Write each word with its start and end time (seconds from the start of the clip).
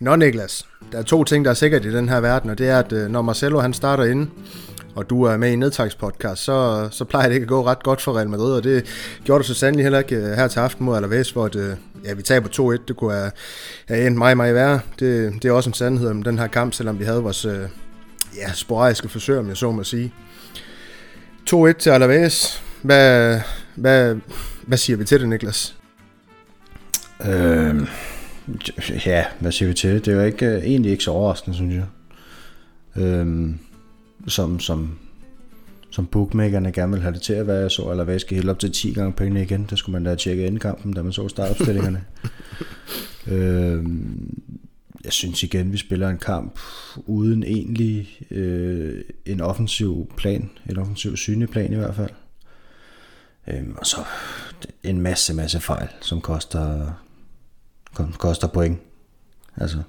Nå 0.00 0.16
Niklas, 0.16 0.66
der 0.92 0.98
er 0.98 1.02
to 1.02 1.24
ting, 1.24 1.44
der 1.44 1.50
er 1.50 1.54
sikkert 1.54 1.84
i 1.84 1.92
den 1.92 2.08
her 2.08 2.20
verden, 2.20 2.50
og 2.50 2.58
det 2.58 2.68
er, 2.68 2.78
at 2.78 2.92
øh, 2.92 3.08
når 3.08 3.22
Marcelo 3.22 3.60
han 3.60 3.72
starter 3.72 4.04
inde, 4.04 4.30
og 4.94 5.10
du 5.10 5.22
er 5.22 5.36
med 5.36 5.52
i 5.52 5.56
nedtagspodcast, 5.56 6.44
så, 6.44 6.88
så 6.90 7.04
plejer 7.04 7.28
det 7.28 7.34
ikke 7.34 7.44
at 7.44 7.48
gå 7.48 7.66
ret 7.66 7.82
godt 7.82 8.00
for 8.00 8.16
Real 8.16 8.28
Madrid, 8.28 8.52
og 8.52 8.64
det 8.64 8.84
gjorde 9.24 9.42
du 9.42 9.46
så 9.48 9.54
sandelig 9.54 9.84
heller 9.84 9.98
ikke 9.98 10.16
øh, 10.16 10.32
her 10.32 10.48
til 10.48 10.60
aften 10.60 10.84
mod 10.84 10.96
Alaves, 10.96 11.30
hvor 11.30 11.48
det, 11.48 11.60
øh, 11.60 11.76
ja, 12.04 12.14
vi 12.14 12.22
taber 12.22 12.76
2-1. 12.78 12.84
Det 12.88 12.96
kunne 12.96 13.12
have, 13.12 13.30
have 13.88 14.06
endt 14.06 14.18
meget, 14.18 14.36
meget 14.36 14.54
værre. 14.54 14.80
Det, 14.98 15.32
det 15.42 15.48
er 15.48 15.52
også 15.52 15.70
en 15.70 15.74
sandhed 15.74 16.08
om 16.08 16.22
den 16.22 16.38
her 16.38 16.46
kamp, 16.46 16.74
selvom 16.74 16.98
vi 16.98 17.04
havde 17.04 17.22
vores 17.22 17.46
ja, 18.36 18.52
sporadiske 18.52 19.08
forsøg, 19.08 19.38
om 19.38 19.48
jeg 19.48 19.56
så 19.56 19.72
må 19.72 19.84
sige. 19.84 20.12
2-1 21.50 21.72
til 21.72 21.90
Alaves. 21.90 22.62
Hvad, 22.82 23.40
hvad, 23.74 24.16
hvad 24.66 24.78
siger 24.78 24.96
vi 24.96 25.04
til 25.04 25.20
det, 25.20 25.28
Niklas? 25.28 25.76
Øh, 27.26 27.86
ja, 29.06 29.24
hvad 29.40 29.52
siger 29.52 29.68
vi 29.68 29.74
til 29.74 29.90
det? 29.90 30.04
Det 30.04 30.12
er 30.12 30.16
jo 30.16 30.22
ikke, 30.26 30.46
øh, 30.46 30.62
egentlig 30.62 30.92
ikke 30.92 31.04
så 31.04 31.10
overraskende, 31.10 31.56
synes 31.56 31.74
jeg. 31.74 31.86
Øh, 33.02 33.50
som, 34.26 34.60
som, 34.60 34.98
som 35.90 36.06
bookmakerne 36.06 36.72
gerne 36.72 36.92
vil 36.92 37.02
have 37.02 37.14
det 37.14 37.22
til 37.22 37.32
at 37.32 37.46
være, 37.46 37.70
så 37.70 38.04
hvad 38.04 38.18
skal 38.18 38.34
helt 38.34 38.50
op 38.50 38.58
til 38.58 38.72
10 38.72 38.92
gange 38.92 39.12
pengene 39.12 39.42
igen. 39.42 39.66
Det 39.70 39.78
skulle 39.78 39.92
man 39.92 40.04
da 40.04 40.14
tjekke 40.14 40.46
inden 40.46 40.60
kampen, 40.60 40.92
da 40.92 41.02
man 41.02 41.12
så 41.12 41.28
startopstillingerne. 41.28 42.04
øh, 43.32 43.84
jeg 45.04 45.12
synes 45.12 45.42
igen, 45.42 45.72
vi 45.72 45.76
spiller 45.76 46.08
en 46.08 46.18
kamp 46.18 46.58
uden 46.96 47.44
egentlig 47.44 48.26
øh, 48.30 49.04
en 49.26 49.40
offensiv 49.40 50.12
plan, 50.16 50.50
en 50.70 50.78
offensiv 50.78 51.16
synlig 51.16 51.48
plan 51.48 51.72
i 51.72 51.76
hvert 51.76 51.94
fald. 51.94 52.10
Øh, 53.46 53.64
og 53.76 53.86
så 53.86 54.04
en 54.82 55.00
masse, 55.00 55.34
masse 55.34 55.60
fejl, 55.60 55.88
som 56.00 56.20
koster, 56.20 56.92
koster 58.18 58.48
point. 58.48 58.78
Altså, 59.56 59.82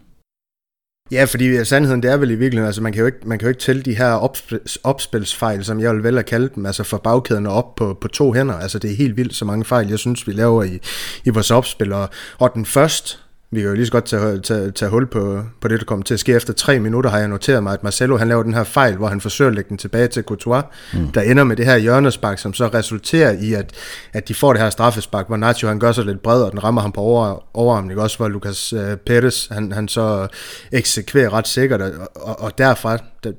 Ja, 1.11 1.23
fordi 1.23 1.65
sandheden 1.65 2.03
det 2.03 2.11
er 2.11 2.17
vel 2.17 2.31
i 2.31 2.35
virkeligheden, 2.35 2.67
altså 2.67 2.81
man 2.81 2.93
kan 2.93 2.99
jo 2.99 3.05
ikke, 3.05 3.17
man 3.25 3.39
kan 3.39 3.45
jo 3.45 3.49
ikke 3.49 3.61
tælle 3.61 3.81
de 3.81 3.95
her 3.95 4.11
opspils, 4.11 4.75
opspilsfejl, 4.75 5.65
som 5.65 5.79
jeg 5.79 5.95
vil 5.95 6.03
vel 6.03 6.17
at 6.17 6.25
kalde 6.25 6.49
dem, 6.55 6.65
altså 6.65 6.83
for 6.83 6.97
bagkæden 6.97 7.45
og 7.45 7.53
op 7.53 7.75
på, 7.75 7.97
på 8.01 8.07
to 8.07 8.33
hænder. 8.33 8.53
Altså 8.53 8.79
det 8.79 8.91
er 8.91 8.95
helt 8.95 9.17
vildt 9.17 9.35
så 9.35 9.45
mange 9.45 9.65
fejl, 9.65 9.89
jeg 9.89 9.99
synes, 9.99 10.27
vi 10.27 10.31
laver 10.31 10.63
i, 10.63 10.79
i 11.25 11.29
vores 11.29 11.51
opspil. 11.51 11.93
Og, 11.93 12.09
og 12.37 12.51
den 12.53 12.65
første, 12.65 13.17
vi 13.51 13.59
kan 13.59 13.69
jo 13.69 13.75
lige 13.75 13.85
så 13.85 13.91
godt 13.91 14.05
tage, 14.05 14.39
tage, 14.39 14.71
tage 14.71 14.89
hul 14.89 15.07
på, 15.07 15.43
på 15.61 15.67
det, 15.67 15.79
der 15.79 15.85
kommer 15.85 16.03
til 16.03 16.13
at 16.13 16.19
ske. 16.19 16.33
Efter 16.33 16.53
tre 16.53 16.79
minutter 16.79 17.09
har 17.09 17.17
jeg 17.17 17.27
noteret 17.27 17.63
mig, 17.63 17.73
at 17.73 17.83
Marcelo 17.83 18.17
han 18.17 18.27
laver 18.27 18.43
den 18.43 18.53
her 18.53 18.63
fejl, 18.63 18.95
hvor 18.95 19.07
han 19.07 19.21
forsøger 19.21 19.49
at 19.49 19.55
lægge 19.55 19.69
den 19.69 19.77
tilbage 19.77 20.07
til 20.07 20.23
Courtois, 20.23 20.63
mm. 20.93 21.11
der 21.11 21.21
ender 21.21 21.43
med 21.43 21.55
det 21.55 21.65
her 21.65 21.77
hjørnespark, 21.77 22.39
som 22.39 22.53
så 22.53 22.67
resulterer 22.67 23.31
i, 23.31 23.53
at, 23.53 23.71
at 24.13 24.27
de 24.27 24.33
får 24.33 24.53
det 24.53 24.61
her 24.61 24.69
straffespark, 24.69 25.27
hvor 25.27 25.37
Nacho 25.37 25.67
han 25.67 25.79
gør 25.79 25.91
sig 25.91 26.05
lidt 26.05 26.23
bred, 26.23 26.41
og 26.41 26.51
den 26.51 26.63
rammer 26.63 26.81
ham 26.81 26.91
på 26.91 27.01
over, 27.01 27.57
overarmen, 27.57 27.91
ikke? 27.91 28.01
også 28.01 28.17
hvor 28.17 28.27
Lucas 28.27 28.73
uh, 28.73 28.95
Perez 29.05 29.47
han, 29.51 29.71
han 29.71 29.87
så 29.87 30.27
eksekverer 30.71 31.33
ret 31.33 31.47
sikkert, 31.47 31.81
og, 31.81 31.91
og, 32.15 32.39
og 32.39 32.57
derfra, 32.57 32.97
det, 33.23 33.35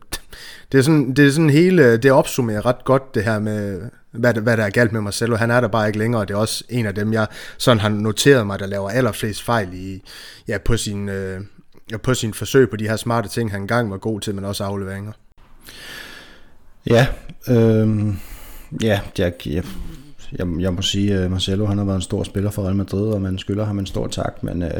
det 0.73 0.79
er 0.79 0.83
sådan, 0.83 1.15
det 1.15 1.27
er 1.27 1.31
sådan 1.31 1.51
hele, 1.51 1.97
det 1.97 2.13
opsummerer 2.13 2.67
ret 2.67 2.85
godt 2.85 3.15
det 3.15 3.25
her 3.25 3.39
med, 3.39 3.81
hvad, 4.11 4.35
hvad 4.35 4.57
der 4.57 4.65
er 4.65 4.71
galt 4.71 4.93
med 4.93 5.01
Marcelo. 5.01 5.37
Han 5.37 5.51
er 5.51 5.61
der 5.61 5.69
bare 5.69 5.87
ikke 5.87 5.99
længere, 5.99 6.21
og 6.21 6.29
det 6.29 6.35
er 6.35 6.39
også 6.39 6.65
en 6.69 6.87
af 6.87 6.95
dem, 6.95 7.13
jeg 7.13 7.27
sådan 7.59 7.81
har 7.81 7.89
noteret 7.89 8.47
mig, 8.47 8.59
der 8.59 8.67
laver 8.67 8.91
allerflest 8.91 9.43
fejl 9.43 9.69
i, 9.73 10.03
ja, 10.49 10.59
på, 10.59 10.77
sin, 10.77 11.09
øh, 11.09 11.41
på 12.03 12.15
sin 12.15 12.35
forsøg 12.35 12.71
på 12.71 12.77
de 12.77 12.89
her 12.89 12.97
smarte 12.97 13.29
ting, 13.29 13.51
han 13.51 13.61
engang 13.61 13.91
var 13.91 13.97
god 13.97 14.21
til, 14.21 14.35
men 14.35 14.45
også 14.45 14.65
afleveringer. 14.65 15.13
Ja, 16.87 17.07
øh, 17.49 18.15
ja, 18.83 19.01
jeg, 19.19 19.33
jeg, 19.47 19.65
jeg, 20.39 20.47
jeg 20.61 20.75
må 20.75 20.83
sige, 20.83 21.15
at 21.15 21.31
Marcelo 21.31 21.67
han 21.67 21.79
har 21.79 21.85
været 21.85 21.97
en 21.97 22.03
stor 22.03 22.23
spiller 22.23 22.51
for 22.51 22.63
Real 22.65 22.77
Madrid, 22.77 23.13
og 23.13 23.23
man 23.23 23.39
skylder 23.39 23.65
ham 23.65 23.79
en 23.79 23.87
stor 23.87 24.07
tak, 24.07 24.43
men, 24.43 24.63
øh, 24.63 24.71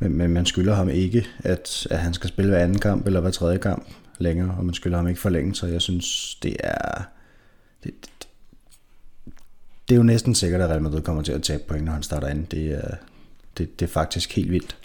men, 0.00 0.16
men 0.16 0.30
man 0.30 0.46
skylder 0.46 0.74
ham 0.74 0.88
ikke, 0.88 1.26
at, 1.38 1.86
at 1.90 1.98
han 1.98 2.14
skal 2.14 2.28
spille 2.28 2.50
hver 2.50 2.60
anden 2.60 2.78
kamp 2.78 3.06
eller 3.06 3.20
hver 3.20 3.30
tredje 3.30 3.58
kamp 3.58 3.86
længere, 4.18 4.54
og 4.58 4.64
man 4.64 4.74
skylder 4.74 4.96
ham 4.96 5.08
ikke 5.08 5.20
forlænge, 5.20 5.54
så 5.54 5.66
jeg 5.66 5.82
synes, 5.82 6.38
det 6.42 6.56
er... 6.60 7.02
Det, 7.84 7.94
det 9.88 9.94
er 9.94 9.96
jo 9.96 10.02
næsten 10.02 10.34
sikkert, 10.34 10.60
at 10.60 10.70
Real 10.70 10.82
Madrid 10.82 11.02
kommer 11.02 11.22
til 11.22 11.32
at 11.32 11.42
tabe 11.42 11.62
point, 11.68 11.84
når 11.84 11.92
han 11.92 12.02
starter 12.02 12.28
ind. 12.28 12.46
Det 12.46 12.70
er, 12.70 12.94
det, 13.58 13.80
det 13.80 13.86
er 13.86 13.90
faktisk 13.90 14.36
helt 14.36 14.50
vildt. 14.50 14.76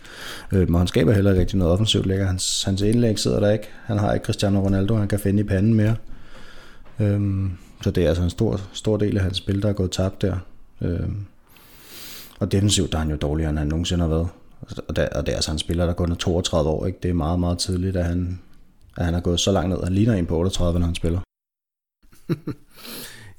Øh, 0.52 0.70
men 0.70 0.76
han 0.76 0.88
skaber 0.88 1.14
heller 1.14 1.32
ikke 1.32 1.42
rigtig 1.42 1.58
noget 1.58 1.74
offensivt 1.74 2.06
længere. 2.06 2.28
Hans, 2.28 2.64
hans 2.64 2.82
indlæg 2.82 3.20
sidder 3.20 3.40
der 3.40 3.52
ikke. 3.52 3.68
Han 3.86 3.98
har 3.98 4.14
ikke 4.14 4.26
Cristiano 4.26 4.60
Ronaldo, 4.60 4.96
han 4.96 5.08
kan 5.08 5.20
finde 5.20 5.40
i 5.40 5.44
panden 5.44 5.74
mere. 5.74 5.96
Øhm, 7.00 7.52
så 7.84 7.92
det 7.92 8.04
er 8.04 8.08
altså 8.08 8.24
en 8.24 8.30
stor, 8.30 8.62
stor 8.74 8.98
del 8.98 9.18
af 9.18 9.24
hans 9.24 9.38
spil, 9.38 9.62
der 9.62 9.70
er 9.70 9.74
gået 9.74 9.92
tabt 9.92 10.22
der. 10.22 10.38
Øhm, 10.82 11.26
og 12.40 12.52
defensivt 12.52 12.92
der 12.92 12.98
er 12.98 13.02
han 13.02 13.12
jo 13.12 13.18
dårligere, 13.18 13.50
end 13.50 13.60
han 13.60 13.68
nogensinde 13.68 14.02
har 14.02 14.10
været. 14.10 14.28
Og, 14.88 14.96
der, 14.96 15.08
og 15.10 15.26
det 15.26 15.32
er 15.32 15.36
altså 15.36 15.52
en 15.52 15.60
spiller, 15.60 15.86
der 15.86 15.94
kun 15.94 16.12
er 16.12 16.16
32 16.16 16.70
år. 16.70 16.86
Ikke? 16.86 17.00
Det 17.04 17.10
er 17.10 17.14
meget, 17.14 17.40
meget 17.40 17.58
tidligt, 17.58 17.96
at 17.96 18.06
han, 18.06 18.40
at 18.98 19.06
han 19.06 19.14
har 19.14 19.22
gået 19.22 19.40
så 19.40 19.52
langt 19.52 19.70
ned. 19.70 19.84
Han 19.84 19.94
ligner 19.94 20.14
en 20.14 20.26
på 20.26 20.38
38, 20.38 20.80
når 20.80 20.86
han 20.86 20.96
spiller. 20.96 21.20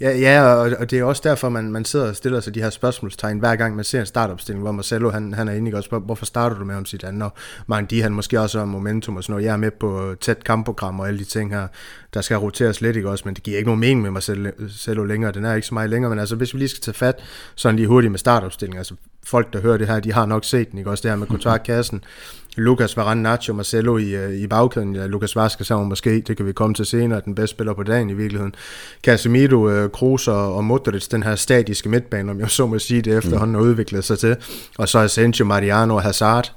Ja, 0.02 0.18
ja 0.18 0.42
og, 0.42 0.70
og 0.78 0.90
det 0.90 0.98
er 0.98 1.04
også 1.04 1.22
derfor, 1.24 1.48
man, 1.48 1.72
man 1.72 1.84
sidder 1.84 2.08
og 2.08 2.16
stiller 2.16 2.40
sig 2.40 2.54
de 2.54 2.62
her 2.62 2.70
spørgsmålstegn, 2.70 3.38
hver 3.38 3.56
gang 3.56 3.76
man 3.76 3.84
ser 3.84 4.00
en 4.00 4.06
startopstilling, 4.06 4.62
hvor 4.62 4.72
Marcelo 4.72 5.10
han, 5.10 5.34
han 5.34 5.48
er 5.48 5.52
inde 5.52 5.76
og 5.76 5.84
spørger, 5.84 6.04
hvorfor 6.04 6.24
starter 6.24 6.58
du 6.58 6.64
med 6.64 6.74
ham 6.74 6.84
sit 6.84 7.04
andet? 7.04 7.22
Og 7.22 7.32
Mandi 7.66 8.00
han 8.00 8.12
måske 8.12 8.41
også 8.41 8.58
har 8.58 8.64
momentum 8.64 9.16
og 9.16 9.22
sådan 9.22 9.32
noget. 9.32 9.44
Jeg 9.44 9.52
er 9.52 9.56
med 9.56 9.70
på 9.70 10.14
tæt 10.20 10.44
kampprogram 10.44 11.00
og 11.00 11.08
alle 11.08 11.18
de 11.18 11.24
ting 11.24 11.54
her, 11.54 11.66
der 12.14 12.20
skal 12.20 12.36
roteres 12.36 12.80
lidt, 12.80 12.96
ikke 12.96 13.10
også? 13.10 13.22
Men 13.24 13.34
det 13.34 13.42
giver 13.42 13.56
ikke 13.56 13.68
nogen 13.68 13.80
mening 13.80 14.02
med 14.02 14.10
Marcelo 14.10 15.04
længere. 15.04 15.32
Den 15.32 15.44
er 15.44 15.54
ikke 15.54 15.66
så 15.66 15.74
meget 15.74 15.91
længere, 15.91 16.10
men 16.10 16.18
altså 16.18 16.36
hvis 16.36 16.54
vi 16.54 16.58
lige 16.58 16.68
skal 16.68 16.82
tage 16.82 16.94
fat 16.94 17.22
sådan 17.54 17.76
lige 17.76 17.88
hurtigt 17.88 18.10
med 18.10 18.18
startopstillingen, 18.18 18.78
altså 18.78 18.94
folk, 19.26 19.52
der 19.52 19.60
hører 19.60 19.76
det 19.76 19.86
her, 19.86 20.00
de 20.00 20.12
har 20.12 20.26
nok 20.26 20.44
set 20.44 20.70
den, 20.70 20.78
ikke 20.78 20.91
også? 20.91 21.02
Det 21.02 21.10
her 21.10 21.16
med 21.16 21.26
kontraktkassen. 21.26 21.96
Mm-hmm 21.96 22.41
Lucas 22.56 22.96
Varane, 22.96 23.22
Nacho, 23.22 23.52
Marcelo 23.52 23.98
i, 23.98 24.14
øh, 24.14 24.34
i 24.34 24.46
bagkæden. 24.46 24.96
Ja, 24.96 25.06
Lucas 25.06 25.36
Vazquez 25.36 25.70
er 25.70 25.76
måske, 25.76 26.20
det 26.20 26.36
kan 26.36 26.46
vi 26.46 26.52
komme 26.52 26.74
til 26.74 26.86
senere, 26.86 27.22
den 27.24 27.34
bedste 27.34 27.54
spiller 27.54 27.74
på 27.74 27.82
dagen 27.82 28.10
i 28.10 28.14
virkeligheden. 28.14 28.54
Casemiro, 29.02 29.70
øh, 29.70 29.90
Kroos 29.90 30.28
og, 30.28 30.54
og 30.56 30.64
Modric, 30.64 31.08
den 31.08 31.22
her 31.22 31.36
statiske 31.36 31.88
midtbane, 31.88 32.30
om 32.30 32.41
jeg 32.41 32.50
så 32.50 32.66
må 32.66 32.78
sige 32.78 33.02
det, 33.02 33.18
efterhånden 33.18 33.54
har 33.54 33.62
udviklet 33.62 34.04
sig 34.04 34.18
til. 34.18 34.36
Og 34.78 34.88
så 34.88 34.98
Asensio, 34.98 35.44
Mariano 35.44 35.94
og 35.94 36.02
Hazard. 36.02 36.52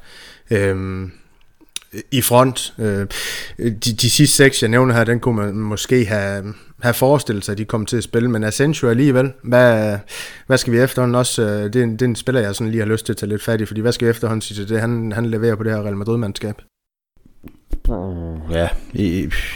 Øhm, 0.52 1.12
i 2.12 2.22
front. 2.22 2.74
Øh, 2.80 3.08
de, 3.60 3.74
de 3.76 4.10
sidste 4.10 4.36
seks, 4.36 4.62
jeg 4.62 4.70
nævner 4.70 4.96
her, 4.96 5.04
den 5.04 5.20
kunne 5.20 5.36
man 5.36 5.56
måske 5.56 6.06
have, 6.06 6.54
have 6.82 6.94
forestillet 6.94 7.46
sig, 7.46 7.52
at 7.52 7.58
de 7.58 7.66
kom 7.66 7.86
til 7.86 7.98
at 7.98 8.04
spille, 8.04 8.30
men 8.30 8.44
Asensio 8.44 8.90
alligevel, 8.90 9.34
hvad, 9.44 9.98
hvad 10.48 10.58
skal 10.58 10.74
vi 10.74 10.80
efterhånden 10.80 11.16
også, 11.16 11.42
øh, 11.42 11.64
det, 11.64 11.74
det 11.74 12.02
er 12.02 12.06
en 12.06 12.16
spiller, 12.16 12.42
jeg 12.42 12.56
sådan 12.56 12.72
lige 12.72 12.82
har 12.82 12.88
lyst 12.88 13.06
til 13.06 13.14
at 13.14 13.18
tage 13.18 13.30
lidt 13.30 13.44
fat 13.44 13.62
i, 13.62 13.66
fordi 13.66 13.82
hvad 13.82 13.92
skal 13.92 14.06
vi 14.06 14.10
efterhånden 14.10 14.42
sige 14.42 14.58
til 14.58 14.70
det, 14.70 14.82
han, 14.82 15.12
han 15.12 15.26
leverer 15.26 15.56
på 15.56 15.64
det 15.64 15.72
her 15.72 15.84
Real 15.84 15.98
Madrid-mandskab? 15.98 16.56
Ja, 18.52 18.70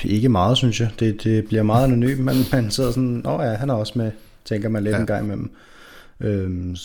ikke 0.04 0.30
meget, 0.30 0.58
synes 0.58 0.80
jeg. 0.82 0.92
Det, 1.00 1.24
det 1.24 1.46
bliver 1.46 1.64
meget 1.64 1.84
anonymt, 1.84 2.20
men 2.20 2.36
man 2.52 2.72
sidder 2.72 2.92
sådan, 2.92 3.26
åh 3.26 3.40
ja, 3.44 3.54
han 3.54 3.70
er 3.70 3.74
også 3.74 3.94
med, 3.96 4.12
tænker 4.46 4.70
man 4.70 4.84
lidt 4.84 4.96
ja. 4.96 5.00
en 5.00 5.06
gang 5.06 5.26
imellem. 5.26 5.52
Øhm, 6.20 6.76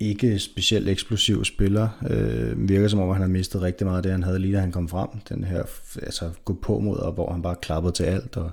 ikke 0.00 0.38
specielt 0.38 0.88
eksplosiv 0.88 1.44
spiller. 1.44 1.88
Øh, 2.10 2.68
virker 2.68 2.88
som 2.88 3.00
om, 3.00 3.12
han 3.12 3.20
har 3.20 3.28
mistet 3.28 3.62
rigtig 3.62 3.86
meget 3.86 3.96
af 3.96 4.02
det, 4.02 4.12
han 4.12 4.22
havde 4.22 4.38
lige 4.38 4.54
da 4.54 4.60
han 4.60 4.72
kom 4.72 4.88
frem. 4.88 5.08
Den 5.28 5.44
her 5.44 5.62
altså, 6.02 6.30
gå 6.44 6.58
på 6.62 6.78
mod, 6.78 6.96
og 6.96 7.12
hvor 7.12 7.32
han 7.32 7.42
bare 7.42 7.56
klappede 7.62 7.92
til 7.92 8.04
alt, 8.04 8.36
og, 8.36 8.50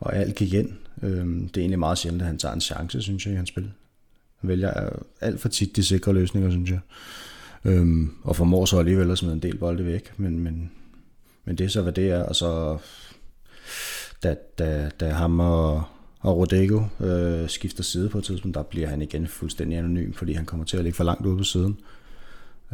og 0.00 0.16
alt 0.16 0.34
gik 0.34 0.54
ind. 0.54 0.70
Øh, 1.02 1.26
det 1.26 1.56
er 1.56 1.60
egentlig 1.60 1.78
meget 1.78 1.98
sjældent, 1.98 2.22
at 2.22 2.26
han 2.26 2.38
tager 2.38 2.54
en 2.54 2.60
chance, 2.60 3.02
synes 3.02 3.26
jeg, 3.26 3.32
i 3.32 3.36
hans 3.36 3.48
spil. 3.48 3.72
Han 4.40 4.48
vælger 4.48 4.84
øh, 4.84 4.98
alt 5.20 5.40
for 5.40 5.48
tit 5.48 5.76
de 5.76 5.84
sikre 5.84 6.12
løsninger, 6.12 6.50
synes 6.50 6.70
jeg. 6.70 6.80
Øh, 7.64 8.08
og 8.22 8.36
formår 8.36 8.64
så 8.64 8.78
alligevel 8.78 9.10
at 9.10 9.18
smide 9.18 9.34
en 9.34 9.42
del 9.42 9.58
bolde 9.58 9.86
væk, 9.86 10.18
men, 10.18 10.38
men, 10.38 10.70
men 11.44 11.58
det 11.58 11.64
er 11.64 11.68
så, 11.68 11.82
hvad 11.82 11.92
det 11.92 12.10
er. 12.10 12.22
Og 12.22 12.36
så 12.36 12.78
da, 14.22 14.36
da, 14.58 14.90
da 15.00 15.10
ham 15.10 15.40
og, 15.40 15.82
og 16.20 16.36
Rodrigo 16.36 16.82
øh, 17.00 17.48
skifter 17.48 17.82
side 17.82 18.08
på 18.08 18.18
et 18.18 18.24
tidspunkt, 18.24 18.54
der 18.54 18.62
bliver 18.62 18.88
han 18.88 19.02
igen 19.02 19.26
fuldstændig 19.26 19.78
anonym, 19.78 20.12
fordi 20.12 20.32
han 20.32 20.44
kommer 20.44 20.66
til 20.66 20.76
at 20.76 20.84
ligge 20.84 20.96
for 20.96 21.04
langt 21.04 21.26
ude 21.26 21.36
på 21.36 21.44
siden. 21.44 21.80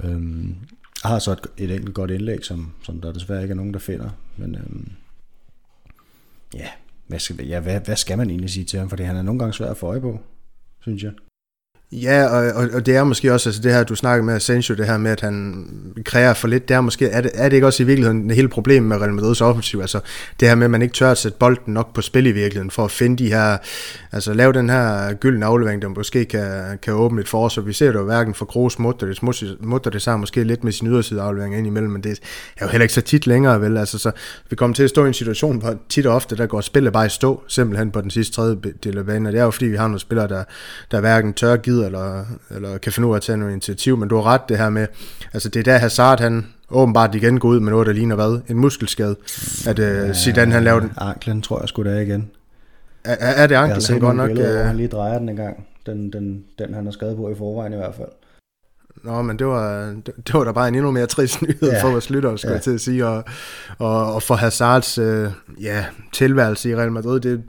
Øhm, 0.05 0.57
jeg 1.03 1.11
har 1.11 1.19
så 1.19 1.33
et, 1.33 1.47
et 1.57 1.71
enkelt 1.71 1.95
godt 1.95 2.11
indlæg, 2.11 2.45
som, 2.45 2.73
som 2.83 3.01
der 3.01 3.13
desværre 3.13 3.43
ikke 3.43 3.53
er 3.53 3.57
nogen, 3.57 3.73
der 3.73 3.79
finder. 3.79 4.11
Men 4.37 4.55
øhm, 4.55 4.89
ja, 6.55 6.69
hvad 7.09 7.19
skal, 7.19 7.47
ja 7.47 7.61
hvad, 7.61 7.81
hvad 7.81 7.97
skal 7.97 8.19
man 8.19 8.31
egentlig 8.31 8.51
sige 8.51 8.65
til 8.65 8.79
ham? 8.79 8.89
Fordi 8.89 9.03
han 9.03 9.17
er 9.17 9.23
nogle 9.23 9.39
gange 9.39 9.53
svær 9.53 9.71
at 9.71 9.77
få 9.77 9.87
øje 9.87 10.01
på, 10.01 10.19
synes 10.81 11.03
jeg. 11.03 11.13
Ja, 11.93 12.27
og, 12.27 12.63
og, 12.63 12.69
og 12.75 12.87
det 12.87 12.97
er 12.97 13.05
måske 13.05 13.33
også 13.33 13.49
altså 13.49 13.63
det 13.63 13.73
her, 13.73 13.85
du 13.85 13.95
snakker 13.95 14.25
med 14.25 14.35
Asensio, 14.35 14.75
det 14.75 14.87
her 14.87 14.99
med, 14.99 15.11
at 15.11 15.21
han 15.21 15.67
kræver 16.05 16.35
for 16.35 16.49
lidt, 16.49 16.69
det 16.69 16.75
er 16.75 16.81
måske, 16.81 17.07
er 17.07 17.21
det, 17.21 17.31
er 17.35 17.49
det 17.49 17.57
ikke 17.57 17.67
også 17.67 17.83
i 17.83 17.87
virkeligheden 17.87 18.29
det 18.29 18.37
hele 18.37 18.49
problem 18.49 18.83
med 18.83 18.97
Real 18.97 19.19
Madrid's 19.19 19.43
offensiv, 19.43 19.81
altså 19.81 20.01
det 20.41 20.49
her 20.49 20.55
med, 20.55 20.65
at 20.65 20.71
man 20.71 20.83
ikke 20.83 20.95
tør 20.95 21.11
at 21.11 21.19
sætte 21.19 21.39
bolden 21.39 21.75
nok 21.75 21.95
på 21.95 22.03
spil 22.03 22.27
i 22.27 22.33
virkeligheden, 22.33 22.71
for 22.71 22.85
at 22.85 22.91
finde 22.91 23.25
de 23.25 23.29
her, 23.29 23.57
altså 24.13 24.33
lave 24.33 24.53
den 24.53 24.71
her 24.71 25.13
gyldne 25.13 25.47
aflevering, 25.47 25.83
der 25.83 25.89
måske 25.89 26.25
kan, 26.25 26.79
kan 26.83 26.95
åbne 26.95 27.21
et 27.21 27.29
forsvar. 27.29 27.63
Vi 27.63 27.73
ser 27.73 27.87
det 27.87 27.95
jo 27.95 28.05
hverken 28.05 28.35
for 28.35 28.45
Kroos 28.45 28.79
mutter 28.79 29.91
det 29.93 30.03
sammen 30.03 30.21
måske 30.21 30.45
lidt 30.45 30.65
med 30.65 30.73
sin 30.73 30.89
yderside 30.89 31.23
aflevering 31.23 31.59
ind 31.59 31.67
imellem, 31.67 31.91
men 31.91 32.03
det 32.03 32.21
er 32.57 32.67
jo 32.67 32.71
heller 32.71 32.83
ikke 32.83 32.95
så 32.95 33.01
tit 33.01 33.27
længere, 33.27 33.61
vel, 33.61 33.77
altså 33.77 33.99
så 33.99 34.11
vi 34.51 34.57
kommer 34.57 34.75
til 34.75 34.83
at 34.83 34.91
stå 34.91 35.05
i 35.05 35.09
en 35.09 35.15
situation, 35.15 35.59
hvor 35.59 35.77
tit 35.89 36.07
og 36.07 36.15
ofte, 36.15 36.37
der 36.37 36.47
går 36.47 36.61
spillet 36.61 36.93
bare 36.93 37.07
i 37.07 37.09
stå, 37.09 37.43
simpelthen 37.49 37.91
på 37.91 38.01
den 38.01 38.11
sidste 38.11 38.35
tredje 38.35 38.57
del 38.85 38.99
af 38.99 39.07
banen, 39.07 39.27
og 39.27 39.33
det 39.33 39.41
er 39.41 39.45
jo 39.45 39.51
fordi, 39.51 39.67
vi 39.67 39.77
har 39.77 39.87
nogle 39.87 40.01
spillere, 40.01 40.29
der, 40.29 40.45
der 40.91 41.01
hverken 41.01 41.33
tør 41.33 41.57
gider 41.79 41.87
eller, 41.87 42.25
eller 42.51 42.79
kan 42.79 42.93
finde 42.93 43.09
ud 43.09 43.13
af 43.13 43.17
at 43.17 43.23
tage 43.23 43.37
noget 43.39 43.53
initiativ, 43.53 43.97
men 43.97 44.09
du 44.09 44.17
har 44.17 44.27
ret 44.27 44.49
det 44.49 44.59
her 44.59 44.71
med, 44.71 44.87
altså 45.33 45.49
det 45.49 45.61
er 45.61 45.65
der 45.65 45.79
Hazard, 45.79 46.21
han 46.21 46.47
åbenbart 46.71 47.15
igen 47.15 47.41
går 47.41 47.49
ud 47.49 47.61
med 47.61 47.73
noget, 47.73 47.87
der 47.87 47.93
ligner 47.93 48.15
hvad? 48.15 48.41
En 48.49 48.57
muskelskade. 48.57 49.17
At 49.67 49.79
uh, 49.79 50.15
Zidane 50.15 50.53
han 50.53 50.65
lavede 50.65 50.81
den. 50.81 50.93
Anklen 50.97 51.43
tror 51.43 51.61
jeg 51.61 51.69
skulle 51.69 51.91
det 51.91 51.99
er 51.99 52.03
igen. 52.03 52.31
Er, 53.05 53.15
er 53.15 53.47
det 53.47 53.55
anklen? 53.55 53.83
Han 53.89 54.01
går 54.01 54.13
nok... 54.13 54.29
Billeder, 54.29 54.61
uh... 54.61 54.67
han 54.67 54.77
lige 54.77 54.89
drejer 54.89 55.19
den 55.19 55.29
en 55.29 55.37
gang. 55.37 55.67
Den, 55.87 56.13
den, 56.13 56.45
den 56.59 56.75
han 56.75 56.85
har 56.85 56.93
skadet 56.93 57.17
på 57.17 57.31
i 57.31 57.35
forvejen 57.35 57.73
i 57.73 57.77
hvert 57.77 57.95
fald. 57.95 58.09
Nå, 59.05 59.23
men 59.23 59.39
det 59.39 59.47
var, 59.47 59.95
det, 60.07 60.35
var 60.35 60.45
da 60.45 60.53
bare 60.53 60.69
en 60.69 60.75
endnu 60.75 60.91
mere 60.91 61.07
trist 61.07 61.43
nyhed 61.43 61.73
ja. 61.73 61.83
for 61.83 61.91
vores 61.91 62.11
lyttere, 62.11 62.39
skal 62.39 62.49
ja. 62.49 62.55
jeg 62.55 62.63
til 62.63 62.75
at 62.75 62.81
sige, 62.81 63.07
og, 63.07 63.25
og, 63.79 64.15
og 64.15 64.23
for 64.23 64.35
Hazards 64.35 64.99
uh, 64.99 65.27
ja, 65.63 65.85
tilværelse 66.13 66.71
i 66.71 66.77
Real 66.77 66.93
Madrid, 66.93 67.21
det, 67.21 67.43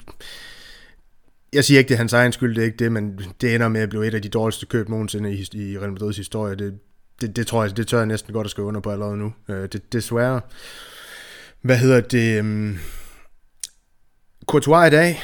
jeg 1.53 1.65
siger 1.65 1.77
ikke, 1.77 1.89
det 1.89 1.93
er 1.93 1.97
hans 1.97 2.13
egen 2.13 2.31
skyld, 2.31 2.55
det 2.55 2.61
er 2.61 2.65
ikke 2.65 2.77
det, 2.77 2.91
men 2.91 3.19
det 3.41 3.55
ender 3.55 3.67
med 3.67 3.81
at 3.81 3.89
blive 3.89 4.07
et 4.07 4.13
af 4.13 4.21
de 4.21 4.29
dårligste 4.29 4.65
køb 4.65 4.89
nogensinde 4.89 5.33
i, 5.33 5.47
i 5.53 5.77
Real 5.77 5.91
Madrids 5.91 6.17
historie. 6.17 6.55
Det, 6.55 6.79
det, 7.21 7.35
det 7.35 7.47
tror 7.47 7.63
jeg, 7.63 7.77
det 7.77 7.87
tør 7.87 7.97
jeg 7.97 8.07
næsten 8.07 8.33
godt 8.33 8.45
at 8.45 8.51
skrive 8.51 8.67
under 8.67 8.81
på 8.81 8.91
allerede 8.91 9.17
nu. 9.17 9.33
Øh, 9.49 9.69
det, 9.71 9.93
desværre. 9.93 10.41
Hvad 11.61 11.77
hedder 11.77 12.01
det? 12.01 12.39
Um, 12.39 12.77
Courtois 14.47 14.87
i 14.87 14.91
dag, 14.91 15.23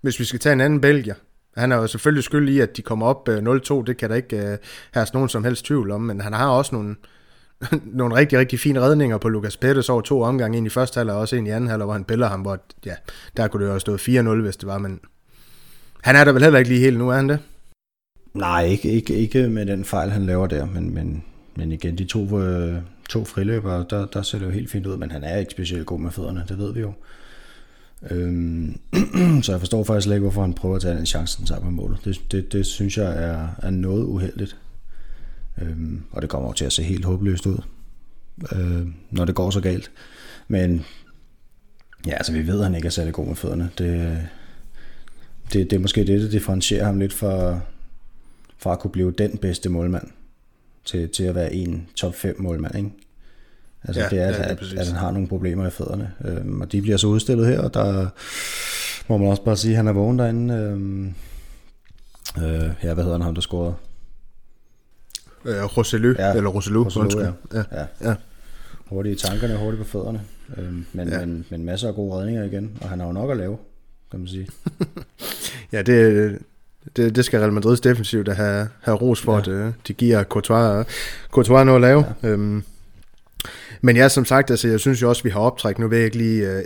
hvis 0.00 0.20
vi 0.20 0.24
skal 0.24 0.40
tage 0.40 0.52
en 0.52 0.60
anden 0.60 0.80
Belgier, 0.80 1.14
han 1.56 1.72
er 1.72 1.76
jo 1.76 1.86
selvfølgelig 1.86 2.24
skyld 2.24 2.48
i, 2.48 2.60
at 2.60 2.76
de 2.76 2.82
kommer 2.82 3.06
op 3.06 3.28
øh, 3.28 3.38
0-2, 3.38 3.84
det 3.84 3.96
kan 3.96 4.10
der 4.10 4.16
ikke 4.16 4.36
øh, 4.36 4.52
uh, 4.52 4.58
have 4.92 5.06
nogen 5.14 5.28
som 5.28 5.44
helst 5.44 5.64
tvivl 5.64 5.90
om, 5.90 6.00
men 6.00 6.20
han 6.20 6.32
har 6.32 6.48
også 6.48 6.74
nogle, 6.74 6.96
nogle 8.00 8.14
rigtig, 8.14 8.38
rigtig 8.38 8.60
fine 8.60 8.80
redninger 8.80 9.18
på 9.18 9.28
Lucas 9.28 9.56
Pettis 9.56 9.88
over 9.88 10.00
to 10.00 10.22
omgange, 10.22 10.58
en 10.58 10.66
i 10.66 10.68
første 10.68 10.98
halvleg 10.98 11.14
og 11.14 11.20
også 11.20 11.36
en 11.36 11.46
i 11.46 11.50
anden 11.50 11.70
halvleg, 11.70 11.84
hvor 11.84 11.92
han 11.92 12.04
piller 12.04 12.28
ham, 12.28 12.40
hvor 12.40 12.58
ja, 12.86 12.94
der 13.36 13.48
kunne 13.48 13.60
det 13.60 13.66
jo 13.66 13.72
have 13.72 13.80
stået 13.80 14.08
4-0, 14.08 14.42
hvis 14.42 14.56
det 14.56 14.66
var, 14.66 14.78
men 14.78 15.00
han 16.02 16.16
er 16.16 16.24
der 16.24 16.32
vel 16.32 16.42
heller 16.42 16.58
ikke 16.58 16.70
lige 16.70 16.80
helt 16.80 16.98
nu, 16.98 17.08
er 17.08 17.16
han 17.16 17.28
det? 17.28 17.38
Nej, 18.34 18.64
ikke, 18.64 18.90
ikke, 18.90 19.14
ikke 19.14 19.48
med 19.48 19.66
den 19.66 19.84
fejl, 19.84 20.10
han 20.10 20.26
laver 20.26 20.46
der, 20.46 20.66
men, 20.66 20.94
men, 20.94 21.24
men 21.56 21.72
igen, 21.72 21.98
de 21.98 22.04
to, 22.04 22.38
øh, 22.40 22.76
to 23.08 23.24
friløbere, 23.24 23.84
der, 23.90 24.06
der 24.06 24.22
ser 24.22 24.38
det 24.38 24.46
jo 24.46 24.50
helt 24.50 24.70
fint 24.70 24.86
ud, 24.86 24.96
men 24.96 25.10
han 25.10 25.24
er 25.24 25.36
ikke 25.36 25.50
specielt 25.50 25.86
god 25.86 26.00
med 26.00 26.10
fødderne, 26.10 26.44
det 26.48 26.58
ved 26.58 26.72
vi 26.72 26.80
jo. 26.80 26.92
Øhm, 28.10 28.80
så 29.42 29.52
jeg 29.52 29.60
forstår 29.60 29.84
faktisk 29.84 30.08
ikke, 30.08 30.20
hvorfor 30.20 30.40
han 30.40 30.54
prøver 30.54 30.76
at 30.76 30.82
tage 30.82 30.96
den 30.96 31.06
chance, 31.06 31.38
han 31.38 31.46
tager 31.46 31.60
på 31.60 31.70
målet. 31.70 31.98
Det, 32.04 32.20
det, 32.32 32.52
det 32.52 32.66
synes 32.66 32.98
jeg 32.98 33.24
er, 33.24 33.48
er 33.62 33.70
noget 33.70 34.04
uheldigt. 34.04 34.56
Øhm, 35.62 36.02
og 36.12 36.22
det 36.22 36.30
kommer 36.30 36.48
jo 36.48 36.52
til 36.52 36.64
at 36.64 36.72
se 36.72 36.82
helt 36.82 37.04
håbløst 37.04 37.46
ud, 37.46 37.58
øh, 38.52 38.86
når 39.10 39.24
det 39.24 39.34
går 39.34 39.50
så 39.50 39.60
galt. 39.60 39.90
Men 40.48 40.84
ja, 42.06 42.12
altså 42.12 42.32
vi 42.32 42.46
ved, 42.46 42.58
at 42.58 42.64
han 42.64 42.74
ikke 42.74 42.86
er 42.86 42.90
særlig 42.90 43.14
god 43.14 43.26
med 43.26 43.36
fødderne. 43.36 43.70
Det, 43.78 44.18
det, 45.52 45.70
det 45.70 45.76
er 45.76 45.80
måske 45.80 46.06
det, 46.06 46.20
der 46.20 46.28
differentierer 46.28 46.84
ham 46.84 46.98
lidt 46.98 47.12
fra, 47.12 47.60
fra 48.58 48.72
at 48.72 48.78
kunne 48.78 48.90
blive 48.90 49.14
den 49.18 49.38
bedste 49.38 49.68
målmand 49.68 50.08
til, 50.84 51.08
til 51.08 51.24
at 51.24 51.34
være 51.34 51.54
en 51.54 51.88
top 51.96 52.14
5 52.14 52.40
målmand, 52.40 52.76
ikke? 52.76 52.90
Altså 53.84 54.00
ja, 54.00 54.08
det 54.08 54.18
er, 54.18 54.26
at, 54.26 54.38
ja, 54.38 54.42
er 54.42 54.48
at, 54.48 54.78
at 54.78 54.86
han 54.86 54.96
har 54.96 55.10
nogle 55.10 55.28
problemer 55.28 55.66
i 55.66 55.70
fødderne, 55.70 56.12
øhm, 56.24 56.60
og 56.60 56.72
de 56.72 56.82
bliver 56.82 56.96
så 56.96 57.06
udstillet 57.06 57.46
her, 57.46 57.60
og 57.60 57.74
der 57.74 58.08
må 59.08 59.16
man 59.16 59.28
også 59.28 59.42
bare 59.42 59.56
sige, 59.56 59.72
at 59.72 59.76
han 59.76 59.88
er 59.88 59.92
vågen 59.92 60.18
derinde. 60.18 60.54
Øhm, 60.54 61.14
øh, 62.38 62.70
ja, 62.82 62.94
hvad 62.94 63.04
hedder 63.04 63.12
han 63.12 63.22
ham, 63.22 63.34
der 63.34 63.40
scorede? 63.40 63.74
Øh, 65.44 65.64
Roselu, 65.76 66.14
ja, 66.18 66.32
eller 66.36 66.50
Roselu, 66.50 66.84
Roselu 66.84 67.20
ja. 67.20 67.32
Ja. 67.54 67.64
ja. 67.72 67.86
ja. 68.00 68.14
Hurtigt 68.86 69.22
i 69.22 69.26
tankerne, 69.26 69.56
hurtigt 69.56 69.82
på 69.82 69.88
fødderne, 69.88 70.20
øhm, 70.56 70.86
men, 70.92 71.08
ja. 71.08 71.18
men, 71.18 71.44
men 71.50 71.64
masser 71.64 71.88
af 71.88 71.94
gode 71.94 72.18
redninger 72.18 72.44
igen, 72.44 72.78
og 72.80 72.88
han 72.88 73.00
har 73.00 73.06
jo 73.06 73.12
nok 73.12 73.30
at 73.30 73.36
lave, 73.36 73.58
kan 74.12 74.20
man 74.20 74.28
sige. 74.28 74.48
ja, 75.72 75.82
det, 75.82 76.38
det, 76.96 77.16
det 77.16 77.24
skal 77.24 77.40
Real 77.40 77.52
Madrids 77.52 77.80
defensivt 77.80 78.34
have, 78.34 78.68
have 78.80 78.96
ros 78.96 79.20
for, 79.20 79.34
ja. 79.34 79.40
at 79.40 79.48
uh, 79.48 79.72
de 79.88 79.92
giver 79.92 80.24
Courtois, 80.24 80.86
Courtois 81.30 81.64
noget 81.64 81.76
at 81.76 81.80
lave. 81.80 82.04
Ja. 82.22 82.28
Øhm, 82.28 82.62
men 83.80 83.96
ja, 83.96 84.08
som 84.08 84.24
sagt, 84.24 84.50
altså, 84.50 84.68
jeg 84.68 84.80
synes 84.80 85.02
jo 85.02 85.08
også, 85.08 85.20
at 85.20 85.24
vi 85.24 85.30
har 85.30 85.40
optræk. 85.40 85.78
Nu 85.78 85.88
ved 85.88 85.98
jeg 85.98 86.04
ikke 86.04 86.18
lige 86.18 86.50
øh, 86.50 86.62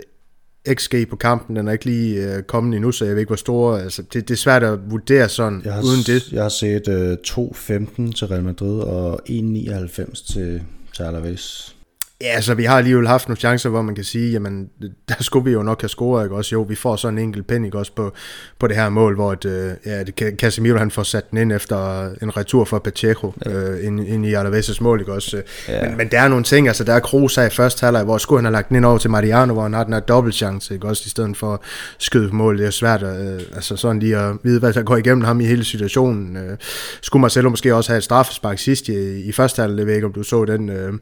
XG 0.75 0.95
på 1.09 1.15
kampen, 1.15 1.55
den 1.55 1.67
er 1.67 1.71
ikke 1.71 1.85
lige 1.85 2.37
uh, 2.37 2.43
kommet 2.43 2.75
endnu, 2.75 2.91
så 2.91 3.05
jeg 3.05 3.13
ved 3.13 3.19
ikke, 3.19 3.29
hvor 3.29 3.35
stor. 3.35 3.77
Altså, 3.77 4.01
det, 4.01 4.27
det 4.27 4.33
er 4.33 4.37
svært 4.37 4.63
at 4.63 4.91
vurdere 4.91 5.29
sådan, 5.29 5.61
jeg 5.65 5.73
har, 5.73 5.81
uden 5.81 6.01
det. 6.07 6.31
Jeg 6.31 6.41
har 6.41 6.49
set 6.49 6.87
uh, 6.87 7.45
2.15 7.45 8.13
til 8.13 8.27
Real 8.27 8.43
Madrid 8.43 8.79
og 8.79 9.21
1.99 9.29 10.33
til, 10.33 10.63
til 10.93 11.03
Alaves. 11.03 11.76
Ja, 12.21 12.27
altså 12.27 12.53
vi 12.53 12.63
har 12.63 12.77
alligevel 12.77 13.07
haft 13.07 13.27
nogle 13.27 13.37
chancer, 13.37 13.69
hvor 13.69 13.81
man 13.81 13.95
kan 13.95 14.03
sige, 14.03 14.31
jamen 14.31 14.69
der 15.09 15.15
skulle 15.19 15.45
vi 15.45 15.51
jo 15.51 15.63
nok 15.63 15.81
have 15.81 15.89
scoret, 15.89 16.25
ikke 16.25 16.35
også? 16.35 16.53
Jo, 16.53 16.61
vi 16.61 16.75
får 16.75 16.95
sådan 16.95 17.17
en 17.17 17.23
enkelt 17.23 17.47
pen, 17.47 17.65
ikke 17.65 17.77
også, 17.77 17.91
på, 17.95 18.13
på 18.59 18.67
det 18.67 18.75
her 18.75 18.89
mål, 18.89 19.15
hvor 19.15 19.33
et, 19.33 19.45
øh, 19.45 19.71
ja, 19.85 20.03
det, 20.03 20.35
Casemiro 20.39 20.77
han 20.77 20.91
får 20.91 21.03
sat 21.03 21.31
den 21.31 21.37
ind 21.37 21.51
efter 21.51 22.09
en 22.21 22.37
retur 22.37 22.65
fra 22.65 22.79
Pacheco 22.79 23.33
ja. 23.45 23.51
øh, 23.51 23.85
ind, 23.85 24.07
ind, 24.07 24.25
i 24.25 24.33
Alaves' 24.33 24.77
mål, 24.81 24.99
ikke 24.99 25.13
også? 25.13 25.41
Ja. 25.67 25.87
Men, 25.87 25.97
men, 25.97 26.07
der 26.11 26.21
er 26.21 26.27
nogle 26.27 26.43
ting, 26.43 26.67
altså 26.67 26.83
der 26.83 26.93
er 26.93 26.99
Kroos 26.99 27.37
i 27.37 27.49
første 27.49 27.85
halvleg, 27.85 28.03
hvor 28.03 28.17
skulle 28.17 28.39
han 28.39 28.45
have 28.45 28.51
lagt 28.51 28.69
den 28.69 28.77
ind 28.77 28.85
over 28.85 28.97
til 28.97 29.09
Mariano, 29.09 29.53
hvor 29.53 29.63
han 29.63 29.73
har 29.73 29.83
den 29.83 29.93
her 29.93 29.99
dobbelt 29.99 30.35
chance, 30.35 30.73
ikke 30.73 30.87
også, 30.87 31.03
i 31.05 31.09
stedet 31.09 31.37
for 31.37 31.53
at 31.53 31.59
skyde 31.97 32.29
på 32.29 32.35
mål. 32.35 32.57
Det 32.57 32.65
er 32.65 32.71
svært, 32.71 33.03
øh, 33.03 33.41
altså 33.55 33.75
sådan 33.75 33.99
lige 33.99 34.17
at 34.17 34.35
vide, 34.43 34.59
hvad 34.59 34.73
der 34.73 34.83
går 34.83 34.97
igennem 34.97 35.23
ham 35.23 35.41
i 35.41 35.45
hele 35.45 35.63
situationen. 35.63 36.37
Øh, 36.37 36.57
skulle 37.01 37.21
Marcelo 37.21 37.49
måske 37.49 37.75
også 37.75 37.91
have 37.91 37.97
et 37.97 38.03
straffespark 38.03 38.59
sidst 38.59 38.89
i, 38.89 39.21
i 39.21 39.31
første 39.31 39.61
halvleg, 39.61 39.79
jeg 39.79 39.87
ved 39.87 39.95
ikke, 39.95 40.07
om 40.07 40.13
du 40.13 40.23
så 40.23 40.45
den... 40.45 40.69
Øh, 40.69 40.93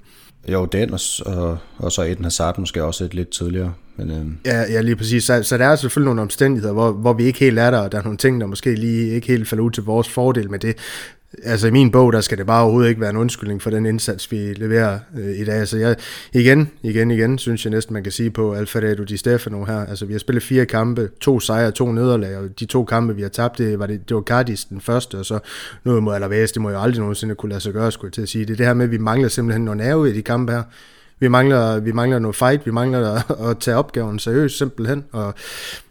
jo, 0.47 0.65
den, 0.65 0.93
og, 0.93 0.99
og, 1.25 1.57
og 1.77 1.91
så 1.91 2.01
Eden 2.01 2.23
Hazard 2.23 2.59
måske 2.59 2.83
også 2.83 3.03
et 3.03 3.13
lidt 3.13 3.29
tidligere. 3.29 3.73
Men, 3.97 4.11
øhm. 4.11 4.37
ja, 4.45 4.61
ja, 4.71 4.81
lige 4.81 4.95
præcis. 4.95 5.23
Så, 5.23 5.43
så 5.43 5.57
der 5.57 5.65
er 5.65 5.75
selvfølgelig 5.75 6.05
nogle 6.05 6.21
omstændigheder, 6.21 6.73
hvor, 6.73 6.91
hvor 6.91 7.13
vi 7.13 7.23
ikke 7.23 7.39
helt 7.39 7.59
er 7.59 7.71
der, 7.71 7.77
og 7.77 7.91
der 7.91 7.97
er 7.97 8.03
nogle 8.03 8.17
ting, 8.17 8.41
der 8.41 8.47
måske 8.47 8.75
lige 8.75 9.11
ikke 9.11 9.27
helt 9.27 9.47
falder 9.47 9.63
ud 9.63 9.71
til 9.71 9.83
vores 9.83 10.09
fordel 10.09 10.51
med 10.51 10.59
det 10.59 10.77
altså 11.43 11.67
i 11.67 11.71
min 11.71 11.91
bog, 11.91 12.13
der 12.13 12.21
skal 12.21 12.37
det 12.37 12.45
bare 12.45 12.63
overhovedet 12.63 12.89
ikke 12.89 13.01
være 13.01 13.09
en 13.09 13.17
undskyldning 13.17 13.61
for 13.61 13.69
den 13.69 13.85
indsats, 13.85 14.31
vi 14.31 14.37
leverer 14.37 14.99
øh, 15.17 15.39
i 15.39 15.45
dag. 15.45 15.67
Så 15.67 15.77
jeg, 15.77 15.95
igen, 16.33 16.71
igen, 16.83 17.11
igen, 17.11 17.37
synes 17.37 17.65
jeg 17.65 17.71
næsten, 17.71 17.93
man 17.93 18.03
kan 18.03 18.11
sige 18.11 18.31
på 18.31 18.53
Alfredo 18.53 19.03
Di 19.03 19.17
Stefano 19.17 19.65
her. 19.65 19.85
Altså 19.85 20.05
vi 20.05 20.13
har 20.13 20.19
spillet 20.19 20.43
fire 20.43 20.65
kampe, 20.65 21.09
to 21.21 21.39
sejre, 21.39 21.71
to 21.71 21.91
nederlag, 21.91 22.37
og 22.37 22.59
de 22.59 22.65
to 22.65 22.85
kampe, 22.85 23.15
vi 23.15 23.21
har 23.21 23.29
tabt, 23.29 23.57
det 23.57 23.79
var, 23.79 23.87
det, 23.87 24.09
det 24.09 24.15
var 24.15 24.21
Cardis 24.21 24.65
den 24.65 24.81
første, 24.81 25.15
og 25.15 25.25
så 25.25 25.39
noget 25.83 26.03
mod 26.03 26.15
Alaves, 26.15 26.51
det 26.51 26.61
må 26.61 26.69
jo 26.69 26.81
aldrig 26.81 26.99
nogensinde 26.99 27.35
kunne 27.35 27.49
lade 27.49 27.61
sig 27.61 27.73
gøre, 27.73 27.91
skulle 27.91 28.09
jeg 28.09 28.13
til 28.13 28.21
at 28.21 28.29
sige. 28.29 28.45
Det 28.45 28.53
er 28.53 28.57
det 28.57 28.65
her 28.65 28.73
med, 28.73 28.85
at 28.85 28.91
vi 28.91 28.97
mangler 28.97 29.29
simpelthen 29.29 29.65
noget 29.65 29.77
nerve 29.77 30.09
i 30.09 30.13
de 30.13 30.21
kampe 30.21 30.51
her. 30.51 30.63
Vi 31.19 31.27
mangler, 31.27 31.79
vi 31.79 31.91
mangler 31.91 32.19
noget 32.19 32.35
fight, 32.35 32.65
vi 32.65 32.71
mangler 32.71 33.11
at, 33.11 33.23
at 33.49 33.57
tage 33.59 33.77
opgaven 33.77 34.19
seriøst 34.19 34.57
simpelthen, 34.57 35.05
og, 35.11 35.33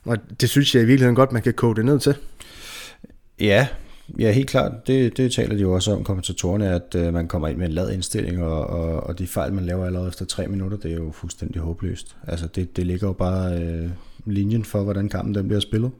og 0.04 0.16
det 0.40 0.50
synes 0.50 0.74
jeg 0.74 0.82
i 0.82 0.86
virkeligheden 0.86 1.16
godt, 1.16 1.32
man 1.32 1.42
kan 1.42 1.54
kode 1.54 1.76
det 1.76 1.84
ned 1.84 1.98
til. 1.98 2.14
Ja, 3.40 3.68
Ja, 4.18 4.32
helt 4.32 4.48
klart. 4.48 4.86
Det, 4.86 5.16
det 5.16 5.32
taler 5.32 5.54
de 5.54 5.60
jo 5.60 5.72
også 5.72 5.92
om, 5.92 6.04
kommentatorerne, 6.04 6.70
at 6.70 6.94
øh, 6.96 7.12
man 7.12 7.28
kommer 7.28 7.48
ind 7.48 7.58
med 7.58 7.66
en 7.66 7.72
lad 7.72 7.90
indstilling, 7.90 8.42
og, 8.42 8.66
og, 8.66 9.02
og 9.02 9.18
de 9.18 9.26
fejl, 9.26 9.52
man 9.52 9.64
laver 9.64 9.86
allerede 9.86 10.08
efter 10.08 10.24
tre 10.24 10.48
minutter, 10.48 10.78
det 10.78 10.92
er 10.92 10.96
jo 10.96 11.12
fuldstændig 11.12 11.60
håbløst. 11.62 12.16
Altså, 12.26 12.46
det, 12.46 12.76
det 12.76 12.86
ligger 12.86 13.06
jo 13.06 13.12
bare 13.12 13.58
øh, 13.58 13.90
linjen 14.26 14.64
for, 14.64 14.82
hvordan 14.82 15.08
kampen 15.08 15.34
den 15.34 15.48
bliver 15.48 15.60
spillet. 15.60 15.90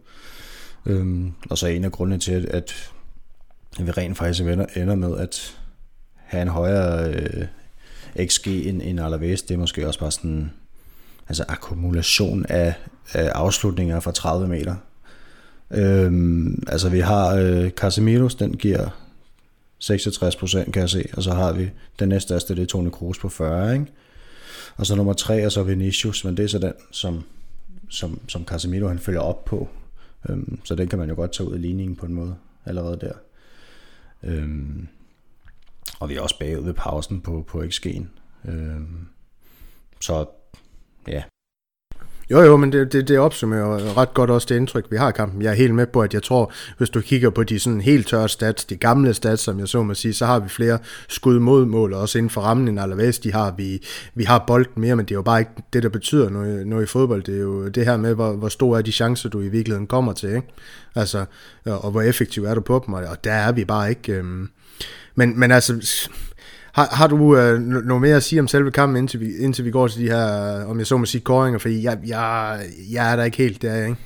Øhm, 0.87 1.33
og 1.51 1.59
så 1.59 1.67
er 1.67 1.71
en 1.71 1.85
af 1.85 1.93
grundene 1.93 2.19
til, 2.19 2.33
at, 2.33 2.47
at 2.51 3.87
vi 3.87 3.91
rent 3.91 4.19
faktisk 4.19 4.41
ender, 4.41 4.67
ender 4.77 4.95
med 4.95 5.19
at 5.19 5.59
have 6.17 6.43
en 6.43 6.49
højere 6.49 7.13
øh, 7.15 7.47
XG 8.27 8.47
end, 8.49 8.83
end 8.83 9.01
Alaves, 9.01 9.43
det 9.43 9.55
er 9.55 9.59
måske 9.59 9.87
også 9.87 10.01
bare 10.01 10.11
sådan 10.11 10.51
altså 11.29 11.45
akkumulation 11.49 12.47
af, 12.49 12.75
af 13.13 13.29
afslutninger 13.29 14.01
fra 14.01 14.13
30 14.13 14.49
meter 14.49 14.75
Øhm, 15.71 16.63
altså 16.67 16.89
vi 16.89 17.01
har 17.01 17.35
øh, 17.35 17.71
Casemiros, 17.71 18.35
den 18.35 18.57
giver 18.57 18.89
66% 19.83 20.71
kan 20.71 20.81
jeg 20.81 20.91
se, 20.91 21.09
og 21.17 21.23
så 21.23 21.33
har 21.33 21.53
vi 21.53 21.71
den 21.99 22.09
næststørste, 22.09 22.55
det 22.55 22.63
er 22.63 22.67
Toni 22.67 22.91
Kroos 22.91 23.19
på 23.19 23.29
40, 23.29 23.73
ikke? 23.73 23.87
Og 24.77 24.87
så 24.87 24.97
nummer 24.97 25.13
3 25.13 25.47
og 25.47 25.53
så 25.53 25.63
Vinicius, 25.63 26.25
men 26.25 26.37
det 26.37 26.43
er 26.45 26.49
så 26.49 26.59
den, 26.59 26.73
som, 26.91 27.23
som, 27.91 28.21
som 28.29 28.45
Casemiro 28.45 28.89
han 28.89 28.99
følger 28.99 29.21
op 29.21 29.45
på. 29.45 29.69
Øhm, 30.29 30.61
så 30.65 30.75
den 30.75 30.89
kan 30.89 30.99
man 30.99 31.09
jo 31.09 31.15
godt 31.15 31.33
tage 31.33 31.49
ud 31.49 31.55
af 31.55 31.63
ligningen 31.63 31.97
på 31.97 32.07
en 32.07 32.15
måde 32.15 32.37
allerede 32.65 32.99
der. 33.01 33.13
Øhm, 34.23 34.89
og 36.01 36.09
vi 36.09 36.17
er 36.17 36.21
også 36.21 36.39
bagud 36.39 36.65
ved 36.65 36.75
pausen 36.75 37.21
på, 37.21 37.45
på 37.49 37.63
XG'en. 37.63 38.05
Øhm, 38.49 39.07
så 40.01 40.27
ja, 41.09 41.23
jo, 42.31 42.41
jo, 42.41 42.57
men 42.57 42.73
det, 42.73 42.93
det, 42.93 43.09
det 43.09 43.19
opsummerer 43.19 43.97
ret 43.97 44.15
godt 44.15 44.31
også 44.31 44.47
det 44.51 44.57
indtryk, 44.57 44.87
vi 44.91 44.97
har 44.97 45.09
i 45.09 45.13
kampen. 45.13 45.43
Jeg 45.43 45.51
er 45.51 45.55
helt 45.55 45.75
med 45.75 45.87
på, 45.87 46.03
at 46.03 46.15
jeg 46.15 46.23
tror, 46.23 46.53
hvis 46.79 46.91
du 46.91 47.01
kigger 47.01 47.31
på 47.31 47.43
de 47.43 47.59
sådan 47.59 47.81
helt 47.81 48.09
tørre 48.09 48.29
stats, 48.29 48.65
de 48.65 48.77
gamle 48.77 49.15
stats, 49.15 49.43
som 49.43 49.59
jeg 49.59 49.69
så 49.69 49.83
må 49.83 49.95
sige, 49.95 50.15
så 50.15 50.27
har 50.27 50.39
vi 50.39 50.49
flere 50.49 50.79
skud 51.09 51.39
mod 51.39 51.67
mål, 51.67 51.93
og 51.93 52.01
også 52.01 52.19
inden 52.19 52.31
for 52.31 52.41
rammen 52.41 52.69
end 52.69 52.81
Alaves, 52.81 53.19
de 53.19 53.33
har, 53.33 53.55
vi, 53.57 53.83
vi 54.15 54.25
har 54.25 54.45
bolden 54.47 54.83
mere, 54.83 54.97
men 54.97 55.05
det 55.05 55.11
er 55.11 55.19
jo 55.19 55.23
bare 55.23 55.41
ikke 55.41 55.53
det, 55.73 55.83
der 55.83 55.89
betyder 55.89 56.31
noget, 56.31 56.67
noget 56.67 56.83
i 56.83 56.87
fodbold. 56.87 57.23
Det 57.23 57.37
er 57.37 57.41
jo 57.41 57.69
det 57.69 57.85
her 57.85 57.97
med, 57.97 58.15
hvor, 58.15 58.33
hvor 58.33 58.49
store 58.49 58.79
er 58.79 58.83
de 58.83 58.93
chancer, 58.93 59.29
du 59.29 59.41
i 59.41 59.49
virkeligheden 59.49 59.87
kommer 59.87 60.13
til, 60.13 60.29
ikke? 60.29 60.49
Altså, 60.95 61.25
og 61.65 61.91
hvor 61.91 62.03
effektiv 62.03 62.45
er 62.45 62.55
du 62.55 62.61
på 62.61 62.83
dem, 62.87 62.95
og 62.95 63.25
der 63.25 63.33
er 63.33 63.53
vi 63.53 63.65
bare 63.65 63.91
ikke... 63.91 64.13
Øhm, 64.13 64.49
men, 65.15 65.41
men 65.41 65.51
altså, 65.51 66.09
har, 66.75 66.89
har 66.93 67.07
du 67.07 67.37
øh, 67.37 67.61
noget 67.61 68.03
mere 68.03 68.17
at 68.17 68.23
sige 68.23 68.41
om 68.41 68.49
selve 68.49 68.71
kampen, 68.71 68.97
indtil 68.97 69.21
vi, 69.21 69.37
indtil 69.37 69.65
vi 69.65 69.71
går 69.71 69.89
til 69.89 70.01
de 70.01 70.09
her, 70.09 70.65
om 70.65 70.79
jeg 70.79 70.87
så 70.87 70.97
må 70.97 71.07
sige, 71.07 71.21
koringer? 71.21 71.59
Fordi 71.59 71.83
jeg, 71.83 71.99
jeg, 72.07 72.61
jeg 72.91 73.13
er 73.13 73.17
der 73.17 73.25
ikke 73.25 73.37
helt 73.37 73.63
der, 73.63 73.75
ikke? 73.75 73.97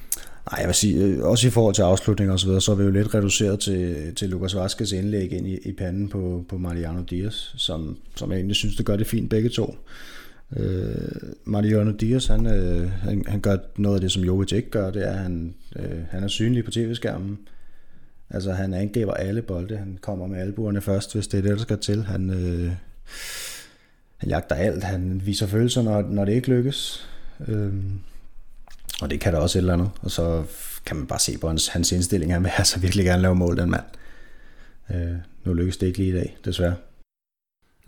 Nej, 0.50 0.58
jeg 0.58 0.66
vil 0.66 0.74
sige, 0.74 1.04
øh, 1.04 1.22
også 1.22 1.46
i 1.46 1.50
forhold 1.50 1.74
til 1.74 1.82
afslutninger 1.82 2.32
og 2.32 2.40
så 2.40 2.46
videre, 2.46 2.60
så 2.60 2.72
er 2.72 2.76
vi 2.76 2.84
jo 2.84 2.90
lidt 2.90 3.14
reduceret 3.14 3.60
til, 3.60 3.96
til 4.14 4.28
Lukas 4.28 4.56
Vaskes 4.56 4.92
indlæg 4.92 5.32
ind 5.32 5.46
i, 5.46 5.58
i 5.64 5.72
panden 5.72 6.08
på, 6.08 6.44
på 6.48 6.58
Mariano 6.58 7.02
Diaz, 7.10 7.34
som, 7.56 7.96
som 8.16 8.30
jeg 8.30 8.36
egentlig 8.36 8.56
synes, 8.56 8.76
det 8.76 8.86
gør 8.86 8.96
det 8.96 9.06
fint 9.06 9.30
begge 9.30 9.48
to. 9.48 9.76
Øh, 10.56 10.94
Mariano 11.44 11.90
Diaz, 11.90 12.26
han, 12.26 12.46
øh, 12.46 12.90
han, 12.90 13.24
han 13.26 13.40
gør 13.40 13.56
noget 13.76 13.94
af 13.94 14.00
det, 14.00 14.12
som 14.12 14.22
Jovic 14.22 14.52
ikke 14.52 14.70
gør, 14.70 14.90
det 14.90 15.08
er, 15.08 15.12
at 15.12 15.18
han, 15.18 15.54
øh, 15.76 15.98
han 16.10 16.22
er 16.22 16.28
synlig 16.28 16.64
på 16.64 16.70
tv-skærmen. 16.70 17.38
Altså 18.30 18.52
han 18.52 18.74
angriber 18.74 19.14
alle 19.14 19.42
bolde, 19.42 19.76
han 19.76 19.98
kommer 20.00 20.26
med 20.26 20.40
albuerne 20.40 20.80
først, 20.80 21.14
hvis 21.14 21.26
det 21.26 21.38
er 21.38 21.42
det, 21.42 21.50
der 21.50 21.62
skal 21.62 21.78
til. 21.78 22.04
Han, 22.04 22.30
øh, 22.30 22.72
han 24.16 24.28
jagter 24.28 24.56
alt, 24.56 24.84
han 24.84 25.22
viser 25.24 25.46
følelser, 25.46 25.82
når, 25.82 26.02
når 26.02 26.24
det 26.24 26.32
ikke 26.32 26.48
lykkes. 26.48 27.08
Øh, 27.48 27.72
og 29.00 29.10
det 29.10 29.20
kan 29.20 29.32
der 29.32 29.38
også 29.38 29.58
et 29.58 29.60
eller 29.60 29.72
andet. 29.72 29.90
Og 30.02 30.10
så 30.10 30.44
kan 30.86 30.96
man 30.96 31.06
bare 31.06 31.18
se 31.18 31.38
på 31.38 31.48
hans, 31.48 31.68
hans 31.68 31.92
indstilling, 31.92 32.32
han 32.32 32.42
vil 32.44 32.52
altså 32.58 32.80
virkelig 32.80 33.04
gerne 33.04 33.22
lave 33.22 33.34
mål, 33.34 33.56
den 33.56 33.70
mand. 33.70 33.84
Øh, 34.90 35.16
nu 35.44 35.54
lykkes 35.54 35.76
det 35.76 35.86
ikke 35.86 35.98
lige 35.98 36.10
i 36.10 36.16
dag, 36.16 36.36
desværre. 36.44 36.74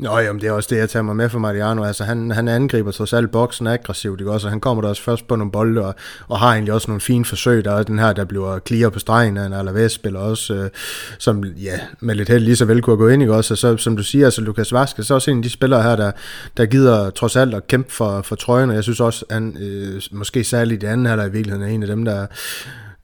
Nå, 0.00 0.18
jamen, 0.18 0.40
det 0.40 0.48
er 0.48 0.52
også 0.52 0.68
det, 0.70 0.76
jeg 0.76 0.90
tager 0.90 1.02
mig 1.02 1.16
med 1.16 1.28
for 1.28 1.38
Mariano. 1.38 1.84
Altså, 1.84 2.04
han, 2.04 2.30
han 2.30 2.48
angriber 2.48 2.90
trods 2.90 3.12
alt 3.12 3.30
boksen 3.30 3.66
aggressivt, 3.66 4.20
ikke 4.20 4.32
også? 4.32 4.46
Og 4.46 4.50
han 4.50 4.60
kommer 4.60 4.82
der 4.82 4.88
også 4.88 5.02
først 5.02 5.28
på 5.28 5.36
nogle 5.36 5.52
bolde, 5.52 5.84
og, 5.84 5.94
og 6.28 6.38
har 6.38 6.52
egentlig 6.52 6.74
også 6.74 6.90
nogle 6.90 7.00
fine 7.00 7.24
forsøg. 7.24 7.64
Der 7.64 7.72
er 7.72 7.82
den 7.82 7.98
her, 7.98 8.12
der 8.12 8.24
bliver 8.24 8.58
clear 8.66 8.90
på 8.90 8.98
stregen 8.98 9.36
af 9.36 9.46
en 9.46 9.52
Alaves 9.52 9.92
spiller 9.92 10.20
også, 10.20 10.54
øh, 10.54 10.70
som 11.18 11.44
ja, 11.44 11.80
med 12.00 12.14
lidt 12.14 12.28
held 12.28 12.44
lige 12.44 12.56
så 12.56 12.64
vel 12.64 12.82
kunne 12.82 12.96
gå 12.96 13.08
ind, 13.08 13.22
ikke 13.22 13.34
også? 13.34 13.54
Og 13.54 13.58
så, 13.58 13.76
som 13.76 13.96
du 13.96 14.02
siger, 14.02 14.24
altså 14.24 14.40
Lukas 14.40 14.72
Vaske, 14.72 15.02
så 15.02 15.14
også 15.14 15.30
en 15.30 15.36
af 15.36 15.42
de 15.42 15.50
spillere 15.50 15.82
her, 15.82 15.96
der, 15.96 16.12
der 16.56 16.66
gider 16.66 17.10
trods 17.10 17.36
alt 17.36 17.54
at 17.54 17.66
kæmpe 17.66 17.92
for, 17.92 18.22
for 18.22 18.36
trøjen, 18.36 18.70
og 18.70 18.76
jeg 18.76 18.82
synes 18.82 19.00
også, 19.00 19.24
han 19.30 19.56
øh, 19.60 20.02
måske 20.12 20.44
særligt 20.44 20.82
i 20.82 20.86
anden 20.86 21.06
halvleg 21.06 21.28
i 21.28 21.32
virkeligheden 21.32 21.68
er 21.68 21.74
en 21.74 21.82
af 21.82 21.88
dem, 21.88 22.04
der 22.04 22.26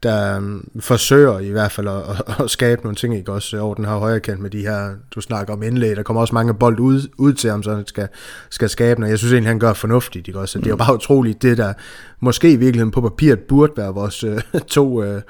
der 0.03 0.37
um, 0.37 0.69
forsøger 0.81 1.39
i 1.39 1.49
hvert 1.49 1.73
fald 1.73 1.89
at, 1.89 2.03
at, 2.29 2.41
at 2.45 2.51
skabe 2.51 2.83
nogle 2.83 2.97
ting, 2.97 3.17
ikke 3.17 3.33
også 3.33 3.59
over 3.59 3.75
den 3.75 3.85
her 3.85 3.97
højre 3.97 4.21
kant 4.21 4.41
med 4.41 4.51
de 4.51 4.61
her, 4.61 4.95
du 5.15 5.21
snakker 5.21 5.53
om 5.53 5.63
indlæg, 5.63 5.97
der 5.97 6.03
kommer 6.03 6.21
også 6.21 6.35
mange 6.35 6.55
bold 6.55 6.81
ud, 6.81 7.09
ud 7.19 7.33
til 7.33 7.51
ham, 7.51 7.63
så 7.63 7.75
han 7.75 7.87
skal, 7.87 8.09
skal 8.51 8.69
skabe 8.69 9.01
noget. 9.01 9.11
Jeg 9.11 9.19
synes 9.19 9.33
egentlig, 9.33 9.51
han 9.51 9.59
gør 9.59 9.73
fornuftigt, 9.73 10.29
ikke 10.29 10.41
også? 10.41 10.53
Så 10.53 10.59
det 10.59 10.67
er 10.67 10.71
jo 10.71 10.77
bare 10.77 10.95
utroligt, 10.95 11.43
det 11.43 11.59
der 11.59 11.73
måske 12.21 12.53
i 12.53 12.57
virkeligheden 12.57 12.91
på 12.91 13.01
papiret 13.01 13.41
burde 13.41 13.73
være 13.77 13.95
vores 13.95 14.25
uh, 14.25 14.39
to 14.69 15.05
uh, 15.05 15.21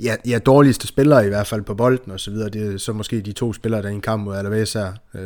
ja, 0.00 0.16
ja, 0.26 0.38
dårligste 0.38 0.86
spillere 0.86 1.26
i 1.26 1.28
hvert 1.28 1.46
fald 1.46 1.62
på 1.62 1.74
bolden 1.74 2.12
og 2.12 2.20
så 2.20 2.30
videre. 2.30 2.48
Det 2.48 2.74
er 2.74 2.78
så 2.78 2.92
måske 2.92 3.20
de 3.20 3.32
to 3.32 3.52
spillere, 3.52 3.82
der 3.82 3.88
i 3.88 3.92
en 3.92 4.00
kamp 4.00 4.24
mod 4.24 4.36
Alaves 4.36 4.74
er, 4.74 4.92
uh, 5.14 5.20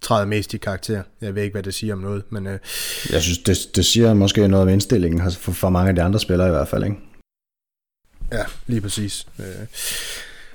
træder 0.00 0.26
mest 0.26 0.54
i 0.54 0.58
karakter. 0.58 1.02
Jeg 1.20 1.34
ved 1.34 1.42
ikke, 1.42 1.54
hvad 1.54 1.62
det 1.62 1.74
siger 1.74 1.94
om 1.94 2.00
noget, 2.00 2.22
men... 2.30 2.46
Uh, 2.46 2.52
jeg 3.12 3.22
synes, 3.22 3.38
det, 3.38 3.58
det 3.76 3.86
siger 3.86 4.14
måske 4.14 4.48
noget 4.48 4.62
om 4.62 4.68
indstillingen 4.68 5.32
for, 5.32 5.52
for 5.52 5.68
mange 5.68 5.88
af 5.88 5.94
de 5.94 6.02
andre 6.02 6.20
spillere 6.20 6.48
i 6.48 6.50
hvert 6.50 6.68
fald, 6.68 6.84
ikke? 6.84 6.96
Ja, 8.32 8.42
lige 8.66 8.80
præcis. 8.80 9.26
Øh. 9.38 9.44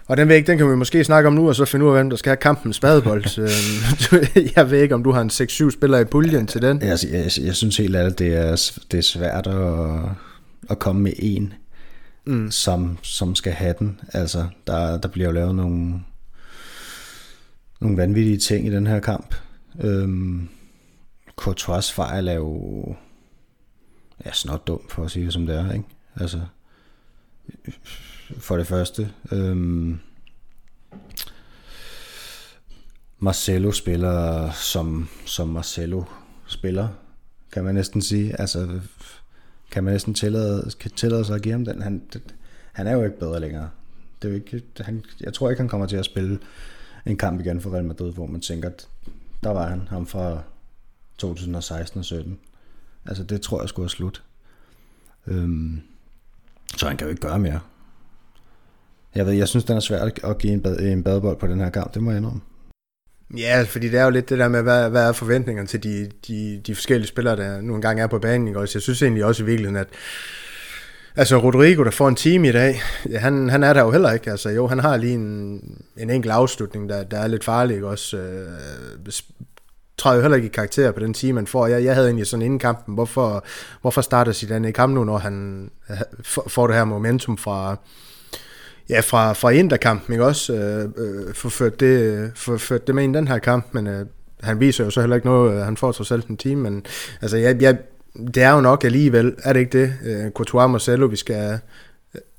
Og 0.07 0.17
den 0.17 0.27
væg, 0.27 0.47
den 0.47 0.57
kan 0.57 0.71
vi 0.71 0.75
måske 0.75 1.03
snakke 1.03 1.27
om 1.27 1.33
nu, 1.33 1.47
og 1.47 1.55
så 1.55 1.65
finde 1.65 1.85
ud 1.85 1.89
af, 1.89 1.95
hvem 1.95 2.09
der 2.09 2.17
skal 2.17 2.29
have 2.29 2.37
kampen 2.37 2.73
spadebold. 2.73 3.23
Øh, 3.39 4.51
jeg 4.55 4.71
ved 4.71 4.81
ikke, 4.81 4.95
om 4.95 5.03
du 5.03 5.11
har 5.11 5.21
en 5.21 5.29
6-7 5.29 5.71
spillere 5.71 6.01
i 6.01 6.05
puljen 6.05 6.47
til 6.47 6.61
den. 6.61 6.81
Jeg, 6.81 6.97
jeg, 7.11 7.31
jeg 7.41 7.55
synes 7.55 7.77
helt 7.77 7.95
ærligt, 7.95 8.19
det 8.19 8.35
er, 8.35 8.71
det 8.91 8.97
er 8.97 9.01
svært 9.01 9.47
at, 9.47 9.99
at 10.69 10.79
komme 10.79 11.01
med 11.01 11.13
en, 11.19 11.53
mm. 12.25 12.51
som, 12.51 12.97
som 13.01 13.35
skal 13.35 13.53
have 13.53 13.75
den. 13.79 13.99
Altså, 14.13 14.45
der, 14.67 14.97
der 14.97 15.07
bliver 15.07 15.27
jo 15.27 15.33
lavet 15.33 15.55
nogle, 15.55 15.93
nogle 17.81 17.97
vanvittige 17.97 18.37
ting 18.37 18.67
i 18.67 18.71
den 18.71 18.87
her 18.87 18.99
kamp. 18.99 19.35
Øhm, 19.81 20.49
Courtois 21.35 21.91
fejl 21.91 22.27
er 22.27 22.33
jo 22.33 22.85
ja, 24.25 24.31
snot 24.31 24.67
dum, 24.67 24.81
for 24.89 25.03
at 25.03 25.11
sige 25.11 25.25
det 25.25 25.33
som 25.33 25.45
det 25.45 25.55
er. 25.55 25.71
Ikke? 25.71 25.85
Altså, 26.15 26.39
for 28.37 28.57
det 28.57 28.67
første. 28.67 29.11
Øhm, 29.31 29.99
Marcelo 33.19 33.71
spiller 33.71 34.51
som, 34.51 35.09
som 35.25 35.47
Marcelo 35.47 36.03
spiller, 36.47 36.87
kan 37.51 37.63
man 37.63 37.75
næsten 37.75 38.01
sige. 38.01 38.39
Altså, 38.39 38.79
kan 39.71 39.83
man 39.83 39.93
næsten 39.93 40.13
tillade, 40.13 40.71
kan 40.79 40.91
tillade 40.91 41.25
sig 41.25 41.35
at 41.35 41.41
give 41.41 41.51
ham 41.51 41.65
den. 41.65 41.81
Han, 41.81 42.03
det, 42.13 42.21
han 42.73 42.87
er 42.87 42.91
jo 42.91 43.03
ikke 43.03 43.19
bedre 43.19 43.39
længere. 43.39 43.69
Det 44.21 44.27
er 44.27 44.31
jo 44.31 44.35
ikke, 44.35 44.61
han, 44.79 45.03
jeg 45.19 45.33
tror 45.33 45.49
ikke, 45.49 45.59
han 45.61 45.69
kommer 45.69 45.87
til 45.87 45.97
at 45.97 46.05
spille 46.05 46.39
en 47.05 47.17
kamp 47.17 47.39
igen 47.39 47.61
for 47.61 47.73
Real 47.73 47.85
Madrid, 47.85 48.13
hvor 48.13 48.25
man 48.25 48.41
tænker, 48.41 48.69
at 48.69 48.87
der 49.43 49.49
var 49.49 49.69
han, 49.69 49.87
ham 49.87 50.07
fra 50.07 50.41
2016 51.17 51.99
og 51.99 52.05
17. 52.05 52.39
Altså, 53.05 53.23
det 53.23 53.41
tror 53.41 53.61
jeg 53.61 53.69
skulle 53.69 53.83
have 53.83 53.89
slut. 53.89 54.23
Øhm, 55.27 55.81
så 56.77 56.87
han 56.87 56.97
kan 56.97 57.07
jo 57.07 57.09
ikke 57.09 57.27
gøre 57.27 57.39
mere. 57.39 57.59
Jeg 59.15 59.25
ved, 59.25 59.33
jeg 59.33 59.47
synes, 59.47 59.65
den 59.65 59.75
er 59.75 59.79
svært 59.79 60.19
at 60.23 60.37
give 60.37 60.53
en, 60.53 60.61
bad, 60.61 60.79
en 60.79 61.03
badebold 61.03 61.37
på 61.37 61.47
den 61.47 61.59
her 61.59 61.69
kamp, 61.69 61.93
det 61.93 62.03
må 62.03 62.11
jeg 62.11 62.17
indrømme. 62.17 62.41
Ja, 63.37 63.65
fordi 63.67 63.89
det 63.89 63.99
er 63.99 64.03
jo 64.03 64.09
lidt 64.09 64.29
det 64.29 64.39
der 64.39 64.47
med, 64.47 64.61
hvad, 64.61 64.89
hvad 64.89 65.07
er 65.07 65.11
forventningerne 65.11 65.67
til 65.67 65.83
de, 65.83 66.09
de, 66.27 66.61
de 66.67 66.75
forskellige 66.75 67.07
spillere, 67.07 67.35
der 67.35 67.61
nu 67.61 67.75
engang 67.75 68.01
er 68.01 68.07
på 68.07 68.19
banen. 68.19 68.47
Ikke? 68.47 68.59
Også 68.59 68.77
jeg 68.77 68.81
synes 68.81 69.01
egentlig 69.01 69.25
også 69.25 69.43
i 69.43 69.45
virkeligheden, 69.45 69.77
at 69.77 69.87
Altså 71.15 71.37
Rodrigo, 71.37 71.83
der 71.83 71.91
får 71.91 72.07
en 72.07 72.15
time 72.15 72.49
i 72.49 72.51
dag, 72.51 72.81
ja, 73.09 73.17
han, 73.17 73.49
han 73.49 73.63
er 73.63 73.73
der 73.73 73.81
jo 73.81 73.91
heller 73.91 74.11
ikke. 74.11 74.31
Altså 74.31 74.49
jo, 74.49 74.67
han 74.67 74.79
har 74.79 74.97
lige 74.97 75.13
en, 75.13 75.61
en 75.97 76.09
enkelt 76.09 76.33
afslutning, 76.33 76.89
der, 76.89 77.03
der 77.03 77.19
er 77.19 77.27
lidt 77.27 77.43
farlig. 77.43 77.75
Ikke? 77.75 77.87
Også 77.87 78.17
øh, 78.17 78.47
træder 80.03 80.15
jo 80.15 80.21
heller 80.21 80.35
ikke 80.35 80.45
i 80.45 80.51
karakter 80.51 80.91
på 80.91 80.99
den 80.99 81.13
time, 81.13 81.33
man 81.33 81.47
får. 81.47 81.67
Jeg, 81.67 81.83
jeg 81.83 81.95
havde 81.95 82.07
egentlig 82.07 82.27
sådan 82.27 82.45
inden 82.45 82.59
kampen, 82.59 82.93
hvorfor, 82.93 83.45
hvorfor 83.81 84.01
starter 84.01 84.31
Zidane 84.31 84.69
i 84.69 84.71
kampen 84.71 84.95
nu, 84.95 85.03
når 85.03 85.17
han 85.17 85.69
får 86.47 86.67
det 86.67 86.75
her 86.75 86.85
momentum 86.85 87.37
fra, 87.37 87.75
ja, 88.89 88.99
fra, 88.99 89.33
fra 89.33 89.49
Interkampen, 89.49 90.13
ikke 90.13 90.25
også? 90.25 90.53
Øh, 90.53 90.89
øh, 90.97 91.33
forført, 91.33 91.79
det, 91.79 92.31
forført 92.35 92.87
det 92.87 92.95
med 92.95 93.03
i 93.03 93.07
den 93.07 93.27
her 93.27 93.37
kamp, 93.37 93.65
men 93.71 93.87
øh, 93.87 94.05
han 94.41 94.59
viser 94.59 94.83
jo 94.83 94.89
så 94.89 94.99
heller 94.99 95.15
ikke 95.15 95.27
noget, 95.27 95.65
han 95.65 95.77
får 95.77 95.91
trods 95.91 96.11
alt 96.11 96.27
en 96.27 96.37
time, 96.37 96.61
men 96.61 96.85
altså, 97.21 97.37
jeg, 97.37 97.61
jeg, 97.61 97.77
det 98.35 98.43
er 98.43 98.51
jo 98.51 98.61
nok 98.61 98.83
alligevel, 98.83 99.35
er 99.43 99.53
det 99.53 99.59
ikke 99.59 99.81
det, 99.81 99.93
øh, 100.05 100.31
Courtois 100.31 100.71
Marcelo, 100.71 101.05
vi 101.05 101.15
skal 101.15 101.59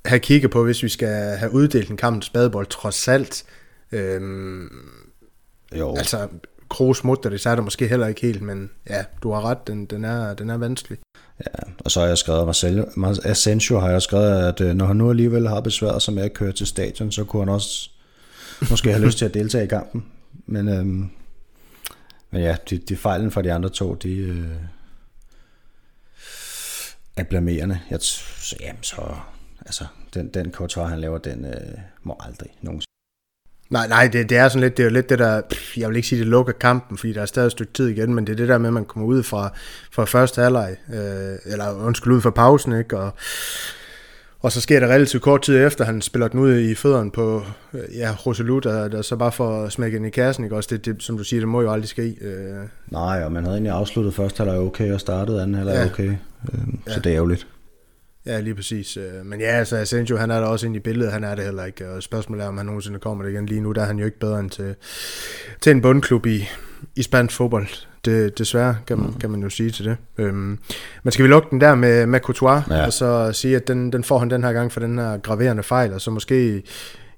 have 0.05 0.21
kigget 0.21 0.51
på, 0.51 0.65
hvis 0.65 0.83
vi 0.83 0.89
skal 0.89 1.37
have 1.37 1.53
uddelt 1.53 1.91
en 1.91 1.97
kamp 1.97 2.23
spadebold, 2.23 2.67
trods 2.67 3.09
alt. 3.09 3.45
Øh, 3.93 4.21
jo. 5.79 5.95
Altså, 5.97 6.29
Kroos 6.69 7.05
mutter 7.05 7.31
det, 7.31 7.41
så 7.41 7.51
er 7.51 7.55
det 7.55 7.65
måske 7.65 7.89
heller 7.89 8.07
ikke 8.07 8.21
helt, 8.21 8.43
men 8.43 8.71
ja, 8.91 9.05
du 9.23 9.33
har 9.33 9.45
ret, 9.45 9.67
den, 9.67 9.87
den, 9.87 10.05
er, 10.05 10.35
den 10.35 10.51
er 10.51 10.57
vanskelig. 10.57 10.99
Ja, 11.41 11.73
og 11.79 11.91
så 11.91 12.01
har 12.01 12.07
jeg 12.07 12.19
skrevet, 12.19 12.47
Marcelo, 12.47 12.85
Asensio 13.25 13.79
har 13.79 13.91
jeg 13.91 14.03
skrevet, 14.03 14.49
at 14.49 14.61
øh, 14.61 14.75
når 14.75 14.87
han 14.87 14.97
nu 14.97 15.11
alligevel 15.11 15.49
har 15.49 15.61
besværet 15.61 16.03
sig 16.03 16.15
med 16.15 16.23
at 16.23 16.33
køre 16.33 16.53
til 16.53 16.67
stadion, 16.67 17.13
så 17.13 17.25
kunne 17.25 17.43
han 17.43 17.49
også 17.49 17.91
måske 18.71 18.91
have 18.93 19.05
lyst 19.07 19.19
til 19.19 19.25
at 19.25 19.35
deltage 19.35 19.65
i 19.65 19.67
kampen. 19.67 20.07
Men, 20.47 20.69
øhm, 20.69 21.11
men 22.31 22.43
ja, 22.43 22.57
de, 22.71 22.79
de 22.79 22.97
fejlen 22.97 23.31
fra 23.31 23.43
de 23.43 23.53
andre 23.53 23.69
to, 23.69 23.95
de 23.95 24.17
øh, 24.17 24.49
er 27.17 27.25
blamerende. 27.25 27.81
Jeg, 27.91 27.99
så, 28.01 28.57
jamen, 28.61 28.83
så, 28.83 29.15
altså, 29.61 29.87
den, 30.15 30.29
den 30.29 30.53
Courtois, 30.53 30.89
han 30.89 31.01
laver, 31.01 31.19
den 31.19 31.45
øh, 31.45 31.79
må 32.03 32.17
aldrig 32.21 32.49
nogensinde 32.63 32.94
Nej, 33.71 33.89
nej, 33.89 34.09
det, 34.13 34.31
det 34.31 34.39
er 34.39 34.49
sådan 34.49 34.61
lidt, 34.61 34.77
det 34.77 34.83
er 34.83 34.85
jo 34.85 34.93
lidt 34.93 35.09
det 35.09 35.19
der, 35.19 35.41
pff, 35.51 35.77
jeg 35.77 35.89
vil 35.89 35.97
ikke 35.97 36.09
sige, 36.09 36.19
det 36.19 36.27
lukker 36.27 36.53
kampen, 36.53 36.99
fordi 36.99 37.13
der 37.13 37.23
er 37.23 37.27
stadig 37.27 37.47
et 37.47 37.53
stykke 37.53 37.73
tid 37.73 37.89
igen, 37.89 38.15
men 38.15 38.27
det 38.27 38.33
er 38.33 38.37
det 38.37 38.49
der 38.49 38.59
med, 38.59 38.67
at 38.69 38.73
man 38.73 38.85
kommer 38.85 39.09
ud 39.09 39.23
fra, 39.23 39.53
fra 39.93 40.05
første 40.05 40.43
halvleg, 40.43 40.77
øh, 40.95 41.53
eller 41.53 41.85
undskyld, 41.87 42.13
ud 42.13 42.21
fra 42.21 42.31
pausen, 42.31 42.79
ikke, 42.79 42.99
og, 42.99 43.11
og 44.41 44.53
så 44.53 44.61
sker 44.61 44.81
det 44.81 44.89
relativt 44.89 45.23
kort 45.23 45.43
tid 45.43 45.67
efter, 45.67 45.85
han 45.85 46.03
spiller 46.03 46.29
den 46.29 46.41
ud 46.41 46.59
i 46.59 46.75
fødderen 46.75 47.11
på, 47.11 47.43
øh, 47.75 47.97
ja, 47.97 48.15
Roselu, 48.27 48.59
der, 48.59 48.89
der 48.89 49.03
så 49.03 49.17
bare 49.17 49.33
får 49.33 49.69
smækket 49.69 49.99
den 49.99 50.07
i 50.07 50.11
kassen, 50.11 50.45
ikke, 50.45 50.57
også 50.57 50.69
det, 50.73 50.85
det, 50.85 51.03
som 51.03 51.17
du 51.17 51.25
siger, 51.25 51.41
det 51.41 51.49
må 51.49 51.63
jo 51.63 51.73
aldrig 51.73 51.89
ske. 51.89 52.17
Øh. 52.21 52.57
Nej, 52.91 53.23
og 53.25 53.33
man 53.33 53.45
havde 53.45 53.57
egentlig 53.57 53.73
afsluttet 53.73 54.15
første 54.15 54.39
halvleg 54.39 54.59
okay, 54.59 54.93
og 54.93 55.01
startet 55.01 55.41
anden 55.41 55.55
halvleg 55.55 55.75
ja. 55.75 55.85
okay, 55.85 56.11
øh, 56.53 56.59
så 56.87 56.95
ja. 56.95 57.01
det 57.01 57.13
er 57.13 57.17
jo 57.17 57.27
lidt. 57.27 57.47
Ja, 58.27 58.41
lige 58.41 58.55
præcis. 58.55 58.97
Øh, 58.97 59.27
men 59.27 59.41
ja, 59.41 59.47
altså 59.47 59.77
Asensio, 59.77 60.17
han 60.17 60.31
er 60.31 60.41
der 60.41 60.47
også 60.47 60.67
inde 60.67 60.77
i 60.77 60.81
billedet, 60.81 61.13
han 61.13 61.25
er 61.25 61.35
det 61.35 61.45
heller 61.45 61.65
ikke. 61.65 61.91
Og 61.91 62.03
spørgsmålet 62.03 62.45
er, 62.45 62.49
om 62.49 62.57
han 62.57 62.67
nogensinde 62.67 62.99
kommer 62.99 63.25
det 63.25 63.31
igen. 63.31 63.47
Lige 63.47 63.61
nu 63.61 63.73
der 63.73 63.83
er 63.83 63.87
han 63.87 63.99
jo 63.99 64.05
ikke 64.05 64.19
bedre 64.19 64.41
end 64.41 64.51
til, 64.51 64.75
til 65.61 65.71
en 65.71 65.83
bundklub 65.83 66.27
i, 66.27 66.49
i 66.97 67.03
spansk 67.03 67.37
fodbold. 67.37 67.67
Det, 68.05 68.39
desværre, 68.39 68.77
kan 68.87 68.99
man, 68.99 69.07
mm. 69.07 69.19
kan 69.19 69.31
man 69.31 69.43
jo 69.43 69.51
sige 69.51 69.71
til 69.71 69.85
det. 69.85 69.97
Øhm, 70.19 70.59
men 71.03 71.13
skal 71.13 71.23
vi 71.23 71.29
lukke 71.29 71.49
den 71.51 71.61
der 71.61 71.75
med, 71.75 72.07
med 72.07 72.21
Courtois, 72.21 72.63
ja. 72.71 72.87
og 72.87 72.93
så 72.93 73.33
sige, 73.33 73.57
at 73.57 73.69
den, 73.69 73.93
den 73.93 74.05
får 74.05 74.19
han 74.19 74.31
den 74.31 74.45
her 74.45 74.53
gang 74.53 74.73
for 74.73 74.81
den 74.81 74.99
her 74.99 75.19
graverende 75.19 75.63
fejl, 75.63 75.93
og 75.93 76.01
så 76.01 76.11
måske 76.11 76.63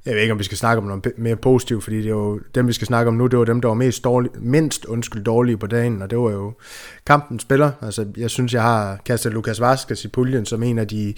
jeg 0.06 0.14
ved 0.14 0.22
ikke, 0.22 0.32
om 0.32 0.38
vi 0.38 0.44
skal 0.44 0.58
snakke 0.58 0.78
om 0.78 0.84
noget 0.86 1.12
mere 1.16 1.36
positivt, 1.36 1.84
fordi 1.84 1.96
det 1.96 2.06
er 2.06 2.10
jo 2.10 2.40
dem, 2.54 2.68
vi 2.68 2.72
skal 2.72 2.86
snakke 2.86 3.08
om 3.08 3.14
nu, 3.14 3.26
det 3.26 3.38
var 3.38 3.44
dem, 3.44 3.60
der 3.60 3.68
var 3.68 3.74
mest 3.74 4.04
dårlig, 4.04 4.30
mindst 4.38 4.84
undskyld 4.84 5.24
dårlige 5.24 5.56
på 5.56 5.66
dagen, 5.66 6.02
og 6.02 6.10
det 6.10 6.18
var 6.18 6.30
jo 6.30 6.52
kampen 7.06 7.40
spiller. 7.40 7.70
Altså, 7.82 8.06
jeg 8.16 8.30
synes, 8.30 8.54
jeg 8.54 8.62
har 8.62 9.00
kastet 9.04 9.32
Lukas 9.32 9.60
Vazquez 9.60 10.04
i 10.04 10.08
puljen 10.08 10.46
som 10.46 10.62
en 10.62 10.78
af 10.78 10.88
de, 10.88 11.14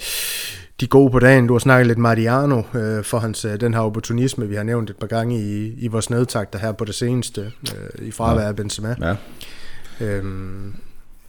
de 0.80 0.86
gode 0.86 1.10
på 1.10 1.18
dagen. 1.18 1.46
Du 1.46 1.54
har 1.54 1.58
snakket 1.58 1.86
lidt 1.86 1.98
Mariano 1.98 2.62
øh, 2.74 3.04
for 3.04 3.18
hans, 3.18 3.44
øh, 3.44 3.60
den 3.60 3.74
her 3.74 3.80
opportunisme, 3.80 4.48
vi 4.48 4.54
har 4.54 4.62
nævnt 4.62 4.90
et 4.90 4.96
par 4.96 5.06
gange 5.06 5.40
i, 5.40 5.74
i 5.78 5.88
vores 5.88 6.10
nedtagter 6.10 6.58
her 6.58 6.72
på 6.72 6.84
det 6.84 6.94
seneste, 6.94 7.52
øh, 7.74 8.06
i 8.06 8.10
fravær 8.10 8.48
af 8.48 8.56
Benzema. 8.56 8.96
Ja. 9.00 9.14
Øhm, 10.00 10.74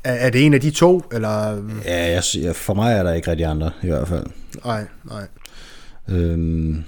er, 0.04 0.13
er 0.13 0.30
det 0.30 0.46
en 0.46 0.54
af 0.54 0.62
de 0.62 0.72
to, 0.72 1.04
eller? 1.12 1.63
Ja, 1.86 2.22
jeg, 2.44 2.56
for 2.56 2.74
mig 2.74 2.94
er 2.94 3.04
der 3.04 3.13
ikke 3.13 3.32
rigtig 3.32 3.46
andre, 3.46 3.72
i 3.84 3.88
hvert 3.88 4.08
fald. 4.08 4.25
Nej, 4.66 4.86
nej. 5.04 5.28
Øhm, 6.10 6.84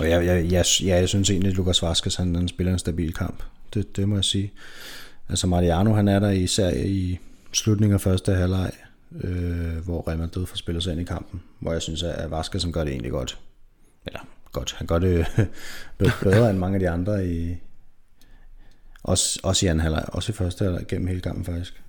og 0.00 0.10
jeg, 0.10 0.26
jeg, 0.26 0.52
jeg, 0.52 0.64
jeg 0.82 1.08
synes 1.08 1.30
egentlig, 1.30 1.50
at 1.50 1.56
Lukas 1.56 1.82
Vaskes 1.82 2.16
han, 2.16 2.34
han 2.34 2.48
spiller 2.48 2.72
en 2.72 2.78
stabil 2.78 3.14
kamp. 3.14 3.42
Det, 3.74 3.96
det 3.96 4.08
må 4.08 4.14
jeg 4.14 4.24
sige. 4.24 4.52
Altså 5.28 5.46
Mariano, 5.46 5.92
han 5.92 6.08
er 6.08 6.18
der 6.18 6.30
især 6.30 6.70
i 6.70 7.18
slutningen 7.52 7.94
af 7.94 8.00
første 8.00 8.34
halvleg, 8.34 8.72
øh, 9.20 9.76
hvor 9.84 10.08
Real 10.08 10.18
Madrid 10.18 10.46
får 10.46 10.56
spillet 10.56 10.82
sig 10.82 10.92
ind 10.92 11.00
i 11.00 11.04
kampen, 11.04 11.42
hvor 11.60 11.72
jeg 11.72 11.82
synes, 11.82 12.02
at 12.02 12.30
Vaskes 12.30 12.62
som 12.62 12.72
gør 12.72 12.84
det 12.84 12.90
egentlig 12.90 13.12
godt. 13.12 13.38
Eller 14.06 14.20
godt, 14.52 14.74
han 14.78 14.86
gør 14.86 14.98
det 14.98 15.26
bedre 15.98 16.50
end 16.50 16.58
mange 16.58 16.74
af 16.74 16.80
de 16.80 16.90
andre 16.90 17.26
i, 17.28 17.56
også, 19.02 19.40
også 19.42 19.66
i 19.66 19.68
anden 19.68 19.80
halvleg, 19.80 20.04
også 20.08 20.32
i 20.32 20.34
første 20.34 20.64
halvleg 20.64 20.86
gennem 20.86 21.06
hele 21.06 21.20
kampen 21.20 21.44
faktisk. 21.44 21.82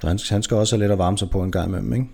Så 0.00 0.08
han, 0.08 0.18
han 0.30 0.42
skal 0.42 0.56
også 0.56 0.76
have 0.76 0.82
lidt 0.82 0.92
at 0.92 0.98
varme 0.98 1.18
sig 1.18 1.30
på 1.30 1.42
en 1.42 1.52
gang 1.52 1.68
imellem, 1.68 1.92
ikke? 1.92 2.06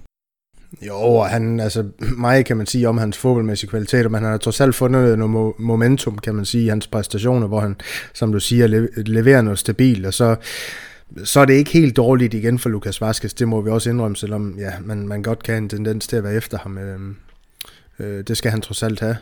Jo, 0.81 0.95
og 0.95 1.29
han, 1.29 1.61
altså, 1.61 1.85
mig 2.17 2.45
kan 2.45 2.57
man 2.57 2.67
sige 2.67 2.89
om 2.89 2.99
hans 2.99 3.19
fodboldmæssige 3.19 3.71
kvaliteter, 3.71 4.09
men 4.09 4.23
han 4.23 4.31
har 4.31 4.39
trods 4.39 4.61
alt 4.61 4.75
fundet 4.75 5.19
noget 5.19 5.55
momentum, 5.59 6.19
kan 6.19 6.35
man 6.35 6.45
sige, 6.45 6.65
i 6.65 6.69
hans 6.69 6.87
præstationer, 6.87 7.47
hvor 7.47 7.61
han, 7.61 7.77
som 8.13 8.33
du 8.33 8.41
siger, 8.41 8.67
leverer 8.97 9.43
noget 9.43 9.59
stabilt, 9.59 10.07
og 10.07 10.15
så, 10.15 10.37
så 11.25 11.41
er 11.41 11.45
det 11.45 11.55
ikke 11.55 11.71
helt 11.71 11.97
dårligt 11.97 12.35
igen 12.35 12.59
for 12.59 12.69
Lukas 12.69 13.01
Vaskes, 13.01 13.35
det 13.35 13.49
må 13.49 13.61
vi 13.61 13.71
også 13.71 13.91
indrømme, 13.91 14.17
selvom 14.17 14.55
ja, 14.59 14.73
man, 14.85 15.09
man 15.09 15.23
godt 15.23 15.43
kan 15.43 15.53
have 15.55 15.63
en 15.63 15.69
tendens 15.69 16.07
til 16.07 16.17
at 16.17 16.25
være 16.25 16.35
efter 16.35 16.59
ham. 16.59 16.79
Øh, 16.79 17.01
øh, 17.99 18.25
det 18.29 18.37
skal 18.37 18.51
han 18.51 18.61
trods 18.61 18.83
alt 18.83 19.01
have. 19.01 19.17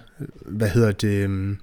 Hvad 0.47 0.69
hedder 0.69 0.93
det? 0.93 1.29
Øh, 1.29 1.57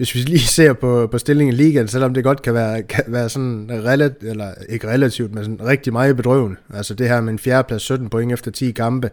hvis 0.00 0.14
vi 0.14 0.20
lige 0.20 0.38
ser 0.38 0.72
på, 0.72 1.06
på 1.06 1.18
stillingen 1.18 1.54
i 1.54 1.56
ligaen, 1.56 1.88
selvom 1.88 2.14
det 2.14 2.24
godt 2.24 2.42
kan 2.42 2.54
være, 2.54 2.82
kan 2.82 3.04
være 3.06 3.28
sådan 3.28 3.66
relativt, 3.70 4.30
eller 4.30 4.54
ikke 4.68 4.88
relativt, 4.88 5.34
men 5.34 5.44
sådan 5.44 5.66
rigtig 5.66 5.92
meget 5.92 6.16
bedrøvende. 6.16 6.56
Altså 6.74 6.94
det 6.94 7.08
her 7.08 7.20
med 7.20 7.32
en 7.32 7.38
fjerdeplads, 7.38 7.82
17 7.82 8.08
point 8.08 8.32
efter 8.32 8.50
10 8.50 8.70
kampe. 8.70 9.10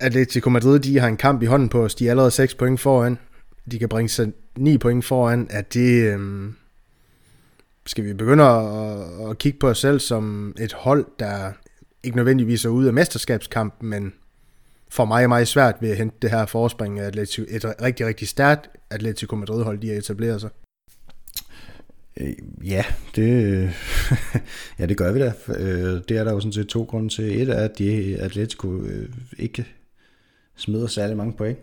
Atletico 0.00 0.50
Madrid, 0.50 0.78
de 0.78 0.98
har 0.98 1.08
en 1.08 1.16
kamp 1.16 1.42
i 1.42 1.46
hånden 1.46 1.68
på 1.68 1.84
os, 1.84 1.94
de 1.94 2.06
er 2.06 2.10
allerede 2.10 2.30
6 2.30 2.54
point 2.54 2.80
foran. 2.80 3.18
De 3.70 3.78
kan 3.78 3.88
bringe 3.88 4.08
sig 4.08 4.32
9 4.56 4.78
point 4.78 5.04
foran. 5.04 5.46
Er 5.50 5.62
det, 5.62 6.12
øhm, 6.12 6.54
skal 7.86 8.04
vi 8.04 8.12
begynde 8.12 8.44
at, 8.44 9.30
at 9.30 9.38
kigge 9.38 9.58
på 9.58 9.68
os 9.68 9.78
selv 9.78 10.00
som 10.00 10.54
et 10.60 10.72
hold, 10.72 11.06
der 11.18 11.52
ikke 12.02 12.16
nødvendigvis 12.16 12.64
er 12.64 12.68
ude 12.68 12.88
af 12.88 12.94
mesterskabskampen, 12.94 13.88
men 13.88 14.12
for 14.90 15.04
mig 15.04 15.22
er 15.22 15.28
meget 15.28 15.48
svært 15.48 15.74
ved 15.80 15.90
at 15.90 15.96
hente 15.96 16.16
det 16.22 16.30
her 16.30 16.46
forspring 16.46 17.00
af 17.00 17.06
Atletico, 17.06 17.46
et 17.48 17.64
rigtig, 17.82 18.06
rigtig 18.06 18.28
stærkt 18.28 18.70
Atletico 18.92 19.36
Madrid-hold, 19.36 19.78
de 19.78 19.88
har 19.88 19.96
etableret 19.96 20.40
sig. 20.40 20.50
Øh, 22.16 22.34
ja, 22.64 22.84
det, 23.16 23.24
ja, 24.78 24.86
det 24.86 24.96
gør 24.96 25.12
vi 25.12 25.18
da. 25.18 25.32
Øh, 25.48 26.02
det 26.08 26.16
er 26.16 26.24
der 26.24 26.32
jo 26.32 26.40
sådan 26.40 26.52
set 26.52 26.68
to 26.68 26.82
grunde 26.82 27.08
til. 27.08 27.42
Et 27.42 27.48
er, 27.48 27.54
at 27.54 27.78
de 27.78 28.16
Atletico 28.20 28.82
øh, 28.82 29.08
ikke 29.38 29.66
smider 30.56 30.86
særlig 30.86 31.16
mange 31.16 31.32
point. 31.32 31.58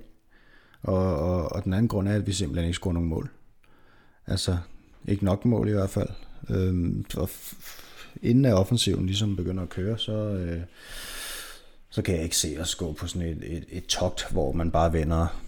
Og, 0.81 1.15
og, 1.15 1.51
og 1.51 1.63
den 1.63 1.73
anden 1.73 1.87
grund 1.87 2.07
er, 2.07 2.15
at 2.15 2.27
vi 2.27 2.33
simpelthen 2.33 2.67
ikke 2.67 2.75
scorer 2.75 2.93
nogen 2.93 3.09
mål. 3.09 3.29
Altså, 4.27 4.57
ikke 5.07 5.25
nok 5.25 5.45
mål 5.45 5.67
i 5.67 5.71
hvert 5.71 5.89
fald. 5.89 6.09
Øh, 6.49 7.03
og 7.17 7.29
inden 8.21 8.45
af 8.45 8.53
offensiven 8.53 9.05
ligesom 9.05 9.35
begynder 9.35 9.63
at 9.63 9.69
køre, 9.69 9.97
så, 9.97 10.11
øh, 10.11 10.61
så 11.89 12.01
kan 12.01 12.15
jeg 12.15 12.23
ikke 12.23 12.37
se 12.37 12.57
os 12.59 12.75
gå 12.75 12.93
på 12.93 13.07
sådan 13.07 13.27
et, 13.27 13.57
et, 13.57 13.65
et 13.69 13.85
togt, 13.85 14.31
hvor 14.31 14.51
man 14.51 14.71
bare 14.71 14.91
vinder 14.91 15.41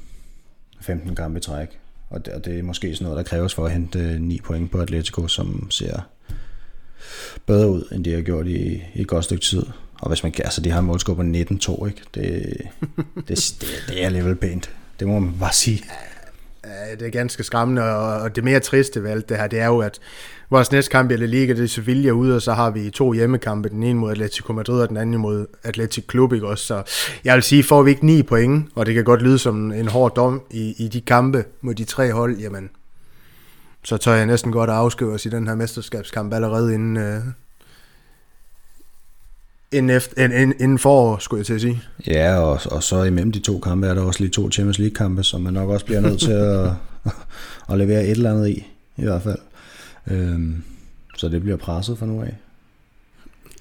15 0.82 1.16
kampe 1.16 1.38
i 1.38 1.42
træk. 1.42 1.80
Og 2.10 2.26
det, 2.26 2.34
og 2.34 2.46
det 2.46 2.60
er 2.60 2.64
måske 2.64 2.96
sådan 2.96 3.04
noget, 3.04 3.18
der 3.18 3.24
kræves 3.24 3.54
for 3.54 3.66
at 3.66 3.72
hente 3.72 4.00
øh, 4.00 4.20
9 4.22 4.40
point 4.44 4.72
på 4.72 4.78
Atletico, 4.78 5.28
som 5.28 5.72
ser 5.72 6.00
bedre 7.46 7.70
ud, 7.70 7.84
end 7.92 8.04
det 8.04 8.14
har 8.14 8.22
gjort 8.22 8.48
i, 8.48 8.84
i 8.94 9.02
et 9.02 9.08
godt 9.08 9.26
stykke 9.26 9.44
tid. 9.44 9.64
Og 10.00 10.08
hvis 10.08 10.24
man 10.24 10.32
kan, 10.32 10.46
altså 10.46 10.62
de 10.62 10.72
har 10.72 10.80
en 10.80 10.86
målscore 10.86 11.16
på 11.16 11.22
19-2, 11.22 11.26
ikke? 11.88 12.02
Det, 12.16 12.58
det, 13.15 13.28
det, 13.28 13.67
det 13.88 14.02
er 14.02 14.06
alligevel 14.06 14.36
pænt. 14.36 14.70
Det 15.00 15.08
må 15.08 15.20
man 15.20 15.34
bare 15.39 15.54
sige. 15.54 15.84
Ja, 16.65 16.95
det 16.95 17.08
er 17.08 17.12
ganske 17.12 17.43
skræmmende, 17.43 17.95
og 17.95 18.36
det 18.36 18.43
mere 18.43 18.60
triste 18.60 19.04
ved 19.04 19.12
alt 19.12 19.30
det 19.30 19.38
her, 19.38 19.47
det 19.47 19.60
er 19.60 19.65
jo, 19.65 19.80
at 19.80 20.00
vores 20.50 20.71
næste 20.71 20.91
kamp 20.91 21.12
i 21.12 21.15
La 21.15 21.26
Liga, 21.26 21.54
det 21.54 21.63
er 21.63 21.67
Sevilla 21.67 22.12
ude, 22.12 22.36
og 22.36 22.41
så 22.41 22.54
har 22.54 22.71
vi 22.71 22.89
to 22.89 23.13
hjemmekampe, 23.13 23.69
den 23.69 23.84
ene 23.84 24.00
mod 24.00 24.12
Atletico 24.12 24.54
Madrid, 24.54 24.82
og 24.82 24.89
den 24.89 24.97
anden 24.97 25.21
mod 25.21 25.47
Atletico 25.63 26.06
Klub, 26.08 26.34
ikke 26.34 26.47
også? 26.47 26.65
Så 26.65 26.84
jeg 27.24 27.36
vil 27.36 27.43
sige, 27.43 27.63
får 27.63 27.84
vi 27.84 27.89
ikke 27.91 28.06
ni 28.06 28.24
point, 28.24 28.69
og 28.76 28.86
det 28.86 28.93
kan 28.93 29.04
godt 29.04 29.21
lyde 29.21 29.39
som 29.39 29.71
en 29.71 29.88
hård 29.88 30.15
dom 30.15 30.41
i, 30.52 30.76
i 30.78 30.88
de 30.88 31.02
kampe 31.02 31.45
mod 31.62 31.74
de 31.74 31.84
tre 31.84 32.13
hold, 32.13 32.38
jamen, 32.38 32.69
så 33.84 33.97
tør 33.97 34.13
jeg 34.13 34.26
næsten 34.26 34.52
godt 34.52 34.69
at 34.69 34.76
afskrive 34.76 35.13
os 35.13 35.26
i 35.26 35.30
den 35.30 35.47
her 35.47 35.56
mesterskabskamp 35.56 36.34
allerede 36.34 36.74
inden, 36.74 36.97
øh, 36.97 37.21
inden, 39.71 39.97
efter, 39.97 40.23
inden, 40.23 40.53
inden 40.60 40.79
forår, 40.79 41.17
skulle 41.17 41.39
jeg 41.39 41.45
til 41.45 41.53
at 41.53 41.62
sige. 41.62 41.81
Ja, 42.07 42.38
og, 42.38 42.60
og 42.65 42.84
så 42.84 43.03
imellem 43.03 43.31
de 43.31 43.39
to 43.39 43.60
kampe 43.60 43.88
er 43.88 43.93
der 43.93 44.01
også 44.01 44.19
lige 44.19 44.31
to 44.31 44.51
Champions 44.51 44.79
League-kampe, 44.79 45.23
som 45.23 45.41
man 45.41 45.53
nok 45.53 45.69
også 45.69 45.86
bliver 45.86 46.01
nødt 46.01 46.19
til 46.19 46.31
at, 46.31 46.69
at 47.71 47.77
levere 47.77 48.03
et 48.03 48.12
eller 48.12 48.31
andet 48.31 48.49
i, 48.49 48.67
i 48.97 49.03
hvert 49.03 49.21
fald. 49.21 49.39
Øhm, 50.07 50.63
så 51.17 51.29
det 51.29 51.41
bliver 51.41 51.57
presset 51.57 51.97
fra 51.97 52.05
nu 52.05 52.21
af. 52.21 52.36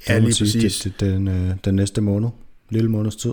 Ja, 0.09 0.19
lige 0.19 0.33
sige, 0.33 0.47
præcis. 0.47 0.81
Det, 0.81 1.01
den, 1.01 1.29
øh, 1.29 1.55
den 1.65 1.75
næste 1.75 2.01
måned, 2.01 2.29
lille 2.71 2.91
måneds 2.91 3.17
tid. 3.17 3.33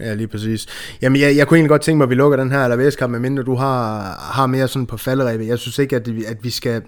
Ja, 0.00 0.14
lige 0.14 0.28
præcis. 0.28 0.66
Jamen, 1.02 1.20
jeg, 1.20 1.36
jeg 1.36 1.48
kunne 1.48 1.56
egentlig 1.56 1.70
godt 1.70 1.82
tænke 1.82 1.96
mig, 1.96 2.04
at 2.04 2.10
vi 2.10 2.14
lukker 2.14 2.36
den 2.36 2.50
her 2.50 2.58
Alaves-kamp, 2.58 3.10
medmindre 3.10 3.42
du 3.42 3.54
har, 3.54 4.00
har 4.32 4.46
mere 4.46 4.68
sådan 4.68 4.86
på 4.86 4.96
falderæbet. 4.96 5.46
Jeg 5.46 5.58
synes 5.58 5.78
ikke, 5.78 5.96
at, 5.96 6.08
at 6.08 6.44
vi 6.44 6.50
skal 6.50 6.82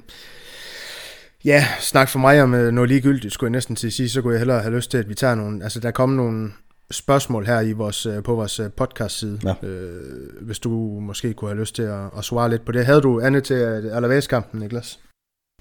Ja, 1.45 1.65
snak 1.81 2.09
for 2.09 2.19
mig 2.19 2.43
om 2.43 2.55
øh, 2.55 2.73
noget 2.73 2.91
ligegyldigt, 2.91 3.35
skulle 3.35 3.49
jeg 3.49 3.53
næsten 3.53 3.77
til 3.77 3.87
at 3.87 3.93
sige, 3.93 4.09
så 4.09 4.23
kunne 4.23 4.33
jeg 4.33 4.41
hellere 4.41 4.61
have 4.63 4.77
lyst 4.77 4.91
til, 4.91 4.99
at 4.99 5.09
vi 5.09 5.15
tager 5.15 5.35
nogle, 5.35 5.63
altså 5.63 5.81
der 5.81 5.91
kommer 5.91 6.17
nogle 6.17 6.51
spørgsmål 6.91 7.47
her 7.47 7.61
i 7.61 7.73
vores, 7.73 8.07
øh, 8.07 8.23
på 8.23 8.35
vores 8.35 8.61
øh, 8.61 8.71
podcast 8.71 9.19
side, 9.19 9.41
ja. 9.45 9.69
øh, 9.69 10.43
hvis 10.43 10.59
du 10.59 10.71
måske 11.01 11.33
kunne 11.35 11.51
have 11.51 11.61
lyst 11.61 11.75
til 11.75 11.83
at, 11.83 12.05
at 12.19 12.25
svare 12.25 12.51
lidt 12.51 12.65
på 12.65 12.73
det. 12.73 12.87
Havde 12.87 13.01
du 13.01 13.21
andet 13.21 13.45
til 13.45 13.55
Alaves-kampen, 13.55 14.61
Niklas? 14.61 14.99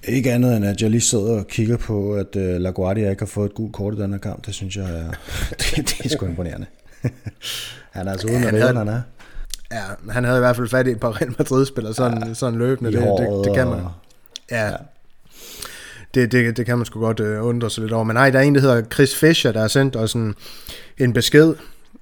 Ikke 0.03 0.31
andet 0.31 0.57
end, 0.57 0.65
at 0.65 0.81
jeg 0.81 0.89
lige 0.89 1.01
sidder 1.01 1.39
og 1.39 1.47
kigger 1.47 1.77
på, 1.77 2.13
at 2.13 2.35
uh, 2.35 2.41
LaGuardia 2.41 3.09
ikke 3.09 3.21
har 3.21 3.27
fået 3.27 3.45
et 3.45 3.55
gult 3.55 3.73
kort 3.73 3.93
i 3.93 3.97
den 3.97 4.11
her 4.11 4.19
kamp. 4.19 4.45
Det 4.45 4.53
synes 4.53 4.75
jeg 4.77 4.99
er, 4.99 5.11
det, 5.59 5.75
det 5.75 6.05
er 6.05 6.09
sgu 6.09 6.25
imponerende. 6.25 6.65
han 7.95 8.07
er 8.07 8.11
altså 8.11 8.27
uden 8.27 8.43
ja, 8.43 8.47
at 8.47 8.77
han 8.77 8.87
er. 8.87 9.01
Ja, 9.71 9.83
han 10.09 10.23
havde 10.23 10.37
i 10.37 10.39
hvert 10.39 10.55
fald 10.55 10.69
fat 10.69 10.87
i 10.87 10.91
et 10.91 10.99
par 10.99 11.21
Real 11.21 11.35
Madrid-spillere, 11.37 11.93
sådan, 11.93 12.27
ja, 12.27 12.33
sådan 12.33 12.59
løbende. 12.59 12.91
Det, 12.91 13.01
det, 13.01 13.45
det, 13.45 13.55
kan 13.55 13.67
man. 13.67 13.79
Ja, 14.51 14.65
ja 14.65 14.75
det, 16.21 16.31
det, 16.31 16.57
det 16.57 16.65
kan 16.65 16.77
man 16.77 16.85
sgu 16.85 16.99
godt 16.99 17.19
øh, 17.19 17.45
undre 17.45 17.69
sig 17.69 17.81
lidt 17.81 17.93
over. 17.93 18.03
Men 18.03 18.13
nej, 18.13 18.29
der 18.29 18.39
er 18.39 18.43
en, 18.43 18.55
der 18.55 18.61
hedder 18.61 18.81
Chris 18.93 19.15
Fischer, 19.15 19.51
der 19.51 19.59
har 19.59 19.67
sendt 19.67 19.95
os 19.95 20.13
en, 20.13 20.35
en 20.97 21.13
besked 21.13 21.53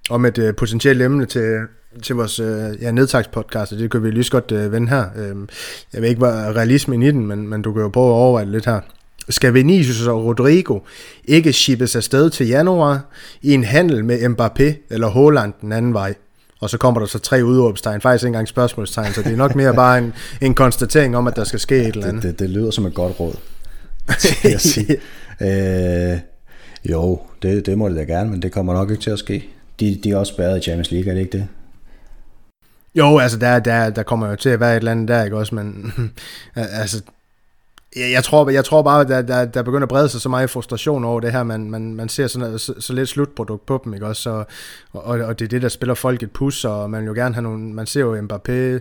om 0.09 0.25
et 0.25 0.37
øh, 0.37 0.55
potentielt 0.55 1.01
emne 1.01 1.25
til, 1.25 1.59
til 2.03 2.15
vores 2.15 2.39
øh, 2.39 2.81
ja, 2.81 2.91
nedtagspodcast, 2.91 3.71
og 3.71 3.79
det 3.79 3.91
kan 3.91 4.03
vi 4.03 4.11
lige 4.11 4.23
så 4.23 4.31
godt 4.31 4.51
øh, 4.51 4.71
vende 4.71 4.87
her. 4.87 5.05
Øh, 5.17 5.35
jeg 5.93 6.01
ved 6.01 6.09
ikke, 6.09 6.19
hvad 6.19 6.33
realismen 6.33 7.03
i 7.03 7.11
den, 7.11 7.27
men, 7.27 7.47
men 7.47 7.61
du 7.61 7.73
kan 7.73 7.81
jo 7.81 7.89
prøve 7.89 8.07
at 8.07 8.13
overveje 8.13 8.45
lidt 8.45 8.65
her. 8.65 8.79
Skal 9.29 9.53
Vinicius 9.53 10.07
og 10.07 10.25
Rodrigo 10.25 10.79
ikke 11.25 11.53
shippes 11.53 11.95
afsted 11.95 12.29
til 12.29 12.47
januar 12.47 13.01
i 13.41 13.53
en 13.53 13.63
handel 13.63 14.05
med 14.05 14.17
Mbappé 14.17 14.93
eller 14.93 15.09
Haaland 15.09 15.53
den 15.61 15.71
anden 15.71 15.93
vej? 15.93 16.13
Og 16.61 16.69
så 16.69 16.77
kommer 16.77 16.99
der 16.99 17.07
så 17.07 17.19
tre 17.19 17.45
udråbstegn, 17.45 18.01
faktisk 18.01 18.23
ikke 18.23 18.27
engang 18.27 18.47
spørgsmålstegn, 18.47 19.13
så 19.13 19.21
det 19.21 19.31
er 19.31 19.37
nok 19.37 19.55
mere 19.55 19.73
bare 19.73 19.97
en, 19.97 20.13
en 20.41 20.53
konstatering 20.53 21.17
om, 21.17 21.27
at 21.27 21.35
der 21.35 21.43
skal 21.43 21.59
ske 21.59 21.77
et 21.77 21.87
eller 21.87 22.07
andet. 22.07 22.23
Det, 22.23 22.31
det, 22.31 22.39
det 22.39 22.49
lyder 22.49 22.71
som 22.71 22.85
et 22.85 22.93
godt 22.93 23.19
råd. 23.19 23.35
jeg 24.43 24.61
sige. 24.61 24.97
øh, 25.47 26.19
jo, 26.89 27.19
det, 27.41 27.65
det 27.65 27.77
må 27.77 27.89
det 27.89 27.95
da 27.95 28.03
gerne, 28.03 28.29
men 28.29 28.41
det 28.41 28.51
kommer 28.51 28.73
nok 28.73 28.91
ikke 28.91 29.03
til 29.03 29.11
at 29.11 29.19
ske. 29.19 29.49
De, 29.79 29.99
de 30.03 30.11
er 30.11 30.17
også 30.17 30.33
spærret 30.33 30.57
i 30.57 30.61
Champions 30.61 30.91
League, 30.91 31.09
er 31.09 31.13
det 31.13 31.21
ikke 31.21 31.37
det? 31.37 31.47
Jo, 32.95 33.17
altså 33.17 33.37
der, 33.37 33.59
der, 33.59 33.89
der 33.89 34.03
kommer 34.03 34.29
jo 34.29 34.35
til 34.35 34.49
at 34.49 34.59
være 34.59 34.71
et 34.71 34.77
eller 34.77 34.91
andet 34.91 35.07
der, 35.07 35.23
ikke 35.23 35.37
også, 35.37 35.55
men 35.55 35.93
altså 36.55 37.01
jeg, 37.95 38.11
jeg, 38.11 38.23
tror, 38.23 38.49
jeg 38.49 38.65
tror 38.65 38.81
bare, 38.81 39.01
at 39.01 39.07
der, 39.07 39.21
der, 39.21 39.45
der 39.45 39.63
begynder 39.63 39.83
at 39.83 39.89
brede 39.89 40.09
sig 40.09 40.21
så 40.21 40.29
meget 40.29 40.49
frustration 40.49 41.05
over 41.05 41.19
det 41.19 41.31
her. 41.31 41.43
Man, 41.43 41.71
man, 41.71 41.95
man 41.95 42.09
ser 42.09 42.27
sådan, 42.27 42.59
så, 42.59 42.73
så 42.79 42.93
lidt 42.93 43.09
slutprodukt 43.09 43.65
på 43.65 43.81
dem, 43.83 43.93
ikke 43.93 44.05
også? 44.05 44.29
Og, 44.29 44.47
og, 44.93 45.19
og, 45.19 45.39
det 45.39 45.45
er 45.45 45.49
det, 45.49 45.61
der 45.61 45.69
spiller 45.69 45.93
folk 45.93 46.23
et 46.23 46.31
pus, 46.31 46.65
og 46.65 46.89
man 46.89 47.01
vil 47.01 47.07
jo 47.07 47.13
gerne 47.13 47.35
have 47.35 47.43
nogle... 47.43 47.63
Man 47.63 47.85
ser 47.85 48.01
jo 48.01 48.21
Mbappé, 48.21 48.79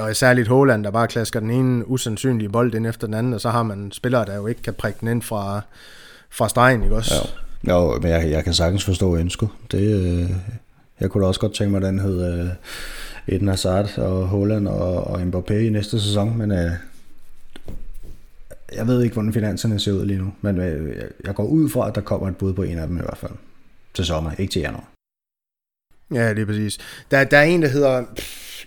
og 0.00 0.16
særligt 0.16 0.48
Holland, 0.48 0.84
der 0.84 0.90
bare 0.90 1.08
klasker 1.08 1.40
den 1.40 1.50
ene 1.50 1.88
usandsynlige 1.88 2.48
bold 2.48 2.74
ind 2.74 2.86
efter 2.86 3.06
den 3.06 3.14
anden, 3.14 3.34
og 3.34 3.40
så 3.40 3.50
har 3.50 3.62
man 3.62 3.92
spillere, 3.92 4.24
der 4.24 4.36
jo 4.36 4.46
ikke 4.46 4.62
kan 4.62 4.74
prikke 4.74 4.98
den 5.00 5.08
ind 5.08 5.22
fra, 5.22 5.60
fra 6.30 6.48
stregen, 6.48 6.82
ikke 6.82 6.96
også? 6.96 7.14
Ja. 7.14 7.72
Jo, 7.72 7.98
men 8.02 8.10
jeg, 8.10 8.30
jeg 8.30 8.44
kan 8.44 8.54
sagtens 8.54 8.84
forstå 8.84 9.16
ønsket. 9.16 9.48
Det, 9.72 9.80
øh, 9.80 10.30
jeg 11.00 11.10
kunne 11.10 11.22
da 11.22 11.28
også 11.28 11.40
godt 11.40 11.54
tænke 11.54 11.70
mig, 11.70 11.78
at 11.78 11.92
den 11.92 11.98
hed 11.98 12.40
øh, 12.40 12.48
Eden 13.26 13.48
Hazard 13.48 13.98
og 13.98 14.26
Holland 14.26 14.68
og, 14.68 15.06
og 15.06 15.22
Mbappé 15.22 15.54
i 15.54 15.68
næste 15.68 16.00
sæson, 16.00 16.38
men 16.38 16.52
øh, 16.52 16.70
jeg 18.74 18.86
ved 18.86 19.02
ikke, 19.02 19.14
hvordan 19.14 19.32
finanserne 19.32 19.80
ser 19.80 19.92
ud 19.92 20.06
lige 20.06 20.18
nu, 20.18 20.32
men 20.40 20.60
øh, 20.60 21.02
jeg 21.24 21.34
går 21.34 21.44
ud 21.44 21.68
fra, 21.68 21.88
at 21.88 21.94
der 21.94 22.00
kommer 22.00 22.28
et 22.28 22.36
bud 22.36 22.52
på 22.52 22.62
en 22.62 22.78
af 22.78 22.86
dem 22.86 22.96
i 22.96 23.00
hvert 23.00 23.18
fald. 23.18 23.32
Til 23.94 24.04
sommer, 24.04 24.30
ikke 24.38 24.52
til 24.52 24.60
januar. 24.60 24.88
Ja, 26.14 26.30
det 26.30 26.38
er 26.38 26.46
præcis. 26.46 26.78
Der, 27.10 27.24
der 27.24 27.38
er 27.38 27.42
en, 27.42 27.62
der 27.62 27.68
hedder 27.68 28.04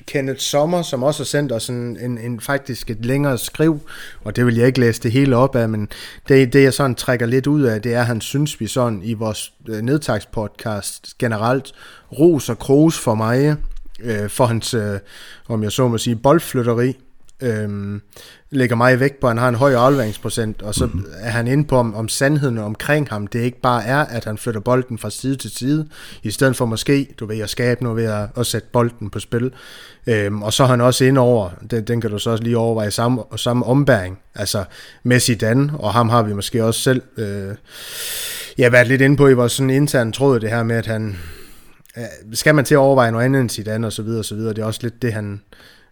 Kenneth 0.07 0.39
Sommer, 0.39 0.81
som 0.81 1.03
også 1.03 1.19
har 1.19 1.25
sendt 1.25 1.51
os 1.51 1.69
en, 1.69 1.99
en, 1.99 2.17
en 2.17 2.39
faktisk 2.39 2.89
et 2.89 3.05
længere 3.05 3.37
skriv, 3.37 3.79
og 4.23 4.35
det 4.35 4.45
vil 4.45 4.55
jeg 4.55 4.67
ikke 4.67 4.79
læse 4.79 5.01
det 5.03 5.11
hele 5.11 5.35
op 5.35 5.55
af, 5.55 5.69
men 5.69 5.89
det, 6.27 6.53
det 6.53 6.63
jeg 6.63 6.73
sådan 6.73 6.95
trækker 6.95 7.25
lidt 7.25 7.47
ud 7.47 7.63
af, 7.63 7.81
det 7.81 7.93
er, 7.93 7.99
at 7.99 8.05
han 8.05 8.21
synes, 8.21 8.59
vi 8.59 8.67
sådan 8.67 9.01
i 9.03 9.13
vores 9.13 9.53
øh, 9.67 9.81
nedtagspodcast 9.81 11.17
generelt 11.19 11.73
ros 12.19 12.49
og 12.49 12.59
kros 12.59 12.99
for 12.99 13.15
mig, 13.15 13.55
øh, 13.99 14.29
for 14.29 14.45
hans, 14.45 14.73
øh, 14.73 14.99
om 15.47 15.63
jeg 15.63 15.71
så 15.71 15.87
må 15.87 15.97
sige, 15.97 16.15
boldflytteri, 16.15 16.97
øhm, 17.41 18.01
lægger 18.49 18.75
meget 18.75 18.99
vægt 18.99 19.19
på, 19.19 19.27
at 19.27 19.31
han 19.31 19.37
har 19.37 19.49
en 19.49 19.55
høj 19.55 19.73
afleveringsprocent, 19.73 20.61
og 20.61 20.75
så 20.75 20.85
mm-hmm. 20.85 21.05
er 21.19 21.29
han 21.29 21.47
inde 21.47 21.65
på, 21.65 21.77
om, 21.77 21.95
om 21.95 22.09
sandheden 22.09 22.57
omkring 22.57 23.09
ham, 23.09 23.27
det 23.27 23.39
ikke 23.39 23.61
bare 23.61 23.85
er, 23.85 23.99
at 24.05 24.25
han 24.25 24.37
flytter 24.37 24.61
bolden 24.61 24.97
fra 24.97 25.09
side 25.09 25.35
til 25.35 25.51
side, 25.51 25.87
i 26.23 26.31
stedet 26.31 26.55
for 26.55 26.65
måske, 26.65 27.07
du 27.19 27.25
ved, 27.25 27.39
at 27.39 27.49
skabe 27.49 27.83
noget 27.83 27.97
ved 27.97 28.05
at, 28.05 28.29
at 28.37 28.45
sætte 28.45 28.67
bolden 28.71 29.09
på 29.09 29.19
spil. 29.19 29.51
Øhm, 30.07 30.43
og 30.43 30.53
så 30.53 30.63
er 30.63 30.67
han 30.67 30.81
også 30.81 31.05
ind 31.05 31.17
over, 31.17 31.49
den, 31.71 31.83
den 31.83 32.01
kan 32.01 32.11
du 32.11 32.19
så 32.19 32.29
også 32.29 32.43
lige 32.43 32.57
overveje, 32.57 32.91
samme, 32.91 33.23
samme 33.35 33.65
ombæring, 33.65 34.19
altså 34.35 34.63
med 35.03 35.19
Zidane, 35.19 35.73
og 35.79 35.93
ham 35.93 36.09
har 36.09 36.23
vi 36.23 36.33
måske 36.33 36.63
også 36.63 36.79
selv 36.79 37.01
øh, 37.17 37.55
ja, 38.57 38.69
været 38.69 38.87
lidt 38.87 39.01
inde 39.01 39.17
på 39.17 39.27
i 39.27 39.33
vores 39.33 39.51
sådan 39.51 39.69
interne 39.69 40.11
tråd, 40.11 40.39
det 40.39 40.49
her 40.49 40.63
med, 40.63 40.75
at 40.75 40.85
han, 40.85 41.17
øh, 41.97 42.03
skal 42.33 42.55
man 42.55 42.65
til 42.65 42.75
at 42.75 42.79
overveje 42.79 43.11
noget 43.11 43.25
andet 43.25 43.41
end 43.41 43.49
Zidane 43.49 43.87
og 43.87 43.93
så 43.93 44.01
videre 44.01 44.19
og 44.19 44.25
så 44.25 44.35
videre, 44.35 44.53
det 44.53 44.61
er 44.61 44.65
også 44.65 44.79
lidt 44.83 45.01
det, 45.01 45.13
han, 45.13 45.41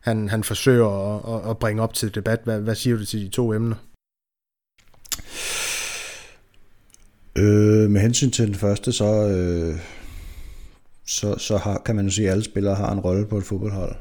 han, 0.04 0.30
han 0.30 0.44
forsøger 0.44 0.88
at, 1.36 1.50
at 1.50 1.58
bringe 1.58 1.82
op 1.82 1.94
til 1.94 2.16
debat. 2.16 2.40
Hvad, 2.44 2.60
hvad 2.60 2.76
siger 2.76 2.98
du 2.98 3.06
til 3.06 3.22
de 3.22 3.30
to 3.30 3.54
emner? 3.54 3.76
Øh, 7.36 7.90
med 7.90 8.02
hensyn 8.02 8.32
til 8.32 8.48
den 8.48 8.56
første, 8.56 8.92
så, 8.92 9.28
øh, 9.28 9.80
så, 11.08 11.38
så 11.38 11.58
har, 11.58 11.82
kan 11.86 11.96
man 11.96 12.06
jo 12.06 12.12
sige, 12.12 12.28
at 12.28 12.32
alle 12.32 12.44
spillere 12.44 12.76
har 12.76 12.92
en 12.92 13.00
rolle 13.00 13.26
på 13.28 13.38
et 13.38 13.44
fodboldhold. 13.44 13.96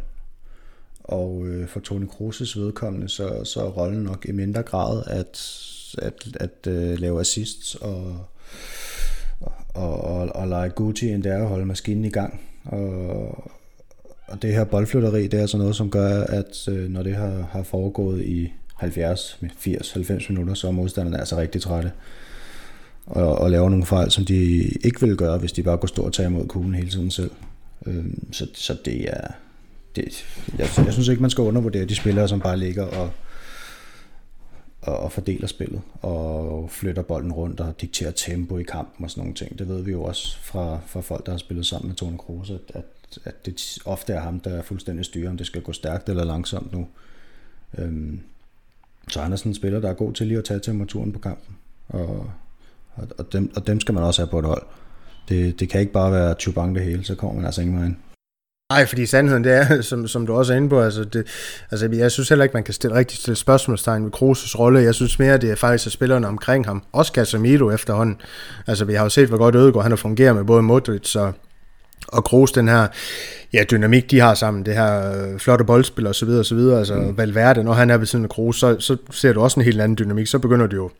Og 1.04 1.46
øh, 1.46 1.68
for 1.68 1.80
Toni 1.80 2.06
Kroos' 2.06 2.60
vedkommende, 2.60 3.08
så, 3.08 3.44
så 3.44 3.60
er 3.60 3.70
rollen 3.70 4.02
nok 4.02 4.26
i 4.28 4.32
mindre 4.32 4.62
grad 4.62 5.02
at, 5.06 5.40
at, 5.98 6.28
at 6.40 6.66
øh, 6.72 6.98
lave 6.98 7.20
assists 7.20 7.74
og, 7.74 8.26
og, 9.74 10.00
og, 10.04 10.28
og 10.34 10.48
lege 10.48 10.70
Gucci, 10.70 11.08
end 11.08 11.22
det 11.22 11.32
er 11.32 11.42
at 11.42 11.48
holde 11.48 11.66
maskinen 11.66 12.04
i 12.04 12.10
gang. 12.10 12.40
Og, 12.64 13.50
og 14.32 14.42
det 14.42 14.52
her 14.52 14.64
boldflytteri, 14.64 15.22
det 15.22 15.34
er 15.34 15.40
altså 15.40 15.56
noget, 15.56 15.76
som 15.76 15.90
gør, 15.90 16.24
at 16.24 16.68
øh, 16.68 16.88
når 16.90 17.02
det 17.02 17.14
har, 17.14 17.48
har 17.50 17.62
foregået 17.62 18.22
i 18.22 18.52
70, 18.76 19.38
80, 19.58 19.92
90 19.92 20.28
minutter, 20.28 20.54
så 20.54 20.68
er 20.68 20.70
modstanderne 20.72 21.18
altså 21.18 21.36
rigtig 21.36 21.60
trætte. 21.62 21.92
Og, 23.06 23.38
og 23.38 23.50
laver 23.50 23.68
nogle 23.68 23.86
fejl, 23.86 24.10
som 24.10 24.24
de 24.24 24.62
ikke 24.62 25.00
ville 25.00 25.16
gøre, 25.16 25.38
hvis 25.38 25.52
de 25.52 25.62
bare 25.62 25.76
går 25.76 25.86
stå 25.86 26.02
og 26.02 26.12
tage 26.12 26.26
imod 26.26 26.46
kuglen 26.46 26.74
hele 26.74 26.90
tiden 26.90 27.10
selv. 27.10 27.30
Øh, 27.86 28.04
så, 28.32 28.46
så 28.54 28.76
det 28.84 29.08
er... 29.08 29.26
Det, 29.96 30.24
jeg, 30.58 30.68
jeg 30.76 30.92
synes 30.92 31.08
ikke, 31.08 31.22
man 31.22 31.30
skal 31.30 31.42
undervurdere 31.42 31.84
de 31.84 31.94
spillere, 31.94 32.28
som 32.28 32.40
bare 32.40 32.56
ligger 32.56 32.84
og, 32.84 33.10
og, 34.82 34.98
og 34.98 35.12
fordeler 35.12 35.46
spillet, 35.46 35.82
og 36.02 36.70
flytter 36.70 37.02
bolden 37.02 37.32
rundt 37.32 37.60
og 37.60 37.80
dikterer 37.80 38.10
tempo 38.10 38.58
i 38.58 38.62
kampen 38.62 39.04
og 39.04 39.10
sådan 39.10 39.20
nogle 39.20 39.34
ting. 39.34 39.58
Det 39.58 39.68
ved 39.68 39.82
vi 39.82 39.90
jo 39.90 40.02
også 40.02 40.38
fra, 40.38 40.78
fra 40.86 41.00
folk, 41.00 41.26
der 41.26 41.32
har 41.32 41.38
spillet 41.38 41.66
sammen 41.66 41.88
med 41.88 41.96
Tone 41.96 42.18
Kroos, 42.18 42.50
at, 42.50 42.60
at 42.74 42.84
at 43.24 43.46
det 43.46 43.78
ofte 43.84 44.12
er 44.12 44.20
ham, 44.20 44.40
der 44.40 44.50
er 44.50 44.62
fuldstændig 44.62 45.04
styrer, 45.04 45.30
om 45.30 45.36
det 45.36 45.46
skal 45.46 45.62
gå 45.62 45.72
stærkt 45.72 46.08
eller 46.08 46.24
langsomt 46.24 46.72
nu. 46.72 46.88
Øhm, 47.78 48.20
så 49.08 49.22
han 49.22 49.32
er 49.32 49.36
sådan 49.36 49.50
en 49.50 49.54
spiller, 49.54 49.80
der 49.80 49.88
er 49.88 49.94
god 49.94 50.12
til 50.12 50.26
lige 50.26 50.38
at 50.38 50.44
tage 50.44 50.60
temperaturen 50.60 51.12
på 51.12 51.18
kampen. 51.18 51.56
Og, 51.88 52.30
og, 52.94 53.08
og, 53.18 53.32
dem, 53.32 53.52
og 53.56 53.66
dem 53.66 53.80
skal 53.80 53.94
man 53.94 54.02
også 54.02 54.22
have 54.22 54.30
på 54.30 54.38
et 54.38 54.44
hold. 54.44 54.62
Det, 55.28 55.60
det 55.60 55.68
kan 55.68 55.80
ikke 55.80 55.92
bare 55.92 56.12
være 56.12 56.34
Chubank 56.34 56.76
det 56.76 56.84
hele, 56.84 57.04
så 57.04 57.14
kommer 57.14 57.36
man 57.36 57.46
altså 57.46 57.60
ingen 57.60 57.76
vej 57.76 57.86
ind. 57.86 57.96
Nej, 58.72 58.86
fordi 58.86 59.06
sandheden 59.06 59.44
det 59.44 59.52
er, 59.52 59.80
som, 59.90 60.08
som 60.08 60.26
du 60.26 60.34
også 60.34 60.52
er 60.52 60.56
inde 60.56 60.68
på, 60.68 60.80
altså, 60.80 61.04
det, 61.04 61.26
altså 61.70 61.88
jeg 61.92 62.10
synes 62.10 62.28
heller 62.28 62.42
ikke, 62.42 62.52
man 62.54 62.64
kan 62.64 62.74
stille 62.74 62.96
rigtig 62.96 63.18
stille 63.18 63.36
spørgsmålstegn 63.36 64.04
ved 64.04 64.10
Kroos' 64.16 64.58
rolle. 64.58 64.80
Jeg 64.80 64.94
synes 64.94 65.18
mere, 65.18 65.38
det 65.38 65.50
er 65.50 65.56
faktisk 65.56 65.86
at 65.86 65.92
spillerne 65.92 66.28
omkring 66.28 66.66
ham. 66.66 66.82
Også 66.92 67.12
Casemiro 67.12 67.70
efterhånden. 67.70 68.20
Altså 68.66 68.84
vi 68.84 68.94
har 68.94 69.02
jo 69.02 69.08
set, 69.08 69.28
hvor 69.28 69.38
godt 69.38 69.54
Ødegaard 69.54 69.82
han 69.82 69.92
har 69.92 69.96
fungeret 69.96 70.36
med 70.36 70.44
både 70.44 70.62
Modric 70.62 71.16
og, 71.16 71.32
og 72.08 72.24
Kroos 72.24 72.52
den 72.52 72.68
her 72.68 72.86
ja, 73.52 73.64
dynamik, 73.70 74.10
de 74.10 74.20
har 74.20 74.34
sammen, 74.34 74.66
det 74.66 74.74
her 74.74 75.22
øh, 75.22 75.38
flotte 75.38 75.64
boldspil 75.64 76.06
og 76.06 76.14
så 76.14 76.26
videre, 76.26 76.40
og 76.40 76.46
så 76.46 76.54
videre, 76.54 76.78
altså 76.78 76.94
mm. 76.94 77.18
Valverde, 77.18 77.64
når 77.64 77.72
han 77.72 77.90
er 77.90 77.96
ved 77.96 78.06
siden 78.06 78.24
af 78.24 78.30
Kroos, 78.30 78.56
så, 78.56 78.76
så 78.78 78.96
ser 79.10 79.32
du 79.32 79.40
også 79.40 79.60
en 79.60 79.64
helt 79.64 79.80
anden 79.80 79.98
dynamik, 79.98 80.26
så 80.26 80.38
begynder 80.38 80.66
det 80.66 80.76
jo 80.76 80.90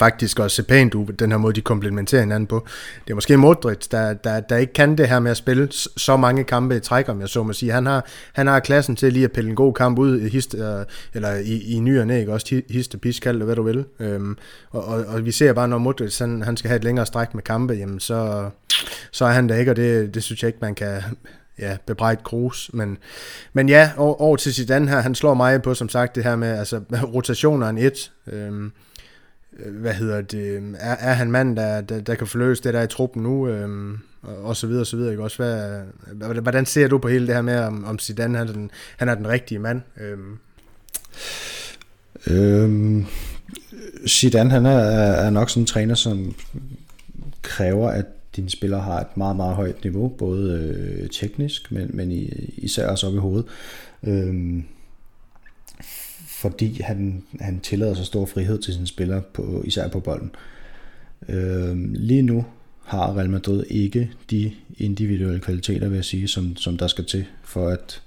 faktisk 0.00 0.38
også 0.38 0.54
se 0.56 0.62
pænt 0.62 0.94
ud, 0.94 1.06
den 1.06 1.30
her 1.30 1.38
måde, 1.38 1.54
de 1.54 1.60
komplementerer 1.60 2.22
hinanden 2.22 2.46
på. 2.46 2.66
Det 3.04 3.10
er 3.10 3.14
måske 3.14 3.36
Modric, 3.36 3.88
der, 3.88 4.12
der, 4.12 4.40
der 4.40 4.56
ikke 4.56 4.72
kan 4.72 4.98
det 4.98 5.08
her 5.08 5.20
med 5.20 5.30
at 5.30 5.36
spille 5.36 5.68
så 5.96 6.16
mange 6.16 6.44
kampe 6.44 6.76
i 6.76 6.80
træk, 6.80 7.08
om 7.08 7.20
jeg 7.20 7.28
så 7.28 7.42
må 7.42 7.52
sige. 7.52 7.72
Han 7.72 7.86
har, 7.86 8.06
han 8.32 8.46
har 8.46 8.60
klassen 8.60 8.96
til 8.96 9.12
lige 9.12 9.24
at 9.24 9.32
pille 9.32 9.50
en 9.50 9.56
god 9.56 9.74
kamp 9.74 9.98
ud 9.98 10.20
i, 10.20 10.28
hist, 10.28 10.54
øh, 10.54 10.84
eller 11.14 11.34
i, 11.34 11.62
i 11.62 11.80
ny 11.80 12.00
og 12.00 12.06
næ, 12.06 12.20
ikke? 12.20 12.32
også 12.32 12.62
histe 12.70 12.98
pis, 12.98 13.20
kald 13.20 13.36
det 13.36 13.44
hvad 13.44 13.56
du 13.56 13.62
vil. 13.62 13.84
Øhm, 14.00 14.36
og, 14.70 14.84
og, 14.84 15.04
og, 15.08 15.24
vi 15.24 15.32
ser 15.32 15.52
bare, 15.52 15.68
når 15.68 15.78
Modric 15.78 16.18
han, 16.18 16.42
han 16.42 16.56
skal 16.56 16.68
have 16.68 16.76
et 16.76 16.84
længere 16.84 17.06
stræk 17.06 17.34
med 17.34 17.42
kampe, 17.42 17.74
jamen 17.74 18.00
så, 18.00 18.50
så 19.10 19.24
er 19.24 19.32
han 19.32 19.48
der 19.48 19.56
ikke, 19.56 19.72
og 19.72 19.76
det, 19.76 20.14
det 20.14 20.22
synes 20.22 20.42
jeg 20.42 20.48
ikke, 20.48 20.58
man 20.62 20.74
kan 20.74 21.02
ja, 21.58 21.76
bebrejdt 21.86 22.24
Kroos. 22.24 22.70
Men, 22.72 22.98
men 23.52 23.68
ja, 23.68 23.90
over, 23.96 24.20
over 24.20 24.36
til 24.36 24.54
Zidane 24.54 24.88
her, 24.88 25.00
han 25.00 25.14
slår 25.14 25.34
mig 25.34 25.62
på, 25.62 25.74
som 25.74 25.88
sagt, 25.88 26.14
det 26.14 26.24
her 26.24 26.36
med 26.36 26.58
altså, 26.58 26.80
rotationer 27.14 27.68
en 27.68 27.78
et. 27.78 28.12
Øhm, 28.26 28.72
Øh, 29.58 29.74
hvad 29.74 29.94
hedder 29.94 30.20
det, 30.20 30.56
øhm, 30.56 30.74
er, 30.78 30.96
er 30.96 31.12
han 31.12 31.30
mand, 31.30 31.56
der, 31.56 31.80
der, 31.80 32.00
der 32.00 32.14
kan 32.14 32.26
forløse 32.26 32.62
det 32.62 32.74
der 32.74 32.82
i 32.82 32.86
truppen 32.86 33.22
nu, 33.22 33.48
øhm, 33.48 33.98
og 34.22 34.56
så 34.56 34.66
videre, 34.66 34.82
og 34.82 34.86
så 34.86 34.96
videre, 34.96 35.10
ikke 35.10 35.22
også? 35.22 35.36
Hvad, 35.36 36.40
hvordan 36.40 36.66
ser 36.66 36.88
du 36.88 36.98
på 36.98 37.08
hele 37.08 37.26
det 37.26 37.34
her 37.34 37.42
med, 37.42 37.58
om, 37.58 37.84
om 37.84 37.98
Zidane 37.98 38.38
han 38.38 38.48
er, 38.48 38.52
den, 38.52 38.70
han 38.96 39.08
er 39.08 39.14
den 39.14 39.28
rigtige 39.28 39.58
mand? 39.58 39.82
Øhm. 40.00 40.38
Øhm, 42.26 43.06
Zidane, 44.06 44.50
han 44.50 44.66
er, 44.66 44.78
er 44.78 45.30
nok 45.30 45.50
sådan 45.50 45.62
en 45.62 45.66
træner, 45.66 45.94
som 45.94 46.34
kræver, 47.42 47.90
at 47.90 48.06
dine 48.36 48.50
spillere 48.50 48.80
har 48.80 49.00
et 49.00 49.16
meget, 49.16 49.36
meget 49.36 49.56
højt 49.56 49.84
niveau, 49.84 50.08
både 50.08 50.52
øh, 50.52 51.08
teknisk, 51.10 51.72
men, 51.72 51.90
men 51.94 52.10
især 52.56 52.88
også 52.88 53.06
op 53.06 53.14
i 53.14 53.18
hovedet. 53.18 53.46
Øhm, 54.02 54.64
fordi 56.40 56.80
han, 56.82 57.22
han 57.40 57.60
tillader 57.60 57.94
så 57.94 58.04
stor 58.04 58.26
frihed 58.26 58.58
til 58.58 58.74
sine 58.74 58.86
spillere, 58.86 59.22
på, 59.34 59.62
især 59.64 59.88
på 59.88 60.00
bolden. 60.00 60.30
Øh, 61.28 61.94
lige 61.94 62.22
nu 62.22 62.44
har 62.84 63.16
Real 63.16 63.30
Madrid 63.30 63.64
ikke 63.68 64.10
de 64.30 64.52
individuelle 64.78 65.40
kvaliteter, 65.40 65.88
vil 65.88 65.96
jeg 65.96 66.04
sige, 66.04 66.28
som, 66.28 66.56
som 66.56 66.78
der 66.78 66.86
skal 66.86 67.04
til, 67.04 67.26
for 67.44 67.68
at, 67.68 68.02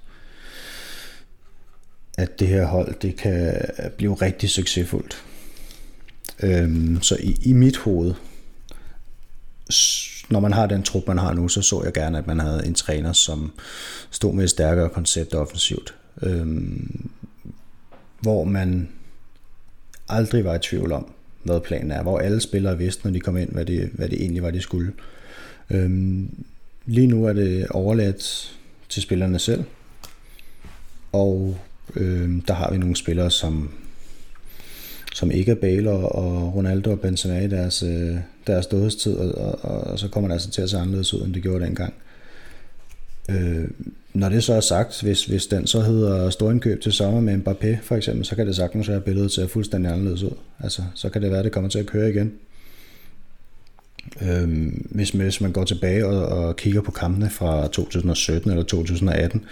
at 2.18 2.40
det 2.40 2.48
her 2.48 2.66
hold 2.66 2.94
det 3.00 3.16
kan 3.16 3.54
blive 3.96 4.14
rigtig 4.14 4.50
succesfuldt. 4.50 5.24
Øhm, 6.42 7.02
så 7.02 7.16
i, 7.20 7.36
i 7.42 7.52
mit 7.52 7.76
hoved, 7.76 8.14
når 10.30 10.40
man 10.40 10.52
har 10.52 10.66
den 10.66 10.82
trup, 10.82 11.06
man 11.06 11.18
har 11.18 11.32
nu, 11.32 11.48
så 11.48 11.62
så 11.62 11.82
jeg 11.84 11.92
gerne, 11.92 12.18
at 12.18 12.26
man 12.26 12.40
havde 12.40 12.66
en 12.66 12.74
træner, 12.74 13.12
som 13.12 13.52
stod 14.10 14.34
med 14.34 14.44
et 14.44 14.50
stærkere 14.50 14.88
koncept 14.88 15.34
offensivt. 15.34 15.94
Øhm, 16.22 17.10
hvor 18.24 18.44
man 18.44 18.88
aldrig 20.08 20.44
var 20.44 20.54
i 20.54 20.58
tvivl 20.58 20.92
om, 20.92 21.12
hvad 21.42 21.60
planen 21.60 21.90
er. 21.90 22.02
Hvor 22.02 22.18
alle 22.18 22.40
spillere 22.40 22.78
vidste, 22.78 23.04
når 23.04 23.12
de 23.12 23.20
kom 23.20 23.36
ind, 23.36 23.50
hvad 23.50 23.64
det, 23.64 23.90
hvad 23.92 24.08
det 24.08 24.20
egentlig 24.20 24.42
var, 24.42 24.50
de 24.50 24.60
skulle. 24.60 24.92
Øhm, 25.70 26.44
lige 26.86 27.06
nu 27.06 27.24
er 27.24 27.32
det 27.32 27.66
overladt 27.68 28.54
til 28.88 29.02
spillerne 29.02 29.38
selv. 29.38 29.64
Og 31.12 31.56
øhm, 31.96 32.40
der 32.40 32.54
har 32.54 32.70
vi 32.70 32.78
nogle 32.78 32.96
spillere, 32.96 33.30
som 33.30 33.70
som 35.14 35.30
ikke 35.30 35.50
er 35.50 35.56
Bale 35.56 35.90
og 35.90 36.54
Ronaldo 36.54 36.90
og 36.90 37.00
Benzema 37.00 37.40
i 37.40 37.48
deres, 37.48 37.82
øh, 37.82 38.16
deres 38.46 38.66
dødstid, 38.66 39.16
og, 39.16 39.58
og, 39.62 39.80
og, 39.80 39.98
så 39.98 40.08
kommer 40.08 40.28
det 40.28 40.34
altså 40.34 40.50
til 40.50 40.62
at 40.62 40.70
se 40.70 40.78
anderledes 40.78 41.14
ud, 41.14 41.22
end 41.22 41.34
det 41.34 41.42
gjorde 41.42 41.64
dengang. 41.64 41.94
Øh, 43.30 43.68
når 44.14 44.28
det 44.28 44.44
så 44.44 44.54
er 44.54 44.60
sagt, 44.60 45.02
hvis, 45.02 45.24
hvis 45.24 45.46
den 45.46 45.66
så 45.66 45.80
hedder 45.80 46.30
storindkøb 46.30 46.80
til 46.80 46.92
sommer 46.92 47.20
med 47.20 47.34
Mbappé 47.34 47.76
for 47.82 47.96
eksempel, 47.96 48.24
så 48.24 48.36
kan 48.36 48.46
det 48.46 48.56
sagtens 48.56 48.88
være 48.88 49.00
billedet 49.00 49.32
til 49.32 49.48
fuldstændig 49.48 49.92
anderledes 49.92 50.22
ud. 50.22 50.36
Altså, 50.60 50.82
så 50.94 51.08
kan 51.08 51.22
det 51.22 51.30
være, 51.30 51.38
at 51.38 51.44
det 51.44 51.52
kommer 51.52 51.70
til 51.70 51.78
at 51.78 51.86
køre 51.86 52.10
igen. 52.10 52.32
Øhm, 54.22 54.86
hvis, 54.90 55.10
hvis 55.10 55.40
man 55.40 55.52
går 55.52 55.64
tilbage 55.64 56.06
og, 56.06 56.26
og 56.26 56.56
kigger 56.56 56.80
på 56.80 56.90
kampene 56.90 57.30
fra 57.30 57.66
2017 57.66 58.50
eller 58.50 58.64
2018, 58.64 59.44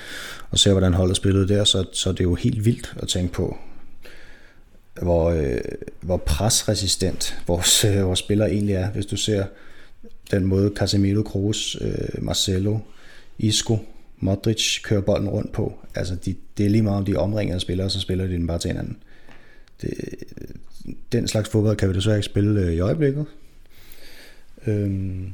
og 0.50 0.58
ser, 0.58 0.72
hvordan 0.72 0.94
holdet 0.94 1.16
spillede 1.16 1.48
der, 1.48 1.64
så, 1.64 1.85
så 1.92 2.08
det 2.08 2.14
er 2.14 2.16
det 2.16 2.24
jo 2.24 2.35
helt 2.35 2.64
vildt 2.64 2.94
at 2.96 3.08
tænke 3.08 3.32
på, 3.32 3.56
hvor, 5.02 5.30
øh, 5.30 5.61
hvor 6.00 6.16
presresistent 6.16 7.38
vores, 7.46 7.85
øh, 7.85 8.06
vores 8.06 8.18
spillere 8.18 8.52
egentlig 8.52 8.74
er. 8.74 8.90
Hvis 8.90 9.06
du 9.06 9.16
ser 9.16 9.44
den 10.30 10.44
måde 10.44 10.72
Casemiro, 10.76 11.22
Kroos, 11.22 11.76
øh, 11.80 12.24
Marcelo, 12.24 12.78
Isco, 13.38 13.78
Modric 14.18 14.82
kører 14.82 15.00
bolden 15.00 15.28
rundt 15.28 15.52
på. 15.52 15.78
Altså, 15.94 16.14
de, 16.14 16.34
det 16.58 16.66
er 16.66 16.70
lige 16.70 16.82
meget 16.82 16.98
om 16.98 17.04
de 17.04 17.16
omringede 17.16 17.60
spillere, 17.60 17.90
så 17.90 18.00
spiller 18.00 18.26
de 18.26 18.32
den 18.32 18.46
bare 18.46 18.58
til 18.58 18.70
hinanden. 18.70 18.96
Det, 19.82 19.94
den 21.12 21.28
slags 21.28 21.48
fodbold 21.48 21.76
kan 21.76 21.88
vi 21.88 21.94
desværre 21.94 22.16
ikke 22.16 22.26
spille 22.26 22.60
øh, 22.60 22.72
i 22.72 22.80
øjeblikket. 22.80 23.26
Øhm, 24.66 25.32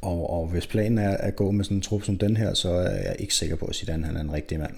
og, 0.00 0.30
og 0.30 0.46
hvis 0.46 0.66
planen 0.66 0.98
er 0.98 1.16
at 1.16 1.36
gå 1.36 1.50
med 1.50 1.64
sådan 1.64 1.76
en 1.76 1.82
trup 1.82 2.02
som 2.02 2.18
den 2.18 2.36
her, 2.36 2.54
så 2.54 2.70
er 2.70 3.02
jeg 3.02 3.16
ikke 3.18 3.34
sikker 3.34 3.56
på, 3.56 3.64
at 3.64 3.74
Zidane 3.74 4.06
han 4.06 4.16
er 4.16 4.20
en 4.20 4.32
rigtig 4.32 4.58
mand. 4.58 4.74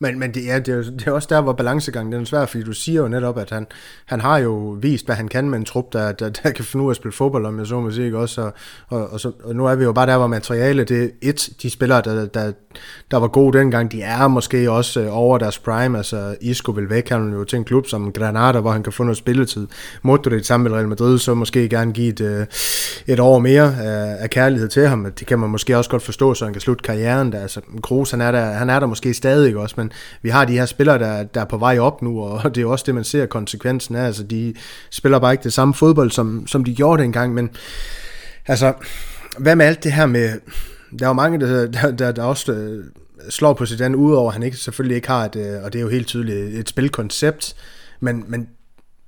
Men, 0.00 0.18
men 0.18 0.34
det, 0.34 0.50
er, 0.50 0.58
det, 0.58 0.74
er, 0.74 0.82
det 0.90 1.06
er 1.06 1.12
også 1.12 1.28
der, 1.30 1.40
hvor 1.40 1.52
balancegangen 1.52 2.12
den 2.12 2.20
er 2.20 2.24
svær, 2.24 2.46
fordi 2.46 2.64
du 2.64 2.72
siger 2.72 3.02
jo 3.02 3.08
netop, 3.08 3.38
at 3.38 3.50
han, 3.50 3.66
han 4.06 4.20
har 4.20 4.38
jo 4.38 4.78
vist, 4.80 5.06
hvad 5.06 5.16
han 5.16 5.28
kan 5.28 5.50
med 5.50 5.58
en 5.58 5.64
trup, 5.64 5.92
der, 5.92 6.12
der, 6.12 6.28
der 6.28 6.50
kan 6.50 6.64
finde 6.64 6.84
ud 6.84 6.88
af 6.88 6.92
at 6.92 6.96
spille 6.96 7.12
fodbold, 7.12 7.46
om 7.46 7.58
jeg 7.58 7.66
så 7.66 7.80
må 7.80 7.90
sige, 7.90 8.04
ikke? 8.04 8.18
også? 8.18 8.42
Og, 8.42 8.52
og, 8.88 9.12
og, 9.12 9.20
så, 9.20 9.32
og 9.44 9.56
nu 9.56 9.66
er 9.66 9.74
vi 9.74 9.84
jo 9.84 9.92
bare 9.92 10.06
der, 10.06 10.16
hvor 10.16 10.26
materiale, 10.26 10.84
det 10.84 11.04
er 11.04 11.08
et, 11.22 11.48
de 11.62 11.70
spillere, 11.70 12.02
der, 12.04 12.26
der, 12.26 12.52
der 13.10 13.16
var 13.16 13.28
gode 13.28 13.58
dengang, 13.58 13.92
de 13.92 14.02
er 14.02 14.28
måske 14.28 14.70
også 14.70 15.00
øh, 15.00 15.08
over 15.10 15.38
deres 15.38 15.58
prime, 15.58 15.98
altså 15.98 16.36
Isco 16.40 16.72
vil 16.72 16.90
væk, 16.90 17.08
han 17.08 17.32
jo 17.32 17.44
til 17.44 17.56
en 17.56 17.64
klub 17.64 17.86
som 17.86 18.12
Granada, 18.12 18.60
hvor 18.60 18.70
han 18.70 18.82
kan 18.82 18.92
få 18.92 19.02
noget 19.02 19.16
spilletid. 19.16 19.66
Modric 20.02 20.46
sammen 20.46 20.70
med 20.70 20.78
Real 20.78 20.88
Madrid, 20.88 21.18
så 21.18 21.34
måske 21.34 21.68
gerne 21.68 21.92
give 21.92 22.08
et, 22.08 22.20
øh, 22.20 22.46
et 23.06 23.20
år 23.20 23.38
mere 23.38 23.74
af, 23.82 24.16
af 24.18 24.30
kærlighed 24.30 24.68
til 24.68 24.88
ham, 24.88 25.12
det 25.18 25.26
kan 25.26 25.38
man 25.38 25.50
måske 25.50 25.78
også 25.78 25.90
godt 25.90 26.02
forstå, 26.02 26.34
så 26.34 26.44
han 26.44 26.54
kan 26.54 26.60
slutte 26.60 26.82
karrieren 26.82 27.32
der, 27.32 27.40
altså 27.40 27.60
Kroos, 27.82 28.10
han 28.10 28.20
er 28.20 28.32
der, 28.32 28.44
han 28.44 28.70
er 28.70 28.80
der 28.80 28.86
måske 28.86 29.14
stadig 29.14 29.56
også, 29.56 29.74
men 29.78 29.85
vi 30.22 30.28
har 30.28 30.44
de 30.44 30.52
her 30.52 30.66
spillere, 30.66 30.98
der, 30.98 31.22
der 31.22 31.40
er 31.40 31.44
på 31.44 31.58
vej 31.58 31.78
op 31.78 32.02
nu, 32.02 32.22
og 32.22 32.42
det 32.54 32.58
er 32.58 32.62
jo 32.62 32.70
også 32.70 32.84
det, 32.86 32.94
man 32.94 33.04
ser 33.04 33.26
konsekvensen 33.26 33.96
af, 33.96 34.06
altså 34.06 34.22
de 34.22 34.54
spiller 34.90 35.18
bare 35.18 35.32
ikke 35.32 35.44
det 35.44 35.52
samme 35.52 35.74
fodbold, 35.74 36.10
som, 36.10 36.46
som 36.46 36.64
de 36.64 36.74
gjorde 36.74 37.02
dengang, 37.02 37.34
men 37.34 37.50
altså, 38.46 38.72
hvad 39.38 39.56
med 39.56 39.66
alt 39.66 39.84
det 39.84 39.92
her 39.92 40.06
med, 40.06 40.40
der 40.98 41.04
er 41.04 41.08
jo 41.08 41.12
mange, 41.12 41.40
der, 41.40 41.66
der, 41.66 41.90
der, 41.90 42.12
der 42.12 42.22
også 42.22 42.52
øh, 42.52 42.84
slår 43.28 43.52
på 43.52 43.66
Zidane, 43.66 43.96
udover 43.96 44.28
at 44.28 44.32
han 44.32 44.42
ikke, 44.42 44.56
selvfølgelig 44.56 44.96
ikke 44.96 45.08
har 45.08 45.24
et, 45.24 45.36
øh, 45.36 45.64
og 45.64 45.72
det 45.72 45.78
er 45.78 45.82
jo 45.82 45.88
helt 45.88 46.06
tydeligt, 46.06 46.58
et 46.58 46.68
spilkoncept, 46.68 47.54
men, 48.00 48.24
men 48.28 48.48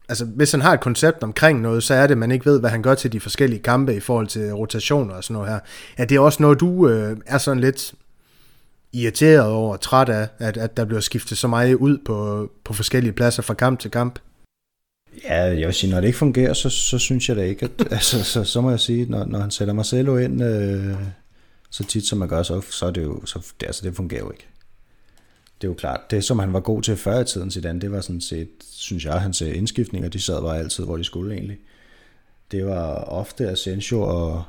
altså, 0.09 0.25
hvis 0.25 0.51
han 0.51 0.61
har 0.61 0.73
et 0.73 0.81
koncept 0.81 1.23
omkring 1.23 1.61
noget, 1.61 1.83
så 1.83 1.95
er 1.95 2.07
det, 2.07 2.11
at 2.13 2.19
man 2.19 2.31
ikke 2.31 2.47
ved, 2.47 2.61
hvad 2.61 2.71
han 2.71 2.83
gør 2.83 2.95
til 2.95 3.13
de 3.13 3.21
forskellige 3.21 3.63
kampe 3.63 3.95
i 3.95 4.01
forhold 4.01 4.27
til 4.27 4.53
rotationer 4.53 5.15
og 5.15 5.25
sådan 5.25 5.35
noget 5.35 5.51
her. 5.51 5.59
Ja, 5.99 6.05
det 6.05 6.17
er 6.17 6.21
også 6.21 6.43
noget, 6.43 6.61
du 6.61 6.89
øh, 6.89 7.17
er 7.27 7.39
sådan 7.39 7.61
lidt 7.61 7.95
irriteret 8.93 9.51
over, 9.51 9.77
træt 9.77 10.09
af, 10.09 10.29
at, 10.39 10.57
at 10.57 10.77
der 10.77 10.85
bliver 10.85 11.01
skiftet 11.01 11.39
så 11.39 11.49
meget 11.49 11.75
ud 11.75 11.99
på, 12.05 12.51
på 12.65 12.73
forskellige 12.73 13.13
pladser 13.13 13.43
fra 13.43 13.55
kamp 13.55 13.81
til 13.81 13.91
kamp? 13.91 14.19
Ja, 15.25 15.43
jeg 15.43 15.67
vil 15.67 15.75
sige, 15.75 15.91
når 15.91 16.01
det 16.01 16.07
ikke 16.07 16.19
fungerer, 16.19 16.53
så, 16.53 16.71
så 16.71 16.99
synes 16.99 17.29
jeg 17.29 17.37
da 17.37 17.43
ikke, 17.43 17.65
at, 17.65 17.71
altså, 17.93 18.25
så, 18.25 18.45
så 18.45 18.61
må 18.61 18.71
jeg 18.71 18.81
sige, 18.81 19.07
når, 19.11 19.25
når 19.25 19.39
han 19.39 19.51
sætter 19.51 19.75
Marcelo 19.75 20.17
ind 20.17 20.43
øh, 20.43 20.97
så 21.71 21.85
tit 21.85 22.07
som 22.07 22.19
man 22.19 22.29
gør, 22.29 22.43
så, 22.43 22.61
så 22.61 22.87
er 22.87 22.91
det 22.91 23.03
jo, 23.03 23.27
så, 23.27 23.53
det, 23.61 23.67
altså 23.67 23.83
det 23.85 23.97
fungerer 23.97 24.21
jo 24.21 24.31
ikke. 24.31 24.47
Det 25.61 25.67
er 25.67 25.71
jo 25.71 25.75
klart, 25.75 26.11
det 26.11 26.25
som 26.25 26.39
han 26.39 26.53
var 26.53 26.61
god 26.61 26.83
til 26.83 26.97
før 26.97 27.21
i 27.21 27.25
tiden, 27.25 27.51
Zidane, 27.51 27.81
det 27.81 27.93
var 27.93 28.01
sådan 28.01 28.21
set, 28.21 28.49
synes 28.71 29.05
jeg, 29.05 29.21
hans 29.21 29.43
øh, 29.43 29.57
indskiftninger, 29.57 30.09
de 30.09 30.21
sad 30.21 30.43
bare 30.43 30.59
altid, 30.59 30.85
hvor 30.85 30.97
de 30.97 31.05
skulle 31.05 31.35
egentlig. 31.35 31.59
Det 32.51 32.67
var 32.67 32.95
ofte 32.95 33.49
Asensio 33.49 34.03
og, 34.03 34.45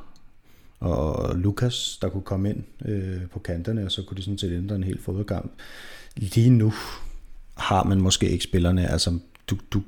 og 0.79 1.35
Lukas, 1.35 1.97
der 2.01 2.09
kunne 2.09 2.23
komme 2.23 2.49
ind 2.49 2.63
øh, 2.85 3.21
på 3.33 3.39
kanterne, 3.39 3.85
og 3.85 3.91
så 3.91 4.03
kunne 4.03 4.17
de 4.17 4.21
sådan 4.21 4.37
set 4.37 4.51
ændre 4.51 4.75
en 4.75 4.83
hel 4.83 4.99
fodboldkamp. 5.01 5.51
Lige 6.15 6.49
nu 6.49 6.73
har 7.57 7.83
man 7.83 8.01
måske 8.01 8.29
ikke 8.29 8.43
spillerne, 8.43 8.91
altså 8.91 9.19
du, 9.47 9.57
du, 9.71 9.81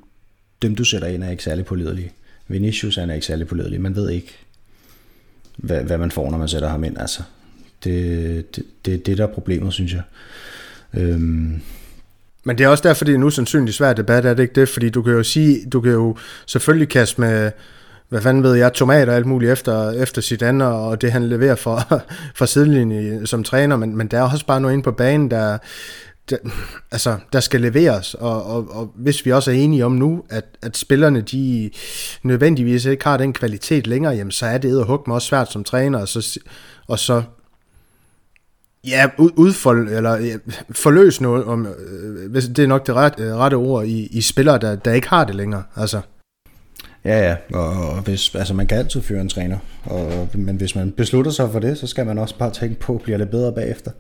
dem 0.62 0.76
du 0.76 0.84
sætter 0.84 1.08
ind 1.08 1.24
er 1.24 1.30
ikke 1.30 1.44
særlig 1.44 1.66
pålidelige. 1.66 2.12
Vinicius 2.48 2.98
er 2.98 3.14
ikke 3.14 3.26
særlig 3.26 3.48
pålidelig, 3.48 3.82
man 3.82 3.96
ved 3.96 4.10
ikke, 4.10 4.38
hvad, 5.58 5.84
hvad 5.84 5.98
man 5.98 6.12
får, 6.12 6.32
når 6.32 6.38
man 6.38 6.48
sætter 6.48 6.70
ham 6.70 6.84
ind. 6.84 6.98
Altså, 6.98 7.24
det, 7.84 8.56
det, 8.56 8.66
det, 8.86 9.06
det 9.06 9.18
der 9.18 9.28
er 9.28 9.34
problemet, 9.34 9.74
synes 9.74 9.94
jeg. 9.94 10.02
Øhm, 10.94 11.62
men 12.44 12.58
det 12.58 12.64
er 12.64 12.68
også 12.68 12.88
derfor, 12.88 13.06
det 13.06 13.14
er 13.14 13.18
nu 13.18 13.26
usandsynlig 13.26 13.74
svært 13.74 13.98
debat, 13.98 14.26
er 14.26 14.34
det 14.34 14.44
ikke 14.44 14.60
det? 14.60 14.70
Fordi 14.70 14.90
du 14.90 15.02
kan 15.02 15.14
jo 15.14 15.24
sige, 15.24 15.66
du 15.70 15.82
kan 15.82 15.92
jo 15.92 16.18
selvfølgelig 16.46 16.90
kaste 16.90 17.22
med 17.22 17.52
hvad 18.12 18.22
fanden 18.22 18.44
ved 18.44 18.56
jeg, 18.56 18.74
tomater 18.74 19.12
og 19.12 19.18
alt 19.18 19.26
muligt 19.26 19.52
efter, 19.52 19.92
efter 19.92 20.22
sit 20.22 20.42
andet, 20.42 20.68
og 20.68 21.02
det 21.02 21.12
han 21.12 21.24
leverer 21.30 21.56
for, 21.56 22.04
for 22.38 22.46
sidelinjen 22.46 23.28
som 23.28 23.44
træner, 23.44 23.76
men, 23.76 23.96
men 23.96 24.08
der 24.08 24.18
er 24.18 24.32
også 24.32 24.46
bare 24.46 24.62
noget 24.62 24.74
inde 24.74 24.84
på 24.84 24.92
banen, 24.92 25.32
der, 25.32 25.58
der, 26.30 26.38
altså, 26.92 27.18
der 27.34 27.40
skal 27.40 27.62
leveres, 27.62 28.14
og, 28.14 28.46
og, 28.46 28.68
og 28.70 28.92
hvis 28.96 29.26
vi 29.26 29.32
også 29.32 29.52
er 29.52 29.56
enige 29.56 29.86
om 29.86 29.92
nu, 29.92 30.24
at, 30.30 30.46
at 30.62 30.78
spillerne 30.78 31.22
de 31.22 31.72
nødvendigvis 32.24 32.86
ikke 32.86 33.04
har 33.04 33.18
den 33.18 33.34
kvalitet 33.34 33.88
længere, 33.88 34.14
jamen, 34.14 34.32
så 34.32 34.46
er 34.46 34.58
det 34.58 34.80
at 34.80 34.86
hugge 34.86 35.04
mig 35.08 35.16
også 35.16 35.28
svært 35.28 35.52
som 35.52 35.64
træner, 35.64 36.00
og 36.00 36.08
så, 36.08 36.40
og 36.88 37.00
så 37.00 37.22
Ja, 38.88 39.10
udfold, 39.18 39.90
eller 39.90 40.16
ja, 40.16 40.36
forløs 40.72 41.22
noget, 41.22 41.46
om, 41.46 41.68
øh, 41.68 42.36
det 42.36 42.60
er 42.60 42.68
nok 42.68 42.88
det 42.88 42.96
rette, 42.96 43.24
øh, 43.24 43.36
rette 43.36 43.56
ord, 43.56 43.86
i, 43.86 44.08
i 44.08 44.22
spillere, 44.22 44.58
der, 44.58 44.76
der 44.76 44.94
ikke 44.94 45.10
har 45.10 45.24
det 45.24 45.36
længere. 45.36 45.64
Altså. 45.76 46.02
Ja, 47.06 47.30
ja, 47.30 47.36
og, 47.58 47.90
og 47.90 48.02
hvis, 48.02 48.36
altså 48.36 48.54
man 48.54 48.68
kan 48.68 48.78
altid 48.78 49.02
fyre 49.02 49.22
en 49.22 49.30
træner, 49.30 49.58
og, 49.84 50.30
men 50.34 50.56
hvis 50.56 50.76
man 50.76 50.92
beslutter 50.92 51.32
sig 51.32 51.52
for 51.52 51.60
det, 51.60 51.78
så 51.78 51.88
skal 51.88 52.06
man 52.06 52.18
også 52.18 52.38
bare 52.38 52.54
tænke 52.54 52.80
på, 52.80 52.98
bliver 52.98 53.18
det 53.18 53.30
bedre 53.30 53.54
bagefter? 53.54 53.92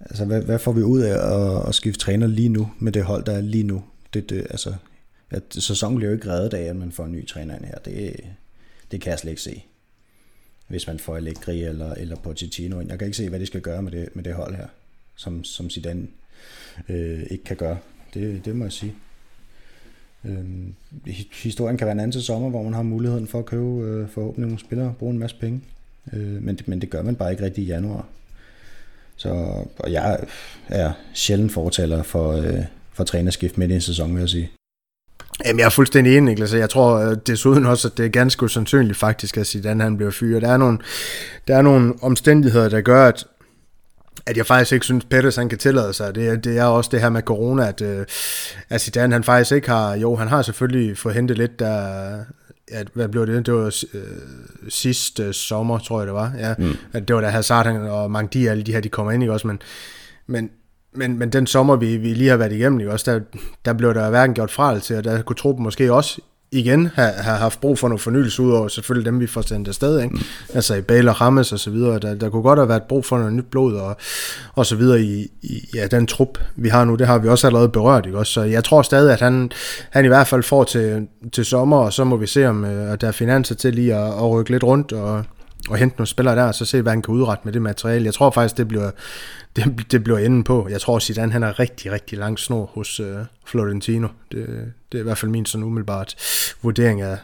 Altså, 0.00 0.24
hvad, 0.24 0.42
hvad 0.42 0.58
får 0.58 0.72
vi 0.72 0.82
ud 0.82 1.00
af 1.00 1.34
at, 1.34 1.68
at 1.68 1.74
skifte 1.74 2.00
træner 2.00 2.26
lige 2.26 2.48
nu, 2.48 2.70
med 2.78 2.92
det 2.92 3.04
hold, 3.04 3.24
der 3.24 3.32
er 3.32 3.40
lige 3.40 3.64
nu? 3.64 3.84
Det, 4.14 4.30
det, 4.30 4.46
altså, 4.50 4.74
at 5.30 5.42
sæsonen 5.50 5.96
bliver 5.96 6.10
jo 6.10 6.16
ikke 6.16 6.30
reddet 6.30 6.54
af, 6.54 6.62
at 6.62 6.76
man 6.76 6.92
får 6.92 7.04
en 7.04 7.12
ny 7.12 7.26
træner 7.26 7.56
ind 7.56 7.64
her. 7.64 7.78
Det, 7.84 8.20
det 8.90 9.00
kan 9.00 9.10
jeg 9.10 9.18
slet 9.18 9.30
ikke 9.30 9.42
se. 9.42 9.64
Hvis 10.68 10.86
man 10.86 10.98
får 10.98 11.16
Allegri 11.16 11.62
eller, 11.62 11.94
eller 11.94 12.16
Pochettino 12.16 12.80
ind. 12.80 12.90
Jeg 12.90 12.98
kan 12.98 13.06
ikke 13.06 13.16
se, 13.16 13.28
hvad 13.28 13.40
de 13.40 13.46
skal 13.46 13.60
gøre 13.60 13.82
med 13.82 13.92
det, 13.92 14.16
med 14.16 14.24
det 14.24 14.34
hold 14.34 14.54
her, 14.54 14.66
som, 15.16 15.44
som 15.44 15.70
Zidane 15.70 16.06
øh, 16.88 17.22
ikke 17.30 17.44
kan 17.44 17.56
gøre. 17.56 17.78
Det, 18.14 18.44
det 18.44 18.56
må 18.56 18.64
jeg 18.64 18.72
sige. 18.72 18.94
Øh, 20.24 20.44
historien 21.32 21.76
kan 21.76 21.86
være 21.86 21.92
en 21.92 22.00
anden 22.00 22.12
til 22.12 22.22
sommer, 22.22 22.50
hvor 22.50 22.62
man 22.62 22.74
har 22.74 22.82
muligheden 22.82 23.26
for 23.26 23.38
at 23.38 23.46
købe 23.46 23.64
øh, 23.64 24.08
forhåbentlig 24.08 24.46
nogle 24.46 24.60
spillere 24.60 24.88
og 24.88 24.96
bruge 24.96 25.12
en 25.12 25.18
masse 25.18 25.36
penge. 25.40 25.60
Øh, 26.12 26.42
men, 26.42 26.58
men 26.66 26.80
det 26.80 26.90
gør 26.90 27.02
man 27.02 27.16
bare 27.16 27.30
ikke 27.30 27.44
rigtig 27.44 27.64
i 27.64 27.66
januar. 27.66 28.06
Så, 29.16 29.28
og 29.78 29.92
jeg 29.92 30.18
er 30.68 30.92
sjældent 31.14 31.52
fortaler 31.52 32.02
for, 32.02 32.32
øh, 32.32 32.64
for 32.92 33.04
trænerskift 33.04 33.58
midt 33.58 33.70
i 33.70 33.74
en 33.74 33.80
sæson, 33.80 34.14
vil 34.14 34.20
jeg 34.20 34.28
sige. 34.28 34.50
Jamen, 35.44 35.58
jeg 35.58 35.66
er 35.66 35.70
fuldstændig 35.70 36.16
enig, 36.16 36.22
Niklas. 36.22 36.54
Jeg 36.54 36.70
tror 36.70 36.96
øh, 36.96 37.16
desuden 37.26 37.66
også, 37.66 37.88
at 37.88 37.98
det 37.98 38.04
er 38.04 38.10
ganske 38.10 38.42
usandsynligt 38.42 38.98
faktisk, 38.98 39.36
at 39.36 39.46
Zidane 39.46 39.82
han 39.82 39.96
bliver 39.96 40.10
fyret. 40.10 40.42
Der 40.42 40.48
er 40.48 40.56
nogle, 40.56 40.78
der 41.48 41.56
er 41.56 41.62
nogle 41.62 41.94
omstændigheder, 42.02 42.68
der 42.68 42.80
gør, 42.80 43.08
at 43.08 43.26
at 44.26 44.36
jeg 44.36 44.46
faktisk 44.46 44.72
ikke 44.72 44.84
synes, 44.86 45.04
Peters 45.04 45.36
han 45.36 45.48
kan 45.48 45.58
tillade 45.58 45.92
sig. 45.92 46.14
Det, 46.14 46.44
det 46.44 46.58
er 46.58 46.64
også 46.64 46.90
det 46.92 47.00
her 47.00 47.08
med 47.08 47.22
corona, 47.22 47.68
at, 47.68 47.80
øh, 47.80 48.06
at 48.70 48.80
Zidane 48.80 49.12
han 49.12 49.24
faktisk 49.24 49.52
ikke 49.52 49.68
har, 49.68 49.96
jo 49.96 50.16
han 50.16 50.28
har 50.28 50.42
selvfølgelig 50.42 50.98
fået 50.98 51.14
hentet 51.14 51.38
lidt, 51.38 51.58
der, 51.58 52.18
at, 52.72 52.88
hvad 52.94 53.08
blev 53.08 53.26
det? 53.26 53.46
Det 53.46 53.54
var 53.54 53.84
øh, 53.94 54.02
sidste 54.68 55.32
sommer, 55.32 55.78
tror 55.78 56.00
jeg 56.00 56.06
det 56.06 56.14
var. 56.14 56.32
Ja, 56.38 56.54
mm. 56.58 56.76
at 56.92 57.08
det 57.08 57.16
var 57.16 57.22
da 57.22 57.28
Hazard 57.28 57.66
og 57.66 58.10
Mangdi, 58.10 58.46
alle 58.46 58.62
de 58.62 58.72
her, 58.72 58.80
de 58.80 58.88
kommer 58.88 59.12
ind, 59.12 59.22
ikke 59.22 59.32
også? 59.32 59.46
Men, 59.46 59.62
men, 60.26 60.50
men, 60.92 61.18
men 61.18 61.30
den 61.30 61.46
sommer, 61.46 61.76
vi, 61.76 61.96
vi 61.96 62.14
lige 62.14 62.30
har 62.30 62.36
været 62.36 62.52
igennem, 62.52 62.80
ikke 62.80 62.92
også? 62.92 63.12
Der, 63.12 63.20
der 63.64 63.72
blev 63.72 63.94
der 63.94 64.10
hverken 64.10 64.34
gjort 64.34 64.50
fra 64.50 64.78
til, 64.78 64.96
og 64.96 65.04
der 65.04 65.22
kunne 65.22 65.36
truppen 65.36 65.62
måske 65.62 65.92
også 65.92 66.20
igen 66.54 66.90
have, 66.94 67.12
have 67.12 67.36
haft 67.36 67.60
brug 67.60 67.78
for 67.78 67.88
noget 67.88 68.00
fornyelse, 68.00 68.42
ud 68.42 68.52
over 68.52 68.68
selvfølgelig 68.68 69.06
dem, 69.06 69.20
vi 69.20 69.26
får 69.26 69.42
sendt 69.42 69.68
afsted, 69.68 70.02
ikke? 70.02 70.14
Mm. 70.14 70.22
altså 70.54 70.74
i 70.74 70.80
Bale 70.80 71.10
og 71.10 71.20
Rammes 71.20 71.52
og 71.52 71.58
så 71.58 71.70
videre, 71.70 71.98
der, 71.98 72.14
der 72.14 72.30
kunne 72.30 72.42
godt 72.42 72.58
have 72.58 72.68
været 72.68 72.82
brug 72.82 73.04
for 73.04 73.18
noget 73.18 73.32
nyt 73.32 73.50
blod 73.50 73.74
og, 73.74 73.96
og 74.54 74.66
så 74.66 74.76
videre 74.76 75.02
i, 75.02 75.30
i 75.42 75.68
ja, 75.74 75.86
den 75.86 76.06
trup, 76.06 76.38
vi 76.56 76.68
har 76.68 76.84
nu, 76.84 76.94
det 76.94 77.06
har 77.06 77.18
vi 77.18 77.28
også 77.28 77.46
allerede 77.46 77.68
berørt, 77.68 78.06
ikke? 78.06 78.18
Også, 78.18 78.32
så 78.32 78.42
jeg 78.42 78.64
tror 78.64 78.82
stadig, 78.82 79.12
at 79.12 79.20
han, 79.20 79.50
han 79.90 80.04
i 80.04 80.08
hvert 80.08 80.26
fald 80.26 80.42
får 80.42 80.64
til, 80.64 81.06
til 81.32 81.44
sommer, 81.44 81.76
og 81.76 81.92
så 81.92 82.04
må 82.04 82.16
vi 82.16 82.26
se, 82.26 82.46
om 82.46 82.64
øh, 82.64 83.00
der 83.00 83.08
er 83.08 83.12
finanser 83.12 83.54
til 83.54 83.74
lige 83.74 83.94
at, 83.94 84.08
at 84.08 84.30
rykke 84.30 84.50
lidt 84.50 84.64
rundt 84.64 84.92
og, 84.92 85.24
og 85.70 85.76
hente 85.76 85.96
nogle 85.96 86.06
spillere 86.06 86.36
der, 86.36 86.42
og 86.42 86.54
så 86.54 86.64
se, 86.64 86.82
hvad 86.82 86.92
han 86.92 87.02
kan 87.02 87.14
udrette 87.14 87.44
med 87.44 87.52
det 87.52 87.62
materiale. 87.62 88.04
Jeg 88.04 88.14
tror 88.14 88.30
faktisk, 88.30 88.56
det 88.56 88.68
bliver, 88.68 88.90
det, 89.56 89.84
det 89.90 90.04
bliver 90.04 90.18
enden 90.18 90.44
på. 90.44 90.68
Jeg 90.70 90.80
tror, 90.80 90.98
Zidane 90.98 91.32
han 91.32 91.42
er 91.42 91.60
rigtig, 91.60 91.92
rigtig 91.92 92.18
lang 92.18 92.38
snor 92.38 92.70
hos 92.74 93.00
uh, 93.00 93.06
Florentino. 93.46 94.08
Det, 94.32 94.72
det 94.92 94.98
er 94.98 95.02
i 95.02 95.04
hvert 95.04 95.18
fald 95.18 95.30
min 95.30 95.46
sådan 95.46 95.64
umiddelbart 95.64 96.14
vurdering 96.62 97.00
af, 97.00 97.16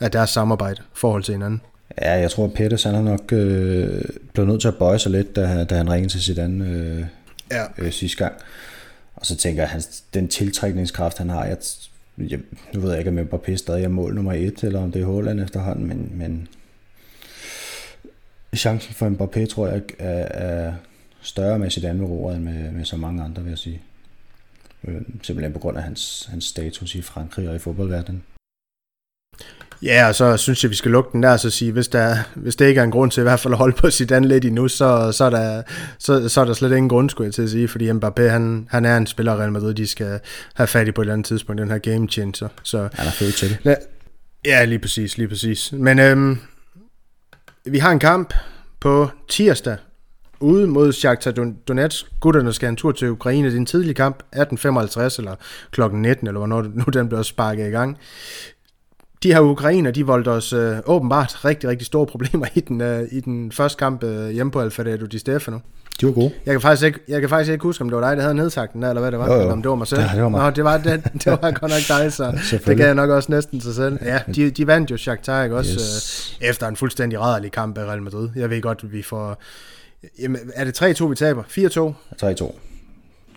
af 0.00 0.10
deres 0.10 0.30
samarbejde 0.30 0.82
forhold 0.92 1.22
til 1.22 1.34
hinanden. 1.34 1.60
Ja, 2.02 2.12
jeg 2.12 2.30
tror, 2.30 2.44
at 2.44 2.52
Peters 2.52 2.82
han 2.82 2.94
er 2.94 3.02
nok 3.02 3.32
øh, 3.32 4.02
blevet 4.32 4.48
nødt 4.48 4.60
til 4.60 4.68
at 4.68 4.76
bøje 4.76 4.98
sig 4.98 5.12
lidt, 5.12 5.36
da, 5.36 5.64
da 5.64 5.76
han 5.76 5.90
ringede 5.90 6.12
til 6.12 6.22
sit 6.22 6.38
andet 6.38 6.66
øh, 6.66 7.04
ja. 7.50 7.64
øh, 7.78 7.92
sidste 7.92 8.18
gang. 8.18 8.34
Og 9.16 9.26
så 9.26 9.36
tænker 9.36 9.62
jeg, 9.62 9.72
at 9.72 10.02
den 10.14 10.28
tiltrækningskraft, 10.28 11.18
han 11.18 11.30
har, 11.30 11.44
jeg, 11.44 11.56
jeg, 12.18 12.38
nu 12.74 12.80
ved 12.80 12.90
jeg 12.90 12.98
ikke, 12.98 13.10
om 13.10 13.18
Mbappé 13.18 13.56
stadig 13.56 13.84
er 13.84 13.88
mål 13.88 14.14
nummer 14.14 14.32
et, 14.32 14.62
eller 14.62 14.82
om 14.82 14.92
det 14.92 15.02
er 15.02 15.06
Håland 15.06 15.40
efterhånden, 15.40 15.86
men, 15.86 16.12
men 16.14 16.48
chancen 18.56 18.94
for 18.94 19.08
Mbappé, 19.08 19.46
tror 19.46 19.68
jeg, 19.68 19.82
er, 19.98 20.24
er 20.24 20.72
større 21.20 21.58
med 21.58 21.70
sit 21.70 21.84
andet 21.84 22.08
ord, 22.08 22.34
end 22.34 22.44
med, 22.44 22.70
med 22.70 22.84
så 22.84 22.96
mange 22.96 23.22
andre, 23.22 23.42
vil 23.42 23.50
jeg 23.50 23.58
sige. 23.58 23.80
Øh, 24.88 25.00
simpelthen 25.22 25.52
på 25.52 25.58
grund 25.58 25.76
af 25.76 25.82
hans, 25.82 26.28
hans 26.30 26.44
status 26.44 26.94
i 26.94 27.02
Frankrig 27.02 27.48
og 27.48 27.56
i 27.56 27.58
fodboldverdenen. 27.58 28.22
Ja, 29.82 30.08
og 30.08 30.14
så 30.14 30.36
synes 30.36 30.62
jeg, 30.62 30.70
vi 30.70 30.76
skal 30.76 30.90
lukke 30.90 31.10
den 31.12 31.22
der 31.22 31.32
og 31.32 31.40
så 31.40 31.50
sige, 31.50 31.72
hvis 31.72 31.88
der, 31.88 32.16
hvis 32.34 32.56
det 32.56 32.66
ikke 32.66 32.80
er 32.80 32.84
en 32.84 32.90
grund 32.90 33.10
til 33.10 33.20
i 33.20 33.22
hvert 33.22 33.40
fald 33.40 33.54
at 33.54 33.58
holde 33.58 33.76
på 33.76 33.90
sit 33.90 34.12
andet 34.12 34.28
lidt 34.28 34.44
endnu, 34.44 34.68
så, 34.68 35.12
så, 35.12 35.24
er 35.24 35.30
der, 35.30 35.62
så, 35.98 36.28
så 36.28 36.40
er 36.40 36.44
der 36.44 36.52
slet 36.52 36.76
ingen 36.76 36.88
grund, 36.88 37.10
skulle 37.10 37.26
jeg 37.26 37.34
til 37.34 37.42
at 37.42 37.50
sige, 37.50 37.68
fordi 37.68 37.90
Mbappé, 37.90 38.22
han, 38.22 38.66
han 38.70 38.84
er 38.84 38.96
en 38.96 39.06
spiller 39.06 39.40
Real 39.40 39.52
Madrid, 39.52 39.74
de 39.74 39.86
skal 39.86 40.20
have 40.54 40.66
fat 40.66 40.88
i 40.88 40.92
på 40.92 41.00
et 41.00 41.04
eller 41.04 41.12
andet 41.12 41.26
tidspunkt, 41.26 41.60
den 41.60 41.70
her 41.70 41.78
game 41.78 42.08
changer. 42.08 42.48
Så, 42.62 42.88
han 42.92 43.06
er 43.06 43.10
født 43.10 43.34
til 43.34 43.58
det. 43.64 43.76
Ja, 44.44 44.64
lige 44.64 44.78
præcis, 44.78 45.18
lige 45.18 45.28
præcis. 45.28 45.72
Men 45.72 45.98
øhm, 45.98 46.38
vi 47.64 47.78
har 47.78 47.92
en 47.92 47.98
kamp 47.98 48.34
på 48.80 49.08
tirsdag 49.28 49.76
ude 50.40 50.66
mod 50.66 50.92
Shakhtar 50.92 51.30
Donetsk. 51.68 52.06
Gutterne 52.20 52.52
skal 52.52 52.68
en 52.68 52.76
tur 52.76 52.92
til 52.92 53.10
Ukraine. 53.10 53.46
Det 53.46 53.54
er 53.54 53.58
en 53.58 53.66
tidlig 53.66 53.96
kamp, 53.96 54.22
18.55 54.36 55.18
eller 55.18 55.34
klokken 55.70 56.02
19, 56.02 56.26
eller 56.26 56.38
hvornår 56.38 56.62
nu 56.62 56.84
den 56.92 57.08
bliver 57.08 57.22
sparket 57.22 57.68
i 57.68 57.70
gang 57.70 57.98
de 59.24 59.32
her 59.32 59.40
ukrainer, 59.40 59.90
de 59.90 60.06
voldte 60.06 60.28
os 60.28 60.52
øh, 60.52 60.76
åbenbart 60.86 61.44
rigtig, 61.44 61.68
rigtig 61.70 61.86
store 61.86 62.06
problemer 62.06 62.46
i 62.54 62.60
den, 62.60 62.80
øh, 62.80 63.08
i 63.12 63.20
den 63.20 63.52
første 63.52 63.78
kamp 63.78 64.04
øh, 64.04 64.30
hjemme 64.30 64.52
på 64.52 64.60
Alfredo 64.60 65.06
Di 65.06 65.18
Stefano. 65.18 65.58
De 66.00 66.06
var 66.06 66.12
gode. 66.12 66.32
Jeg 66.46 66.54
kan, 66.54 66.60
faktisk 66.60 66.86
ikke, 66.86 67.00
jeg 67.08 67.20
kan 67.20 67.28
faktisk 67.28 67.52
ikke 67.52 67.62
huske, 67.62 67.82
om 67.82 67.88
det 67.88 67.96
var 67.96 68.08
dig, 68.08 68.16
der 68.16 68.22
havde 68.22 68.34
nedsagt 68.34 68.72
den 68.72 68.82
der, 68.82 68.88
eller 68.88 69.00
hvad 69.00 69.10
det 69.10 69.18
var, 69.18 69.26
jo, 69.26 69.34
jo. 69.34 69.40
eller 69.40 69.52
om 69.52 69.62
det 69.62 69.68
var 69.68 69.74
mig 69.74 69.86
selv. 69.86 70.00
Ja, 70.00 70.08
det 70.14 70.22
var 70.22 70.28
mig. 70.28 70.42
Nå, 70.44 70.50
det 70.50 70.64
var, 70.64 70.78
det, 70.78 71.04
det 71.14 71.26
var 71.26 71.36
godt 71.36 71.62
nok 71.62 72.00
dig, 72.00 72.12
så 72.12 72.38
det 72.66 72.76
kan 72.76 72.86
jeg 72.86 72.94
nok 72.94 73.10
også 73.10 73.32
næsten 73.32 73.60
sig 73.60 73.74
selv. 73.74 73.98
Ja, 74.02 74.20
de, 74.34 74.50
de 74.50 74.66
vandt 74.66 74.90
jo 74.90 74.96
Shakhtar, 74.96 75.44
ikke 75.44 75.56
også, 75.56 75.72
yes. 75.72 76.38
øh, 76.42 76.48
efter 76.48 76.68
en 76.68 76.76
fuldstændig 76.76 77.20
rædderlig 77.20 77.52
kamp 77.52 77.78
af 77.78 77.84
Real 77.84 78.02
Madrid. 78.02 78.28
Jeg 78.36 78.50
ved 78.50 78.62
godt, 78.62 78.92
vi 78.92 79.02
får... 79.02 79.42
Jamen, 80.22 80.40
er 80.54 80.64
det 80.64 80.82
3-2, 80.82 81.04
vi 81.06 81.14
taber? 81.14 81.42
4-2? 81.42 82.24
3-2. 82.24 82.54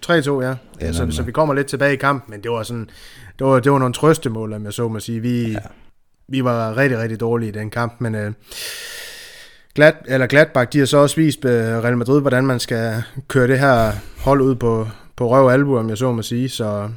3-2, 0.06 0.42
ja. 0.42 0.56
ja 0.82 0.94
så, 0.94 1.08
så, 1.12 1.24
vi 1.24 1.32
kommer 1.32 1.54
lidt 1.54 1.68
tilbage 1.68 1.94
i 1.94 1.98
kampen, 1.98 2.32
men 2.32 2.44
det 2.44 2.52
var 2.52 2.64
sådan, 2.64 2.90
det 3.40 3.48
var, 3.48 3.60
det 3.60 3.72
var 3.72 3.80
nogle 3.80 3.94
trøstemål, 3.94 4.54
om 4.54 4.66
jeg 4.66 4.74
så 4.74 4.88
må 4.88 5.00
sige. 5.00 5.20
Vi, 5.20 5.52
ja. 5.52 5.60
vi 6.28 6.44
var 6.44 6.78
rigtig, 6.78 7.00
rigtig 7.00 7.20
dårlige 7.20 7.50
i 7.50 7.52
den 7.52 7.70
kamp, 7.70 7.94
men 8.00 8.16
øh, 8.16 8.34
Glad, 9.76 9.94
eller 10.08 10.28
Gladbach, 10.28 10.74
de 10.74 10.80
har 10.80 10.86
så 10.86 10.98
også 10.98 11.16
vist 11.16 11.46
øh, 11.46 11.52
Real 11.52 11.98
Madrid, 11.98 12.22
hvordan 12.22 12.46
man 12.46 12.60
skal 12.60 13.04
køre 13.28 13.48
det 13.48 13.60
her 13.60 13.92
hold 14.18 14.42
ud 14.42 14.56
på, 14.56 14.88
på 15.16 15.30
røv 15.30 15.46
og 15.46 15.54
albu, 15.54 15.78
om 15.78 15.90
jeg 15.90 15.98
så 15.98 16.12
må 16.12 16.22
sige. 16.22 16.50
Så 16.50 16.90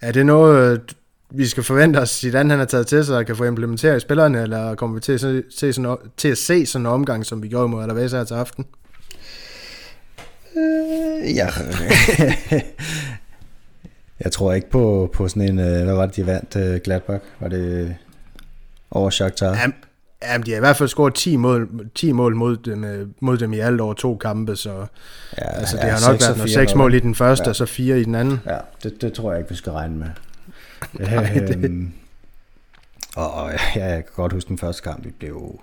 er 0.00 0.12
det 0.12 0.26
noget, 0.26 0.94
vi 1.30 1.46
skal 1.46 1.62
forvente 1.62 1.98
os, 1.98 2.10
Zidane 2.10 2.50
han 2.50 2.58
har 2.58 2.66
taget 2.66 2.86
til 2.86 3.04
sig 3.04 3.16
og 3.16 3.26
kan 3.26 3.36
få 3.36 3.44
implementeret 3.44 3.96
i 3.96 4.00
spillerne, 4.00 4.42
eller 4.42 4.74
kommer 4.74 4.94
vi 4.94 5.00
til 5.00 5.12
at 5.12 5.20
se, 5.20 5.42
se 5.50 5.72
sådan, 5.72 5.96
til 6.16 6.28
at 6.28 6.38
se 6.38 6.66
sådan 6.66 6.86
en 6.86 6.92
omgang, 6.92 7.26
som 7.26 7.42
vi 7.42 7.48
gjorde 7.48 7.68
mod 7.68 7.82
Alaves 7.82 8.12
her 8.12 8.24
til 8.24 8.34
aften? 8.34 8.66
Øh, 10.56 11.36
ja. 11.36 11.48
jeg 14.24 14.32
tror 14.32 14.52
ikke 14.52 14.70
på, 14.70 15.10
på 15.12 15.28
sådan 15.28 15.42
en, 15.42 15.58
øh, 15.58 15.84
hvad 15.84 15.94
var 15.94 16.06
det, 16.06 16.16
de 16.16 16.26
vandt 16.26 16.56
uh, 16.56 16.76
Gladbach? 16.84 17.24
Var 17.40 17.48
det 17.48 17.96
over 18.90 19.10
Shakhtar? 19.10 19.56
Jamen, 19.56 19.74
jamen, 20.22 20.46
de 20.46 20.50
har 20.50 20.56
i 20.56 20.60
hvert 20.60 20.76
fald 20.76 20.88
scoret 20.88 21.14
10 21.14 21.36
mål, 21.36 21.88
10 21.94 22.12
mål 22.12 22.36
mod, 22.36 22.56
dem, 22.56 22.84
øh, 22.84 23.08
mod 23.20 23.38
dem 23.38 23.52
i 23.52 23.58
alt 23.58 23.80
over 23.80 23.94
to 23.94 24.16
kampe, 24.16 24.56
så 24.56 24.86
ja, 25.38 25.50
altså, 25.52 25.76
det 25.76 25.84
ja, 25.84 25.90
har 25.90 26.10
nok 26.12 26.20
været 26.20 26.36
noget 26.36 26.50
6 26.50 26.74
mål 26.74 26.94
i 26.94 27.00
den 27.00 27.14
første, 27.14 27.44
ja. 27.44 27.48
og 27.48 27.56
så 27.56 27.66
4 27.66 28.00
i 28.00 28.04
den 28.04 28.14
anden. 28.14 28.40
Ja, 28.46 28.58
det, 28.82 29.02
det 29.02 29.12
tror 29.12 29.30
jeg 29.30 29.40
ikke, 29.40 29.50
vi 29.50 29.56
skal 29.56 29.72
regne 29.72 29.96
med. 29.96 30.08
Nej, 31.10 31.32
det... 31.34 31.64
Øhm, 31.64 31.92
og, 33.16 33.32
og 33.32 33.50
ja, 33.76 33.84
jeg 33.84 34.04
kan 34.04 34.12
godt 34.14 34.32
huske 34.32 34.48
den 34.48 34.58
første 34.58 34.82
kamp, 34.82 35.04
vi 35.04 35.10
blev 35.10 35.60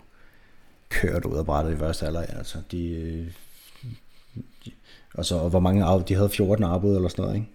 kørt 0.90 1.26
ud 1.26 1.38
af 1.38 1.46
brættet 1.46 1.74
i 1.74 1.78
første 1.78 2.04
halvleg. 2.04 2.26
Altså, 2.38 2.58
de, 2.72 3.26
de, 4.66 4.72
og 5.18 5.50
hvor 5.50 5.60
mange 5.60 5.86
af, 5.86 6.04
de 6.04 6.16
havde 6.16 6.30
14 6.30 6.64
afbud 6.64 6.96
eller 6.96 7.10
sådan 7.10 7.24
noget, 7.24 7.36
ikke? 7.36 7.48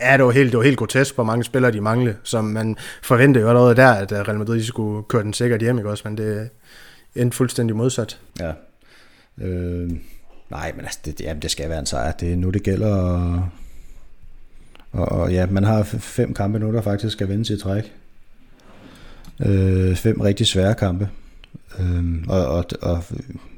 Ja, 0.00 0.16
det 0.16 0.24
var 0.24 0.30
helt, 0.30 0.52
det 0.52 0.58
var 0.58 0.64
helt 0.64 0.78
grotesk, 0.78 1.14
hvor 1.14 1.24
mange 1.24 1.44
spillere 1.44 1.72
de 1.72 1.80
manglede, 1.80 2.16
som 2.22 2.44
man 2.44 2.76
forventede 3.02 3.42
jo 3.42 3.48
allerede 3.48 3.76
der, 3.76 3.90
at 3.90 4.12
Real 4.12 4.38
Madrid 4.38 4.62
skulle 4.62 5.02
køre 5.08 5.22
den 5.22 5.32
sikkert 5.32 5.60
hjem, 5.60 5.78
ikke 5.78 5.90
også? 5.90 6.08
Men 6.08 6.18
det 6.18 6.50
endte 7.14 7.36
fuldstændig 7.36 7.76
modsat. 7.76 8.20
Ja. 8.40 8.52
Øh, 9.38 9.90
nej, 10.50 10.72
men 10.76 10.84
altså, 10.84 10.98
det, 11.04 11.20
jamen, 11.20 11.42
det 11.42 11.50
skal 11.50 11.68
være 11.68 11.78
en 11.78 11.86
sejr. 11.86 12.12
Det 12.12 12.32
er 12.32 12.36
nu, 12.36 12.50
det 12.50 12.62
gælder. 12.62 12.94
Og, 12.94 13.48
og, 14.92 15.08
og 15.08 15.32
ja, 15.32 15.46
man 15.46 15.64
har 15.64 15.82
fem 15.82 16.34
kampe 16.34 16.58
nu, 16.58 16.72
der 16.72 16.82
faktisk 16.82 17.12
skal 17.12 17.28
vende 17.28 17.44
sit 17.44 17.60
træk. 17.60 17.92
Øh, 19.40 19.96
fem 19.96 20.20
rigtig 20.20 20.46
svære 20.46 20.74
kampe. 20.74 21.08
Øh, 21.78 22.04
og, 22.28 22.46
og, 22.46 22.64
og 22.82 23.04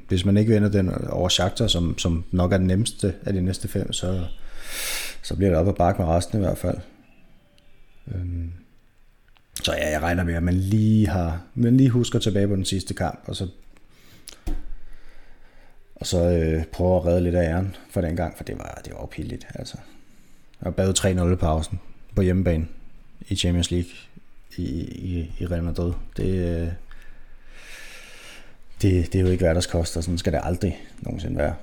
hvis 0.09 0.25
man 0.25 0.37
ikke 0.37 0.53
vinder 0.53 0.69
den 0.69 0.89
over 1.09 1.29
Shakhtar, 1.29 1.67
som, 1.67 1.97
som 1.97 2.23
nok 2.31 2.53
er 2.53 2.57
den 2.57 2.67
nemmeste 2.67 3.13
af 3.25 3.33
de 3.33 3.41
næste 3.41 3.67
fem, 3.67 3.93
så, 3.93 4.25
så 5.21 5.35
bliver 5.35 5.49
det 5.49 5.59
op 5.59 5.67
ad 5.67 5.73
bakke 5.73 6.01
med 6.01 6.09
resten 6.09 6.37
i 6.37 6.41
hvert 6.41 6.57
fald. 6.57 6.77
Øhm, 8.15 8.51
så 9.63 9.73
ja, 9.73 9.91
jeg 9.91 10.01
regner 10.01 10.23
med, 10.23 10.33
at 10.33 10.43
man 10.43 10.53
lige 10.53 11.07
har, 11.07 11.41
man 11.55 11.77
lige 11.77 11.89
husker 11.89 12.19
tilbage 12.19 12.47
på 12.47 12.55
den 12.55 12.65
sidste 12.65 12.93
kamp, 12.93 13.23
og 13.27 13.35
så 13.35 13.47
og 15.99 16.07
så 16.07 16.29
øh, 16.29 16.65
prøver 16.65 16.99
at 16.99 17.05
redde 17.05 17.21
lidt 17.21 17.35
af 17.35 17.49
æren 17.49 17.75
for 17.89 18.01
den 18.01 18.15
gang, 18.15 18.37
for 18.37 18.43
det 18.43 18.57
var, 18.57 18.81
det 18.85 18.93
var 18.93 19.09
jo 19.19 19.37
altså. 19.55 19.77
Jeg 20.65 20.75
bad 20.75 21.33
3-0 21.33 21.35
pausen 21.35 21.79
på 22.15 22.21
hjemmebane 22.21 22.67
i 23.27 23.35
Champions 23.35 23.71
League 23.71 23.89
i, 24.57 24.63
i, 24.81 25.33
i 25.39 25.45
Real 25.45 25.63
Madrid. 25.63 25.93
Det, 26.17 26.61
øh, 26.61 26.67
det, 28.81 29.13
det 29.13 29.15
er 29.15 29.23
jo 29.23 29.27
ikke 29.27 29.43
hverdagskost, 29.43 29.97
og 29.97 30.03
sådan 30.03 30.17
skal 30.17 30.33
det 30.33 30.39
aldrig 30.43 30.81
nogensinde 31.01 31.37
være. 31.37 31.53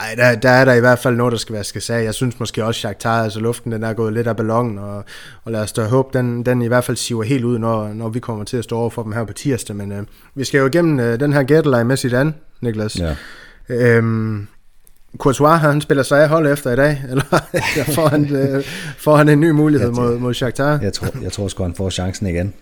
Ej, 0.00 0.14
der, 0.14 0.34
der 0.34 0.50
er 0.50 0.64
der 0.64 0.72
i 0.72 0.80
hvert 0.80 0.98
fald 0.98 1.16
noget, 1.16 1.32
der 1.32 1.38
skal 1.38 1.52
være 1.52 1.64
skal 1.64 1.82
sige. 1.82 1.98
Jeg 1.98 2.14
synes 2.14 2.40
måske 2.40 2.64
også, 2.64 2.78
at 2.78 2.80
Shakhtar, 2.80 3.22
altså 3.24 3.40
luften, 3.40 3.72
den 3.72 3.84
er 3.84 3.92
gået 3.92 4.12
lidt 4.12 4.26
af 4.26 4.36
ballonen, 4.36 4.78
og, 4.78 5.04
og 5.44 5.52
lad 5.52 5.60
os 5.60 5.72
da 5.72 5.84
håbe, 5.84 6.18
den, 6.18 6.46
den 6.46 6.62
i 6.62 6.66
hvert 6.66 6.84
fald 6.84 6.96
siver 6.96 7.22
helt 7.22 7.44
ud, 7.44 7.58
når, 7.58 7.88
når 7.88 8.08
vi 8.08 8.20
kommer 8.20 8.44
til 8.44 8.56
at 8.56 8.64
stå 8.64 8.76
over 8.76 8.90
for 8.90 9.02
dem 9.02 9.12
her 9.12 9.24
på 9.24 9.32
tirsdag. 9.32 9.76
Men 9.76 9.92
øh, 9.92 10.02
vi 10.34 10.44
skal 10.44 10.58
jo 10.58 10.66
igennem 10.66 11.00
øh, 11.00 11.20
den 11.20 11.32
her 11.32 11.42
gættelej 11.42 11.82
med 11.82 11.96
sit 11.96 12.12
an, 12.12 12.34
Niklas. 12.60 12.98
Ja. 12.98 13.14
Øhm, 13.68 14.46
Courtois, 15.18 15.60
han 15.60 15.80
spiller 15.80 16.02
sig 16.02 16.22
af 16.22 16.28
hold 16.28 16.52
efter 16.52 16.72
i 16.72 16.76
dag, 16.76 17.02
eller 17.10 17.24
får, 17.94 18.08
han, 18.08 18.36
øh, 18.36 18.64
får 18.98 19.16
han 19.16 19.28
en 19.28 19.40
ny 19.40 19.50
mulighed 19.50 19.88
jeg, 19.88 19.96
mod, 19.96 20.18
mod 20.18 20.34
Shakhtar? 20.34 20.78
Jeg 20.82 20.92
tror, 20.92 21.08
jeg 21.22 21.32
tror 21.32 21.48
sgu, 21.48 21.62
han 21.62 21.74
får 21.74 21.90
chancen 21.90 22.26
igen. 22.26 22.54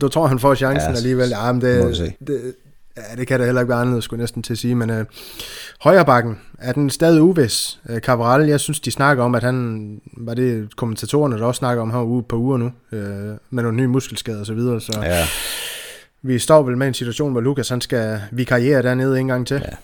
Du 0.00 0.08
tror, 0.08 0.26
han 0.26 0.38
får 0.38 0.54
chancen 0.54 0.90
ja, 0.90 0.96
alligevel? 0.96 1.28
Ja, 1.28 1.52
men 1.52 1.60
det, 1.60 2.14
det, 2.26 2.54
Ja, 2.96 3.16
det 3.16 3.26
kan 3.26 3.40
da 3.40 3.44
heller 3.44 3.60
ikke 3.60 3.68
være 3.68 3.80
andet, 3.80 4.04
skulle 4.04 4.20
næsten 4.20 4.42
til 4.42 4.52
at 4.52 4.58
sige, 4.58 4.74
men 4.74 4.90
øh, 4.90 5.04
højrebakken 5.80 6.38
er 6.58 6.72
den 6.72 6.90
stadig 6.90 7.22
uvis. 7.22 7.80
Øh, 7.88 8.00
Cabral, 8.00 8.48
jeg 8.48 8.60
synes, 8.60 8.80
de 8.80 8.90
snakker 8.90 9.24
om, 9.24 9.34
at 9.34 9.42
han, 9.42 10.00
var 10.16 10.34
det 10.34 10.76
kommentatorerne, 10.76 11.38
der 11.38 11.44
også 11.44 11.58
snakker 11.58 11.82
om, 11.82 11.90
han 11.90 12.02
ude 12.02 12.22
på 12.22 12.36
uger 12.36 12.56
nu, 12.56 12.72
øh, 12.92 13.36
med 13.50 13.62
nogle 13.62 13.76
nye 13.76 13.86
muskelskader 13.86 14.40
og 14.40 14.46
så 14.46 14.54
videre, 14.54 14.80
så 14.80 15.00
ja. 15.02 15.24
vi 16.22 16.38
står 16.38 16.62
vel 16.62 16.76
med 16.76 16.86
en 16.86 16.94
situation, 16.94 17.32
hvor 17.32 17.40
Lukas, 17.40 17.68
han 17.68 17.80
skal 17.80 18.20
vikariere 18.32 18.82
dernede 18.82 19.20
en 19.20 19.28
gang 19.28 19.46
til. 19.46 19.56
Ja, 19.56 19.76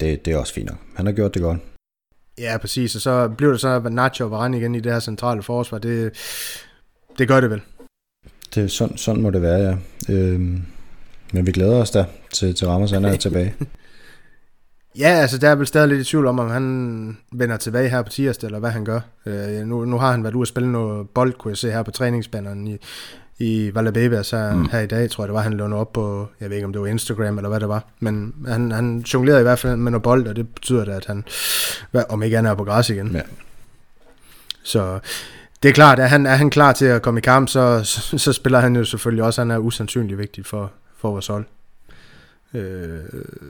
det, 0.00 0.24
det 0.24 0.32
er 0.32 0.38
også 0.38 0.54
fint 0.54 0.68
nok. 0.68 0.78
Han 0.94 1.06
har 1.06 1.12
gjort 1.12 1.34
det 1.34 1.42
godt. 1.42 1.58
Ja, 2.38 2.58
præcis, 2.58 2.94
og 2.94 3.00
så 3.00 3.28
blev 3.28 3.52
det 3.52 3.60
så 3.60 3.80
Nacho 3.90 4.24
og 4.24 4.30
Varane 4.30 4.58
igen 4.58 4.74
i 4.74 4.80
det 4.80 4.92
her 4.92 5.00
centrale 5.00 5.42
forsvar, 5.42 5.78
det, 5.78 6.12
det 7.18 7.28
gør 7.28 7.40
det 7.40 7.50
vel. 7.50 7.60
Det, 8.54 8.70
sådan, 8.70 8.96
sådan 8.96 9.22
må 9.22 9.30
det 9.30 9.42
være, 9.42 9.58
ja. 9.58 9.76
Øhm 10.14 10.62
men 11.32 11.46
vi 11.46 11.52
glæder 11.52 11.74
os 11.74 11.90
da 11.90 12.04
til, 12.36 12.54
til 12.54 12.68
Ramos, 12.68 12.90
han 12.90 13.04
er 13.04 13.16
tilbage. 13.26 13.54
Ja, 14.98 15.08
altså 15.08 15.38
der 15.38 15.48
er 15.48 15.54
vel 15.54 15.66
stadig 15.66 15.88
lidt 15.88 16.00
i 16.00 16.04
tvivl 16.04 16.26
om, 16.26 16.38
om 16.38 16.50
han 16.50 17.16
vender 17.32 17.56
tilbage 17.56 17.88
her 17.88 18.02
på 18.02 18.08
tirsdag, 18.08 18.46
eller 18.46 18.58
hvad 18.58 18.70
han 18.70 18.84
gør. 18.84 19.00
Øh, 19.26 19.66
nu, 19.66 19.84
nu 19.84 19.98
har 19.98 20.10
han 20.10 20.22
været 20.22 20.34
ude 20.34 20.42
at 20.42 20.48
spille 20.48 20.72
noget 20.72 21.08
bold, 21.08 21.32
kunne 21.32 21.50
jeg 21.50 21.58
se 21.58 21.70
her 21.70 21.82
på 21.82 21.90
træningsbanderen 21.90 22.66
i, 22.66 22.78
i 23.38 23.70
Valladolid, 23.74 24.24
så 24.24 24.50
mm. 24.54 24.68
her 24.72 24.80
i 24.80 24.86
dag, 24.86 25.10
tror 25.10 25.24
jeg 25.24 25.28
det 25.28 25.34
var, 25.34 25.40
han 25.40 25.52
lå 25.52 25.76
op 25.76 25.92
på, 25.92 26.28
jeg 26.40 26.50
ved 26.50 26.56
ikke 26.56 26.66
om 26.66 26.72
det 26.72 26.82
var 26.82 26.86
Instagram 26.86 27.38
eller 27.38 27.48
hvad 27.48 27.60
det 27.60 27.68
var, 27.68 27.84
men 28.00 28.34
han, 28.48 28.72
han 28.72 28.98
jonglerede 28.98 29.40
i 29.40 29.42
hvert 29.42 29.58
fald 29.58 29.76
med 29.76 29.92
noget 29.92 30.02
bold, 30.02 30.26
og 30.26 30.36
det 30.36 30.54
betyder 30.54 30.84
da, 30.84 30.92
at 30.92 31.06
han, 31.06 31.24
om 32.08 32.22
ikke 32.22 32.38
andet 32.38 32.50
er 32.50 32.54
på 32.54 32.64
græs 32.64 32.90
igen. 32.90 33.12
Ja. 33.14 33.20
Så 34.62 34.98
det 35.62 35.68
er 35.68 35.72
klart, 35.72 35.98
at 35.98 36.10
han, 36.10 36.26
er 36.26 36.34
han 36.34 36.50
klar 36.50 36.72
til 36.72 36.84
at 36.84 37.02
komme 37.02 37.18
i 37.18 37.20
kamp, 37.20 37.48
så, 37.48 37.80
så, 37.84 38.18
så 38.18 38.32
spiller 38.32 38.60
han 38.60 38.76
jo 38.76 38.84
selvfølgelig 38.84 39.24
også, 39.24 39.40
han 39.40 39.50
er 39.50 39.58
usandsynligt 39.58 40.18
vigtig 40.18 40.46
for, 40.46 40.72
for 40.98 41.10
vores 41.10 41.26
hold. 41.26 41.44
Øh, 42.54 43.00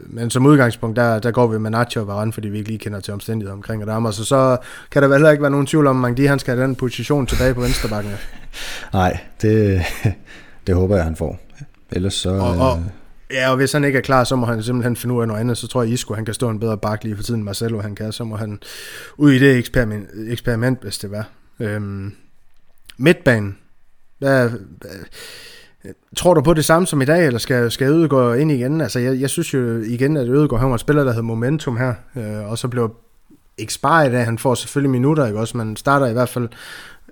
men 0.06 0.30
som 0.30 0.46
udgangspunkt, 0.46 0.96
der, 0.96 1.18
der 1.18 1.30
går 1.30 1.46
vi 1.46 1.58
med 1.58 1.70
Nacho 1.70 2.00
og 2.00 2.06
Varane, 2.06 2.32
fordi 2.32 2.48
vi 2.48 2.58
ikke 2.58 2.70
lige 2.70 2.78
kender 2.78 3.00
til 3.00 3.14
omstændigheder 3.14 3.56
omkring 3.56 3.82
Adama, 3.82 4.12
så 4.12 4.24
så 4.24 4.56
kan 4.90 5.02
der 5.02 5.08
vel 5.08 5.16
heller 5.16 5.30
ikke 5.30 5.42
være 5.42 5.50
nogen 5.50 5.66
tvivl 5.66 5.86
om, 5.86 5.96
at 5.96 6.00
Mangdi, 6.00 6.24
han 6.24 6.38
skal 6.38 6.56
have 6.56 6.66
den 6.66 6.74
position 6.74 7.26
tilbage 7.26 7.54
på 7.54 7.60
venstrebakken. 7.60 8.12
Nej, 8.92 9.18
det, 9.42 9.82
det 10.66 10.74
håber 10.74 10.96
jeg, 10.96 11.04
han 11.04 11.16
får. 11.16 11.38
ellers 11.92 12.14
så... 12.14 12.30
Og, 12.30 12.70
og, 12.70 12.84
ja, 13.30 13.50
og 13.50 13.56
hvis 13.56 13.72
han 13.72 13.84
ikke 13.84 13.98
er 13.98 14.02
klar, 14.02 14.24
så 14.24 14.36
må 14.36 14.46
han 14.46 14.62
simpelthen 14.62 14.96
finde 14.96 15.14
ud 15.14 15.20
af 15.20 15.28
noget 15.28 15.40
andet. 15.40 15.58
Så 15.58 15.68
tror 15.68 15.82
jeg, 15.82 15.92
Isco 15.92 16.14
han 16.14 16.24
kan 16.24 16.34
stå 16.34 16.50
en 16.50 16.60
bedre 16.60 16.78
bak 16.78 17.04
lige 17.04 17.16
for 17.16 17.22
tiden, 17.22 17.44
Marcelo 17.44 17.80
han 17.80 17.94
kan. 17.94 18.12
Så 18.12 18.24
må 18.24 18.36
han 18.36 18.58
ud 19.16 19.32
i 19.32 19.38
det 19.38 19.58
eksperiment, 19.58 20.08
eksperiment 20.28 20.82
hvis 20.82 20.98
det 20.98 21.10
var. 21.10 21.28
Øhm, 21.60 22.14
midtbanen. 22.96 23.58
Hvad, 24.18 24.48
hvad, 24.48 24.90
Tror 26.16 26.34
du 26.34 26.40
på 26.40 26.54
det 26.54 26.64
samme 26.64 26.86
som 26.86 27.02
i 27.02 27.04
dag, 27.04 27.26
eller 27.26 27.38
skal, 27.38 27.70
skal 27.70 27.88
Ødegaard 27.88 28.38
ind 28.38 28.52
igen? 28.52 28.80
Altså, 28.80 28.98
jeg, 28.98 29.20
jeg 29.20 29.30
synes 29.30 29.54
jo 29.54 29.78
igen, 29.78 30.16
at 30.16 30.28
Ødegaard 30.28 30.60
han 30.60 30.68
var 30.68 30.74
en 30.74 30.78
spiller, 30.78 31.04
der 31.04 31.12
havde 31.12 31.22
momentum 31.22 31.76
her, 31.76 31.94
øh, 32.16 32.50
og 32.50 32.58
så 32.58 32.68
blev 32.68 32.90
ikke 33.58 33.72
sparet 33.72 34.14
af, 34.14 34.24
han 34.24 34.38
får 34.38 34.54
selvfølgelig 34.54 34.90
minutter, 34.90 35.26
ikke 35.26 35.38
også? 35.38 35.56
Man 35.56 35.76
starter 35.76 36.06
i 36.06 36.12
hvert 36.12 36.28
fald 36.28 36.48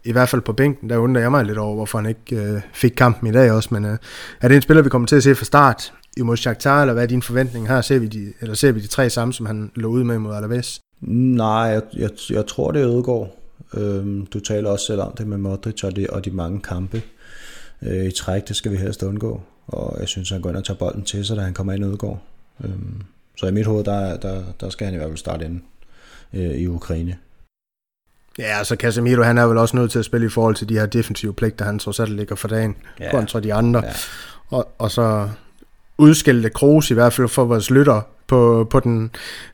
i 0.04 0.12
hvert 0.12 0.28
fald 0.28 0.42
på 0.42 0.52
bænken, 0.52 0.90
der 0.90 0.96
undrer 0.96 1.22
jeg 1.22 1.30
mig 1.30 1.44
lidt 1.44 1.58
over, 1.58 1.74
hvorfor 1.74 1.98
han 1.98 2.08
ikke 2.08 2.36
øh, 2.36 2.60
fik 2.72 2.92
kampen 2.96 3.28
i 3.28 3.32
dag 3.32 3.52
også, 3.52 3.68
men 3.72 3.84
øh, 3.84 3.98
er 4.40 4.48
det 4.48 4.54
en 4.54 4.62
spiller, 4.62 4.82
vi 4.82 4.88
kommer 4.88 5.08
til 5.08 5.16
at 5.16 5.22
se 5.22 5.34
fra 5.34 5.44
start 5.44 5.92
imod 6.16 6.36
Shakhtar, 6.36 6.80
eller 6.80 6.92
hvad 6.92 7.02
er 7.02 7.06
din 7.06 7.22
forventning 7.22 7.68
her? 7.68 7.80
Ser 7.80 7.98
vi 7.98 8.06
de, 8.06 8.32
eller 8.40 8.54
ser 8.54 8.72
vi 8.72 8.80
de 8.80 8.86
tre 8.86 9.10
samme, 9.10 9.32
som 9.32 9.46
han 9.46 9.70
lå 9.74 9.88
ud 9.88 10.04
med 10.04 10.18
mod 10.18 10.34
Alaves? 10.34 10.80
Nej, 11.00 11.48
jeg, 11.48 11.82
jeg, 11.92 12.10
jeg 12.30 12.46
tror, 12.46 12.70
det 12.70 12.82
er 12.82 12.88
Ødegaard. 12.88 13.36
Øhm, 13.74 14.26
du 14.26 14.40
taler 14.40 14.70
også 14.70 14.86
selv 14.86 15.00
om 15.00 15.12
det 15.18 15.26
med 15.26 15.38
Modric 15.38 15.84
og 15.84 15.96
de, 15.96 16.06
og 16.10 16.24
de 16.24 16.30
mange 16.30 16.60
kampe 16.60 17.02
øh, 17.82 18.04
i 18.04 18.10
træk, 18.10 18.48
det 18.48 18.56
skal 18.56 18.72
vi 18.72 18.76
helst 18.76 19.02
undgå. 19.02 19.40
Og 19.66 19.96
jeg 20.00 20.08
synes, 20.08 20.30
han 20.30 20.40
går 20.40 20.48
ind 20.48 20.56
og 20.56 20.64
tager 20.64 20.78
bolden 20.78 21.04
til 21.04 21.26
sig, 21.26 21.36
da 21.36 21.42
han 21.42 21.54
kommer 21.54 21.72
ind 21.72 21.84
og 21.84 21.90
udgår. 21.90 22.22
Øhm, 22.64 23.02
så 23.36 23.46
i 23.46 23.52
mit 23.52 23.66
hoved, 23.66 23.84
der, 23.84 24.16
der, 24.16 24.42
der 24.60 24.70
skal 24.70 24.84
han 24.84 24.94
i 24.94 24.96
hvert 24.96 25.08
fald 25.08 25.18
starte 25.18 25.44
ind 25.44 25.60
øh, 26.32 26.50
i 26.50 26.66
Ukraine. 26.66 27.16
Ja, 28.38 28.58
altså 28.58 28.76
Casemiro, 28.76 29.22
han 29.22 29.38
er 29.38 29.44
vel 29.44 29.58
også 29.58 29.76
nødt 29.76 29.90
til 29.90 29.98
at 29.98 30.04
spille 30.04 30.26
i 30.26 30.30
forhold 30.30 30.54
til 30.54 30.68
de 30.68 30.74
her 30.74 30.86
defensive 30.86 31.34
pligter, 31.34 31.64
han 31.64 31.78
trods 31.78 32.00
alt 32.00 32.12
ligger 32.12 32.34
for 32.34 32.48
dagen, 32.48 32.76
ja. 33.00 33.10
kontra 33.10 33.40
de 33.40 33.54
andre. 33.54 33.82
Ja. 33.84 33.92
Og, 34.48 34.68
og 34.78 34.90
så 34.90 35.28
udskældte 35.98 36.50
Kroos 36.50 36.90
i 36.90 36.94
hvert 36.94 37.12
fald 37.12 37.28
for 37.28 37.44
vores 37.44 37.70
lytter 37.70 38.00
på, 38.26 38.66
på, 38.70 38.80
den, 38.80 39.10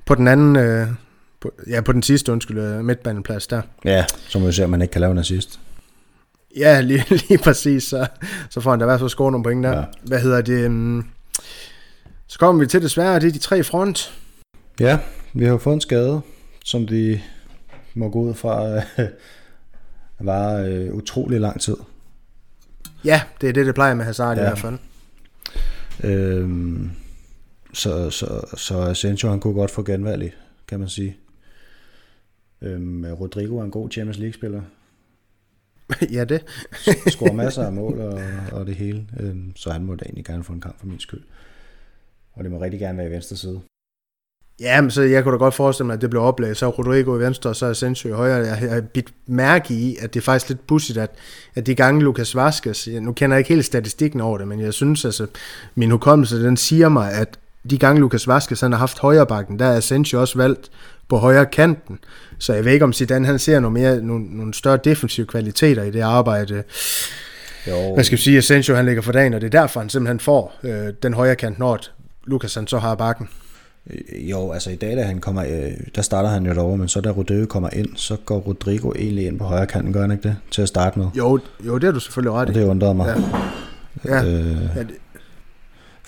på 0.07 0.15
den 0.15 0.29
anden, 0.29 0.57
øh, 0.57 0.89
på, 1.41 1.53
ja, 1.67 1.81
på 1.81 1.93
den 1.93 2.03
sidste, 2.03 2.33
undskyld, 2.33 2.59
øh, 2.59 2.85
midtbaneplads 2.85 3.47
der. 3.47 3.63
Ja, 3.85 4.05
som 4.29 4.47
vi 4.47 4.53
ser, 4.53 4.65
at 4.65 4.71
man 4.71 4.83
ikke 4.83 4.93
kan 4.93 5.01
lave 5.01 5.13
en 5.13 5.19
assist. 5.19 5.61
Ja, 6.57 6.81
lige, 6.81 7.05
lige 7.29 7.39
præcis, 7.39 7.85
så, 7.85 8.07
så 8.51 8.61
får 8.61 8.71
han 8.71 8.79
da 8.79 8.85
i 8.85 8.87
hvert 8.87 9.01
fald 9.01 9.11
score 9.11 9.33
nogle 9.33 9.45
point 9.45 9.65
der. 9.65 9.79
Ja. 9.79 9.85
Hvad 10.03 10.21
hedder 10.21 10.41
det? 10.41 10.67
Um, 10.67 11.11
så 12.27 12.39
kommer 12.39 12.61
vi 12.61 12.67
til 12.67 12.83
desværre, 12.83 13.21
det 13.21 13.29
er 13.29 13.33
de 13.33 13.39
tre 13.39 13.65
front. 13.65 14.21
Ja, 14.81 14.99
vi 15.33 15.45
har 15.45 15.51
jo 15.51 15.59
fået 15.59 15.75
en 15.75 15.81
skade, 15.81 16.21
som 16.65 16.87
de 16.87 17.21
må 17.95 18.09
gå 18.09 18.21
ud 18.21 18.35
fra 18.35 18.77
øh, 18.77 19.09
var 20.19 20.57
øh, 20.57 20.95
utrolig 20.95 21.41
lang 21.41 21.61
tid. 21.61 21.77
Ja, 23.05 23.23
det 23.41 23.49
er 23.49 23.53
det, 23.53 23.67
det 23.67 23.75
plejer 23.75 23.95
med 23.95 24.05
Hazard 24.05 24.37
ja. 24.37 24.43
i 24.43 24.47
hvert 24.47 24.59
fald. 24.59 24.79
Øhm, 26.05 26.91
så, 27.73 28.11
så, 28.11 28.41
så 28.57 28.81
Asensio 28.81 29.31
han 29.31 29.41
kunne 29.41 29.55
godt 29.55 29.71
få 29.71 29.83
genvalg 29.83 30.23
i, 30.23 30.31
kan 30.69 30.81
man 30.81 30.89
sige. 30.89 31.17
Øhm, 32.63 33.05
Rodrigo 33.05 33.59
er 33.59 33.65
en 33.65 33.71
god 33.71 33.91
Champions 33.91 34.19
League-spiller. 34.19 34.63
ja, 36.17 36.25
det. 36.25 36.45
Scorer 37.07 37.33
masser 37.33 37.67
af 37.67 37.73
mål 37.73 38.01
og, 38.01 38.21
og 38.53 38.67
det 38.67 38.75
hele. 38.75 39.07
Øhm, 39.21 39.53
så 39.57 39.71
han 39.71 39.85
må 39.85 39.95
da 39.95 40.05
egentlig 40.05 40.25
gerne 40.25 40.45
få 40.45 40.53
en 40.53 40.61
kamp 40.61 40.79
for 40.79 40.87
min 40.87 41.01
skyld. 41.01 41.23
Og 42.33 42.45
det 42.45 42.53
må 42.53 42.61
rigtig 42.61 42.81
gerne 42.81 42.99
være 42.99 43.09
i 43.09 43.11
venstre 43.11 43.37
side. 43.37 43.61
Ja, 44.61 44.81
men 44.81 44.91
så 44.91 45.03
jeg 45.03 45.23
kunne 45.23 45.33
da 45.33 45.39
godt 45.39 45.55
forestille 45.55 45.87
mig, 45.87 45.95
at 45.95 46.01
det 46.01 46.11
blev 46.11 46.23
oplæst. 46.23 46.61
Så 46.61 46.69
Rodrigo 46.69 47.17
i 47.17 47.21
venstre, 47.21 47.51
og 47.51 47.57
så 47.57 47.67
Asensio 47.67 48.09
i 48.09 48.13
højre. 48.13 48.47
Jeg 48.47 48.57
har 48.57 48.81
bidt 48.81 49.15
mærke 49.27 49.75
i, 49.75 49.97
at 50.01 50.15
det 50.15 50.21
er 50.21 50.25
faktisk 50.25 50.49
lidt 50.49 50.67
pudsigt, 50.67 50.99
at, 50.99 51.11
at 51.55 51.67
de 51.67 51.75
gange 51.75 52.03
Lukas 52.03 52.37
Vaskes, 52.37 52.89
nu 53.01 53.13
kender 53.13 53.37
jeg 53.37 53.41
ikke 53.41 53.55
helt 53.55 53.65
statistikken 53.65 54.21
over 54.21 54.39
det, 54.39 54.49
men 54.49 54.61
jeg 54.61 54.75
synes 54.75 55.05
altså, 55.05 55.27
min 55.75 55.91
hukommelse, 55.91 56.45
den 56.45 56.57
siger 56.57 56.89
mig, 56.89 57.13
at 57.13 57.39
de 57.71 57.79
gange 57.79 58.01
Lukas 58.01 58.29
Vaskes, 58.29 58.61
han 58.61 58.73
har 58.73 58.79
haft 58.79 58.99
højre 58.99 59.27
bakken, 59.27 59.59
der 59.59 59.65
er 59.65 59.77
Asensio 59.77 60.21
også 60.21 60.39
valgt 60.39 60.71
på 61.09 61.17
højre 61.17 61.47
kanten. 61.47 61.99
Så 62.39 62.55
jeg 62.55 62.65
ved 62.65 62.73
ikke, 62.73 62.85
om 62.85 62.93
Zidane 62.93 63.27
han 63.27 63.39
ser 63.39 63.61
nogle, 63.61 63.81
mere, 63.81 64.01
nogle, 64.01 64.25
nogle 64.25 64.55
større 64.55 64.79
defensive 64.85 65.27
kvaliteter 65.27 65.83
i 65.83 65.91
det 65.91 66.01
arbejde. 66.01 66.63
Jo. 67.69 67.95
Man 67.97 68.05
skal 68.05 68.19
sige, 68.19 68.37
at 68.37 68.43
Asensio 68.43 68.75
han 68.75 68.87
ligger 68.87 69.03
for 69.03 69.13
dagen, 69.13 69.35
og 69.35 69.41
det 69.41 69.55
er 69.55 69.61
derfor, 69.61 69.81
han 69.81 69.89
simpelthen 69.89 70.21
får 70.21 70.55
øh, 70.63 70.93
den 71.03 71.15
højre 71.15 71.37
kant, 71.37 71.59
når 71.59 71.79
Lukas 72.27 72.55
han 72.55 72.67
så 72.67 72.79
har 72.79 72.95
bakken. 72.95 73.29
Jo, 74.13 74.53
altså 74.53 74.71
i 74.71 74.75
dag, 74.75 74.97
da 74.97 75.03
han 75.03 75.19
kommer, 75.19 75.45
øh, 75.45 75.73
der 75.95 76.03
starter 76.03 76.29
han 76.29 76.47
jo 76.47 76.55
derovre, 76.55 76.77
men 76.79 76.89
så 76.89 77.01
da 77.01 77.11
Rodrigo 77.11 77.47
kommer 77.47 77.69
ind, 77.73 77.89
så 77.97 78.17
går 78.25 78.39
Rodrigo 78.39 78.93
egentlig 78.97 79.27
ind 79.27 79.39
på 79.39 79.45
højre 79.45 79.67
kanten, 79.67 79.93
gør 79.93 80.01
han 80.01 80.11
ikke 80.11 80.23
det, 80.23 80.37
til 80.51 80.63
at 80.63 80.69
starte 80.69 80.99
med? 80.99 81.07
Jo, 81.15 81.41
jo 81.67 81.79
det 81.79 81.89
er 81.89 81.93
du 81.93 82.01
selvfølgelig 82.01 82.33
ret 82.33 82.49
i. 82.49 82.51
Og 82.51 82.55
det 82.55 82.65
undrede 82.65 82.95
mig. 82.95 83.07
Ja. 83.07 84.15
Ja. 84.15 84.25
Øh, 84.25 84.57
ja, 84.77 84.81
det... 84.81 84.91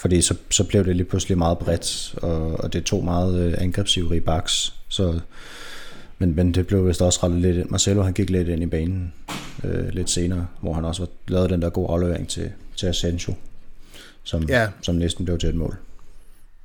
Fordi 0.02 0.22
så, 0.22 0.34
så 0.50 0.64
blev 0.64 0.84
det 0.84 0.96
lige 0.96 1.06
pludselig 1.06 1.38
meget 1.38 1.58
bredt, 1.58 2.14
og, 2.16 2.60
og 2.60 2.72
det 2.72 2.84
tog 2.84 3.04
meget 3.04 3.40
øh, 3.40 3.54
angrebsivrige 3.58 4.20
baks, 4.20 4.74
så, 4.88 5.20
men, 6.18 6.36
men 6.36 6.54
det 6.54 6.66
blev 6.66 6.88
vist 6.88 7.02
også 7.02 7.20
rettet 7.22 7.40
lidt 7.40 7.56
ind. 7.56 7.70
Marcelo 7.70 8.02
han 8.02 8.12
gik 8.12 8.30
lidt 8.30 8.48
ind 8.48 8.62
i 8.62 8.66
banen 8.66 9.12
øh, 9.64 9.88
lidt 9.88 10.10
senere, 10.10 10.46
hvor 10.60 10.72
han 10.72 10.84
også 10.84 11.06
lavede 11.28 11.48
den 11.48 11.62
der 11.62 11.70
gode 11.70 11.88
aflevering 11.90 12.28
til, 12.28 12.52
til 12.76 12.86
Asensio, 12.86 13.34
som, 14.22 14.42
ja. 14.42 14.68
som 14.82 14.94
næsten 14.94 15.24
blev 15.24 15.38
til 15.38 15.48
et 15.48 15.54
mål. 15.54 15.76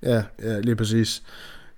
Ja, 0.03 0.23
ja 0.43 0.59
lige 0.59 0.75
præcis. 0.75 1.23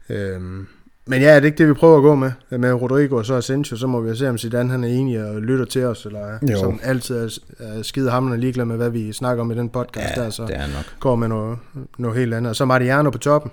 Øhm, 0.10 0.68
men 1.10 1.22
ja, 1.22 1.28
er 1.28 1.40
det 1.40 1.46
ikke 1.46 1.58
det, 1.58 1.68
vi 1.68 1.74
prøver 1.74 1.98
at 1.98 2.02
gå 2.02 2.16
med? 2.16 2.32
Med 2.50 2.74
Rodrigo 2.74 3.16
og 3.16 3.26
så 3.26 3.34
Asensio, 3.34 3.78
så 3.78 3.88
må 3.88 4.02
vi 4.02 4.16
se, 4.16 4.30
om 4.30 4.38
Zidane 4.38 4.70
han 4.70 4.84
er 4.84 4.88
enig 4.88 5.24
og 5.24 5.42
lytter 5.42 5.66
til 5.66 5.86
os, 5.86 6.06
eller 6.06 6.40
jo. 6.52 6.60
som 6.60 6.80
altid 6.84 7.18
er, 7.18 7.40
er 7.60 7.82
skide 7.82 8.12
hamlende 8.12 8.38
ligeglad 8.38 8.66
med, 8.66 8.78
hvad 8.78 8.90
vi 8.90 9.14
snakker 9.14 9.44
om 9.44 9.52
i 9.52 9.56
den 9.56 9.70
podcast 9.70 10.18
ja, 10.18 10.24
der, 10.24 10.30
så 10.30 10.46
det 10.46 10.56
er 10.56 10.68
nok. 10.68 11.00
går 11.00 11.16
med 11.16 11.28
noget, 11.28 11.58
noget 11.98 12.18
helt 12.18 12.34
andet. 12.34 12.50
Og 12.50 12.56
så 12.56 12.66
Mariano 12.66 13.10
på 13.10 13.18
toppen. 13.18 13.52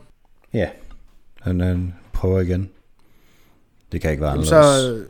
Ja, 0.55 0.69
han, 1.41 1.61
han 1.61 1.95
prøver 2.13 2.41
igen. 2.41 2.69
Det 3.93 4.01
kan 4.01 4.11
ikke 4.11 4.21
være 4.21 4.31
anderledes. 4.31 4.49
Så, 4.49 5.05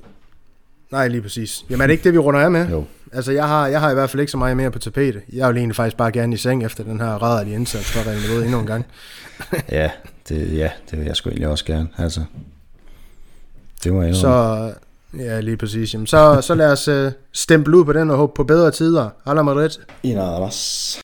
nej, 0.90 1.08
lige 1.08 1.22
præcis. 1.22 1.64
Jamen 1.70 1.80
er 1.82 1.86
det 1.86 1.92
ikke 1.92 2.04
det, 2.04 2.12
vi 2.12 2.18
runder 2.18 2.40
af 2.40 2.50
med? 2.50 2.68
Jo. 2.68 2.84
Altså, 3.12 3.32
jeg 3.32 3.48
har, 3.48 3.66
jeg 3.66 3.80
har 3.80 3.90
i 3.90 3.94
hvert 3.94 4.10
fald 4.10 4.20
ikke 4.20 4.30
så 4.32 4.38
meget 4.38 4.56
mere 4.56 4.70
på 4.70 4.78
tapetet. 4.78 5.22
Jeg 5.32 5.48
vil 5.48 5.56
egentlig 5.56 5.76
faktisk 5.76 5.96
bare 5.96 6.12
gerne 6.12 6.34
i 6.34 6.36
seng 6.36 6.64
efter 6.64 6.84
den 6.84 7.00
her 7.00 7.22
rædderlige 7.22 7.54
indsats 7.54 7.92
for 7.92 8.10
Real 8.10 8.20
Madrid 8.20 8.44
endnu 8.44 8.60
en 8.60 8.66
gang. 8.66 8.86
ja, 9.70 9.90
det, 10.28 10.56
ja, 10.56 10.70
det 10.90 10.98
vil 10.98 11.06
jeg 11.06 11.16
sgu 11.16 11.28
egentlig 11.30 11.48
også 11.48 11.64
gerne. 11.64 11.88
Altså, 11.98 12.20
det 13.84 13.92
må 13.92 14.02
jeg 14.02 14.14
Så, 14.14 14.72
ja, 15.18 15.40
lige 15.40 15.56
præcis. 15.56 15.94
Jamen, 15.94 16.06
så, 16.06 16.40
så 16.40 16.54
lad 16.54 16.72
os 16.72 16.88
uh, 16.88 17.12
stemple 17.32 17.76
ud 17.76 17.84
på 17.84 17.92
den 17.92 18.10
og 18.10 18.16
håbe 18.16 18.32
på 18.36 18.44
bedre 18.44 18.70
tider. 18.70 19.08
Hala 19.26 19.42
Madrid. 19.42 19.70
I 20.02 20.14
nada 20.14 20.46
más. 20.46 21.00